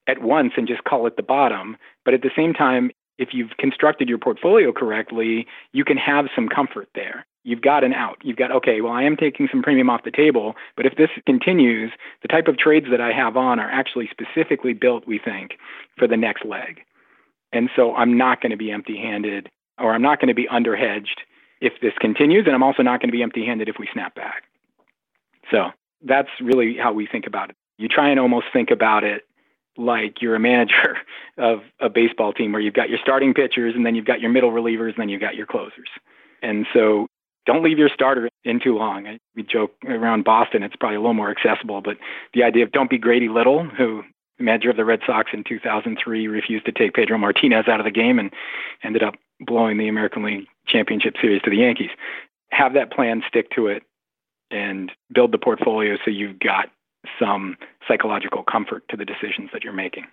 at 0.06 0.20
once 0.20 0.52
and 0.56 0.68
just 0.68 0.84
call 0.84 1.06
it 1.06 1.16
the 1.16 1.22
bottom. 1.22 1.76
But 2.04 2.12
at 2.12 2.22
the 2.22 2.30
same 2.36 2.52
time, 2.52 2.90
if 3.18 3.30
you've 3.32 3.56
constructed 3.58 4.08
your 4.08 4.18
portfolio 4.18 4.72
correctly, 4.72 5.46
you 5.72 5.84
can 5.84 5.96
have 5.96 6.26
some 6.34 6.48
comfort 6.48 6.88
there. 6.94 7.24
You've 7.44 7.60
got 7.60 7.84
an 7.84 7.92
out. 7.92 8.16
You've 8.22 8.38
got, 8.38 8.50
okay, 8.50 8.80
well, 8.80 8.92
I 8.92 9.02
am 9.02 9.16
taking 9.16 9.48
some 9.50 9.62
premium 9.62 9.90
off 9.90 10.04
the 10.04 10.10
table, 10.10 10.54
but 10.76 10.86
if 10.86 10.96
this 10.96 11.10
continues, 11.26 11.92
the 12.22 12.28
type 12.28 12.48
of 12.48 12.56
trades 12.56 12.86
that 12.90 13.02
I 13.02 13.12
have 13.12 13.36
on 13.36 13.60
are 13.60 13.70
actually 13.70 14.08
specifically 14.10 14.72
built, 14.72 15.06
we 15.06 15.18
think, 15.18 15.58
for 15.98 16.08
the 16.08 16.16
next 16.16 16.44
leg. 16.46 16.80
And 17.52 17.68
so 17.76 17.94
I'm 17.94 18.16
not 18.16 18.40
going 18.40 18.50
to 18.50 18.56
be 18.56 18.70
empty 18.70 18.96
handed 18.96 19.50
or 19.78 19.92
I'm 19.92 20.02
not 20.02 20.20
going 20.20 20.28
to 20.28 20.34
be 20.34 20.48
under 20.48 20.74
hedged 20.74 21.20
if 21.60 21.74
this 21.82 21.92
continues. 22.00 22.44
And 22.46 22.54
I'm 22.54 22.62
also 22.62 22.82
not 22.82 23.00
going 23.00 23.08
to 23.08 23.16
be 23.16 23.22
empty 23.22 23.44
handed 23.44 23.68
if 23.68 23.76
we 23.78 23.88
snap 23.92 24.14
back. 24.14 24.44
So 25.50 25.68
that's 26.02 26.28
really 26.40 26.76
how 26.76 26.92
we 26.92 27.06
think 27.06 27.26
about 27.26 27.50
it. 27.50 27.56
You 27.76 27.88
try 27.88 28.08
and 28.08 28.18
almost 28.18 28.46
think 28.52 28.70
about 28.70 29.04
it 29.04 29.22
like 29.76 30.22
you're 30.22 30.36
a 30.36 30.40
manager 30.40 30.96
of 31.38 31.60
a 31.80 31.90
baseball 31.90 32.32
team 32.32 32.52
where 32.52 32.62
you've 32.62 32.74
got 32.74 32.88
your 32.88 32.98
starting 33.02 33.34
pitchers 33.34 33.74
and 33.76 33.84
then 33.84 33.94
you've 33.94 34.06
got 34.06 34.20
your 34.20 34.30
middle 34.30 34.50
relievers 34.50 34.90
and 34.90 34.98
then 34.98 35.08
you've 35.08 35.20
got 35.20 35.34
your 35.34 35.46
closers. 35.46 35.88
And 36.42 36.66
so 36.72 37.08
don't 37.46 37.62
leave 37.62 37.78
your 37.78 37.90
starter 37.92 38.28
in 38.44 38.60
too 38.60 38.76
long. 38.76 39.18
We 39.34 39.42
joke 39.42 39.72
around 39.86 40.24
Boston, 40.24 40.62
it's 40.62 40.76
probably 40.76 40.96
a 40.96 41.00
little 41.00 41.14
more 41.14 41.30
accessible, 41.30 41.80
but 41.80 41.96
the 42.32 42.42
idea 42.42 42.64
of 42.64 42.72
don't 42.72 42.90
be 42.90 42.98
Grady 42.98 43.28
Little, 43.28 43.64
who 43.64 44.02
manager 44.38 44.70
of 44.70 44.76
the 44.76 44.84
Red 44.84 45.00
Sox 45.06 45.30
in 45.32 45.44
2003 45.44 46.26
refused 46.26 46.66
to 46.66 46.72
take 46.72 46.94
Pedro 46.94 47.18
Martinez 47.18 47.68
out 47.68 47.80
of 47.80 47.84
the 47.84 47.90
game 47.90 48.18
and 48.18 48.32
ended 48.82 49.02
up 49.02 49.14
blowing 49.40 49.78
the 49.78 49.88
American 49.88 50.24
League 50.24 50.46
Championship 50.66 51.14
Series 51.20 51.42
to 51.42 51.50
the 51.50 51.56
Yankees. 51.56 51.90
Have 52.50 52.74
that 52.74 52.92
plan, 52.92 53.22
stick 53.28 53.50
to 53.50 53.68
it, 53.68 53.82
and 54.50 54.92
build 55.12 55.32
the 55.32 55.38
portfolio 55.38 55.96
so 56.04 56.10
you've 56.10 56.38
got 56.38 56.68
some 57.18 57.56
psychological 57.86 58.42
comfort 58.42 58.82
to 58.88 58.96
the 58.96 59.04
decisions 59.04 59.50
that 59.52 59.62
you're 59.62 59.72
making. 59.72 60.04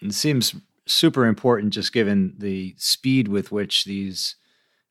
It 0.00 0.12
seems 0.12 0.54
super 0.86 1.26
important 1.26 1.72
just 1.72 1.92
given 1.92 2.34
the 2.38 2.74
speed 2.76 3.28
with 3.28 3.52
which 3.52 3.84
these 3.84 4.36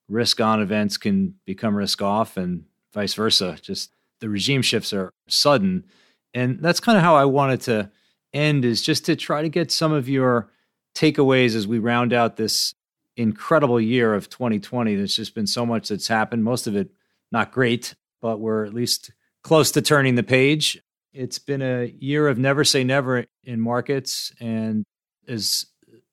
risk 0.10 0.42
on 0.42 0.62
events 0.62 0.98
can 0.98 1.36
become 1.46 1.76
risk 1.76 2.02
off 2.02 2.36
and 2.36 2.66
vice 2.94 3.14
versa. 3.14 3.58
Just 3.62 3.92
the 4.20 4.30
regime 4.30 4.62
shifts 4.62 4.92
are 4.92 5.14
sudden. 5.28 5.86
And 6.34 6.60
that's 6.62 6.80
kind 6.80 6.98
of 6.98 7.04
how 7.04 7.16
I 7.16 7.26
wanted 7.26 7.62
to 7.62 7.92
end 8.34 8.66
is 8.66 8.82
just 8.82 9.06
to 9.06 9.16
try 9.16 9.42
to 9.42 9.50
get 9.50 9.72
some 9.72 9.92
of 9.92 10.10
your 10.10 10.50
takeaways 10.96 11.56
as 11.56 11.68
we 11.68 11.80
round 11.80 12.14
out 12.14 12.36
this 12.36 12.74
incredible 13.16 13.80
year 13.80 14.14
of 14.14 14.30
2020. 14.30 14.96
There's 14.96 15.16
just 15.16 15.36
been 15.36 15.48
so 15.48 15.66
much 15.66 15.90
that's 15.90 16.08
happened, 16.08 16.44
most 16.44 16.68
of 16.68 16.76
it 16.76 16.92
not 17.32 17.52
great, 17.52 17.96
but 18.22 18.40
we're 18.40 18.66
at 18.66 18.74
least 18.74 19.12
close 19.44 19.72
to 19.72 19.82
turning 19.82 20.16
the 20.16 20.24
page. 20.24 20.82
It's 21.14 21.40
been 21.40 21.62
a 21.62 21.86
year 21.86 22.28
of 22.28 22.38
never 22.38 22.64
say 22.64 22.84
never 22.84 23.26
in 23.44 23.60
markets. 23.62 24.32
And 24.40 24.84
as 25.28 25.66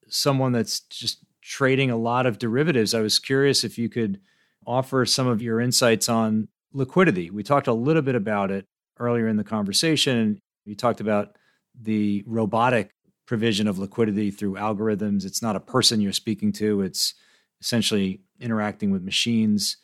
someone 0.08 0.52
that's 0.52 0.80
just 0.80 1.18
trading 1.46 1.92
a 1.92 1.96
lot 1.96 2.26
of 2.26 2.38
derivatives, 2.38 2.92
I 2.92 3.00
was 3.00 3.20
curious 3.20 3.62
if 3.62 3.78
you 3.78 3.88
could 3.88 4.20
offer 4.66 5.06
some 5.06 5.28
of 5.28 5.40
your 5.40 5.60
insights 5.60 6.08
on 6.08 6.48
liquidity. 6.72 7.30
We 7.30 7.44
talked 7.44 7.68
a 7.68 7.72
little 7.72 8.02
bit 8.02 8.16
about 8.16 8.50
it 8.50 8.66
earlier 8.98 9.28
in 9.28 9.36
the 9.36 9.44
conversation. 9.44 10.40
You 10.64 10.74
talked 10.74 11.00
about 11.00 11.36
the 11.80 12.24
robotic 12.26 12.90
provision 13.26 13.68
of 13.68 13.78
liquidity 13.78 14.32
through 14.32 14.54
algorithms. 14.54 15.24
It's 15.24 15.40
not 15.40 15.54
a 15.54 15.60
person 15.60 16.00
you're 16.00 16.12
speaking 16.12 16.52
to, 16.54 16.80
it's 16.80 17.14
essentially 17.60 18.22
interacting 18.40 18.90
with 18.90 19.02
machines. 19.02 19.76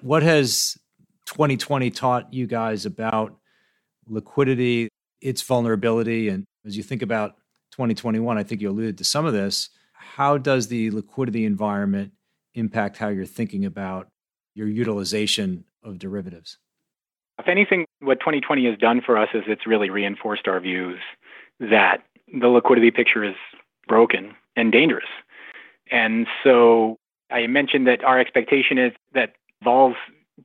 What 0.00 0.22
has 0.22 0.78
2020 1.26 1.90
taught 1.90 2.32
you 2.32 2.46
guys 2.46 2.86
about 2.86 3.36
liquidity, 4.06 4.88
its 5.20 5.42
vulnerability? 5.42 6.28
And 6.28 6.44
as 6.64 6.76
you 6.76 6.84
think 6.84 7.02
about 7.02 7.36
2021, 7.72 8.38
I 8.38 8.44
think 8.44 8.60
you 8.60 8.70
alluded 8.70 8.98
to 8.98 9.04
some 9.04 9.26
of 9.26 9.32
this. 9.32 9.70
How 10.18 10.36
does 10.36 10.66
the 10.66 10.90
liquidity 10.90 11.44
environment 11.44 12.10
impact 12.52 12.96
how 12.96 13.06
you're 13.06 13.24
thinking 13.24 13.64
about 13.64 14.08
your 14.52 14.66
utilization 14.66 15.62
of 15.84 16.00
derivatives? 16.00 16.58
If 17.38 17.46
anything, 17.46 17.86
what 18.00 18.18
2020 18.18 18.66
has 18.66 18.76
done 18.76 19.00
for 19.00 19.16
us 19.16 19.28
is 19.32 19.44
it's 19.46 19.64
really 19.64 19.90
reinforced 19.90 20.48
our 20.48 20.58
views 20.58 20.98
that 21.60 21.98
the 22.34 22.48
liquidity 22.48 22.90
picture 22.90 23.22
is 23.22 23.36
broken 23.86 24.34
and 24.56 24.72
dangerous. 24.72 25.06
And 25.92 26.26
so 26.42 26.96
I 27.30 27.46
mentioned 27.46 27.86
that 27.86 28.02
our 28.02 28.18
expectation 28.18 28.76
is 28.76 28.92
that 29.14 29.34
vols, 29.62 29.94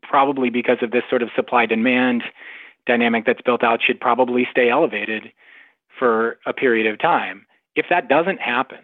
probably 0.04 0.52
because 0.52 0.78
of 0.84 0.92
this 0.92 1.04
sort 1.10 1.24
of 1.24 1.30
supply 1.36 1.66
demand 1.66 2.22
dynamic 2.86 3.26
that's 3.26 3.42
built 3.42 3.64
out, 3.64 3.82
should 3.82 4.00
probably 4.00 4.48
stay 4.52 4.70
elevated 4.70 5.32
for 5.98 6.38
a 6.46 6.54
period 6.54 6.86
of 6.86 7.00
time. 7.00 7.48
If 7.76 7.88
that 7.90 8.08
doesn't 8.08 8.40
happen, 8.40 8.78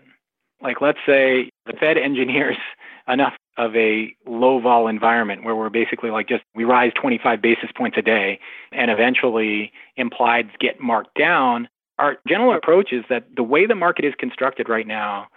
like 0.61 0.81
let's 0.81 0.99
say 1.05 1.49
the 1.65 1.73
Fed 1.73 1.97
engineers 1.97 2.57
enough 3.07 3.33
of 3.57 3.75
a 3.75 4.13
low 4.27 4.59
vol 4.59 4.87
environment 4.87 5.43
where 5.43 5.55
we're 5.55 5.69
basically 5.69 6.11
like 6.11 6.27
just 6.27 6.43
we 6.55 6.63
rise 6.63 6.91
25 6.95 7.41
basis 7.41 7.69
points 7.75 7.97
a 7.97 8.01
day 8.01 8.39
and 8.71 8.91
eventually 8.91 9.71
implieds 9.97 10.51
get 10.59 10.79
marked 10.79 11.17
down 11.17 11.67
our 11.97 12.17
general 12.27 12.55
approach 12.55 12.93
is 12.93 13.03
that 13.09 13.25
the 13.35 13.43
way 13.43 13.65
the 13.65 13.75
market 13.75 14.05
is 14.05 14.13
constructed 14.17 14.69
right 14.69 14.87
now 14.87 15.27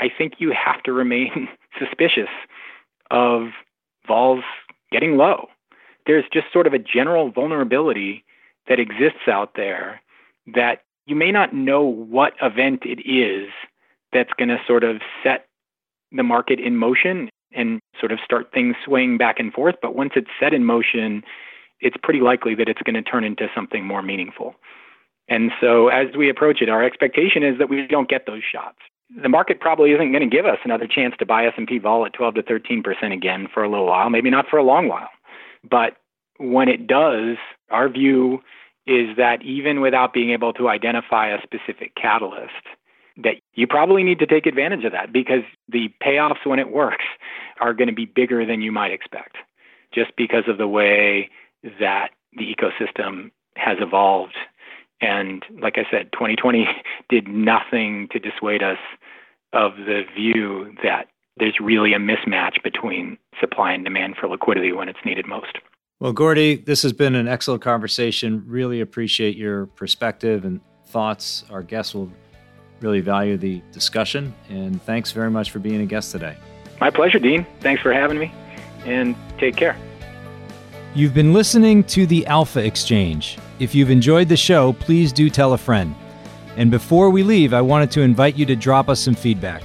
i 0.00 0.08
think 0.08 0.34
you 0.38 0.52
have 0.52 0.82
to 0.82 0.92
remain 0.92 1.48
suspicious 1.78 2.30
of 3.10 3.50
vols 4.08 4.42
getting 4.90 5.16
low. 5.16 5.48
There's 6.06 6.24
just 6.32 6.52
sort 6.52 6.66
of 6.66 6.72
a 6.72 6.78
general 6.78 7.30
vulnerability 7.30 8.24
that 8.66 8.80
exists 8.80 9.28
out 9.28 9.52
there 9.54 10.00
that 10.54 10.82
you 11.06 11.14
may 11.14 11.30
not 11.30 11.54
know 11.54 11.82
what 11.82 12.34
event 12.42 12.82
it 12.84 13.00
is 13.08 13.50
that's 14.12 14.32
going 14.38 14.48
to 14.48 14.58
sort 14.66 14.84
of 14.84 15.00
set 15.22 15.46
the 16.12 16.22
market 16.22 16.58
in 16.58 16.76
motion 16.76 17.28
and 17.52 17.80
sort 17.98 18.12
of 18.12 18.18
start 18.24 18.52
things 18.52 18.76
swaying 18.84 19.18
back 19.18 19.38
and 19.38 19.52
forth. 19.52 19.76
But 19.80 19.94
once 19.94 20.12
it's 20.16 20.30
set 20.40 20.54
in 20.54 20.64
motion, 20.64 21.22
it's 21.80 21.96
pretty 22.02 22.20
likely 22.20 22.54
that 22.56 22.68
it's 22.68 22.82
going 22.82 22.94
to 22.94 23.02
turn 23.02 23.24
into 23.24 23.48
something 23.54 23.84
more 23.84 24.02
meaningful. 24.02 24.54
And 25.28 25.50
so 25.60 25.88
as 25.88 26.08
we 26.16 26.30
approach 26.30 26.62
it, 26.62 26.68
our 26.68 26.82
expectation 26.82 27.42
is 27.42 27.58
that 27.58 27.68
we 27.68 27.86
don't 27.86 28.08
get 28.08 28.26
those 28.26 28.42
shots. 28.50 28.78
The 29.22 29.28
market 29.28 29.60
probably 29.60 29.92
isn't 29.92 30.12
going 30.12 30.28
to 30.28 30.36
give 30.36 30.46
us 30.46 30.58
another 30.64 30.86
chance 30.86 31.14
to 31.18 31.26
buy 31.26 31.46
S&P 31.46 31.78
vol 31.78 32.04
at 32.04 32.12
12 32.12 32.34
to 32.36 32.42
13% 32.42 33.12
again 33.12 33.48
for 33.52 33.62
a 33.62 33.70
little 33.70 33.86
while, 33.86 34.10
maybe 34.10 34.30
not 34.30 34.46
for 34.48 34.58
a 34.58 34.62
long 34.62 34.88
while. 34.88 35.08
But 35.68 35.96
when 36.38 36.68
it 36.68 36.86
does, 36.86 37.36
our 37.70 37.88
view 37.88 38.42
is 38.86 39.16
that 39.16 39.42
even 39.42 39.80
without 39.80 40.12
being 40.12 40.30
able 40.30 40.52
to 40.54 40.68
identify 40.68 41.28
a 41.28 41.42
specific 41.42 41.94
catalyst, 41.94 42.52
that 43.18 43.36
you 43.54 43.66
probably 43.66 44.02
need 44.02 44.18
to 44.20 44.26
take 44.26 44.46
advantage 44.46 44.84
of 44.84 44.92
that 44.92 45.12
because 45.12 45.42
the 45.68 45.92
payoffs 46.02 46.46
when 46.46 46.58
it 46.58 46.70
works 46.70 47.04
are 47.60 47.74
going 47.74 47.88
to 47.88 47.94
be 47.94 48.06
bigger 48.06 48.46
than 48.46 48.62
you 48.62 48.72
might 48.72 48.92
expect 48.92 49.36
just 49.92 50.12
because 50.16 50.44
of 50.48 50.58
the 50.58 50.68
way 50.68 51.30
that 51.80 52.10
the 52.32 52.54
ecosystem 52.54 53.30
has 53.56 53.78
evolved. 53.80 54.36
And 55.00 55.44
like 55.60 55.78
I 55.78 55.84
said, 55.90 56.12
2020 56.12 56.68
did 57.08 57.28
nothing 57.28 58.08
to 58.12 58.18
dissuade 58.18 58.62
us 58.62 58.78
of 59.52 59.76
the 59.76 60.02
view 60.14 60.74
that 60.82 61.08
there's 61.38 61.58
really 61.60 61.94
a 61.94 61.98
mismatch 61.98 62.62
between 62.62 63.16
supply 63.40 63.72
and 63.72 63.84
demand 63.84 64.16
for 64.20 64.28
liquidity 64.28 64.72
when 64.72 64.88
it's 64.88 64.98
needed 65.04 65.26
most. 65.26 65.58
Well, 66.00 66.12
Gordy, 66.12 66.56
this 66.56 66.82
has 66.82 66.92
been 66.92 67.14
an 67.14 67.26
excellent 67.26 67.62
conversation. 67.62 68.44
Really 68.46 68.80
appreciate 68.80 69.36
your 69.36 69.66
perspective 69.66 70.44
and 70.44 70.60
thoughts. 70.84 71.44
Our 71.50 71.62
guests 71.62 71.94
will 71.94 72.12
Really 72.80 73.00
value 73.00 73.36
the 73.36 73.60
discussion, 73.72 74.32
and 74.48 74.80
thanks 74.82 75.10
very 75.10 75.30
much 75.30 75.50
for 75.50 75.58
being 75.58 75.80
a 75.80 75.86
guest 75.86 76.12
today. 76.12 76.36
My 76.80 76.90
pleasure, 76.90 77.18
Dean. 77.18 77.44
Thanks 77.60 77.82
for 77.82 77.92
having 77.92 78.18
me, 78.18 78.32
and 78.84 79.16
take 79.38 79.56
care. 79.56 79.76
You've 80.94 81.14
been 81.14 81.32
listening 81.32 81.82
to 81.84 82.06
the 82.06 82.24
Alpha 82.26 82.64
Exchange. 82.64 83.38
If 83.58 83.74
you've 83.74 83.90
enjoyed 83.90 84.28
the 84.28 84.36
show, 84.36 84.72
please 84.74 85.12
do 85.12 85.28
tell 85.28 85.54
a 85.54 85.58
friend. 85.58 85.94
And 86.56 86.70
before 86.70 87.10
we 87.10 87.24
leave, 87.24 87.52
I 87.52 87.60
wanted 87.60 87.90
to 87.92 88.02
invite 88.02 88.36
you 88.36 88.46
to 88.46 88.54
drop 88.54 88.88
us 88.88 89.00
some 89.00 89.14
feedback. 89.14 89.62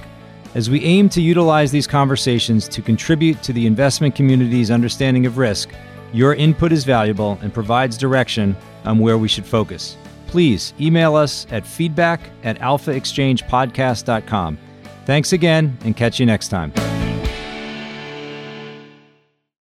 As 0.56 0.68
we 0.68 0.84
aim 0.84 1.08
to 1.10 1.20
utilize 1.20 1.70
these 1.70 1.86
conversations 1.86 2.68
to 2.68 2.82
contribute 2.82 3.42
to 3.44 3.52
the 3.52 3.66
investment 3.66 4.16
community's 4.16 4.70
understanding 4.70 5.24
of 5.26 5.38
risk, 5.38 5.70
your 6.12 6.34
input 6.34 6.72
is 6.72 6.84
valuable 6.84 7.38
and 7.42 7.54
provides 7.54 7.96
direction 7.96 8.56
on 8.84 8.98
where 8.98 9.18
we 9.18 9.28
should 9.28 9.46
focus 9.46 9.96
please 10.34 10.74
email 10.80 11.14
us 11.14 11.46
at 11.52 11.64
feedback 11.64 12.18
at 12.42 12.58
alphaexchangepodcast.com. 12.58 14.58
Thanks 15.06 15.32
again 15.32 15.78
and 15.84 15.96
catch 15.96 16.18
you 16.18 16.26
next 16.26 16.48
time. 16.48 16.72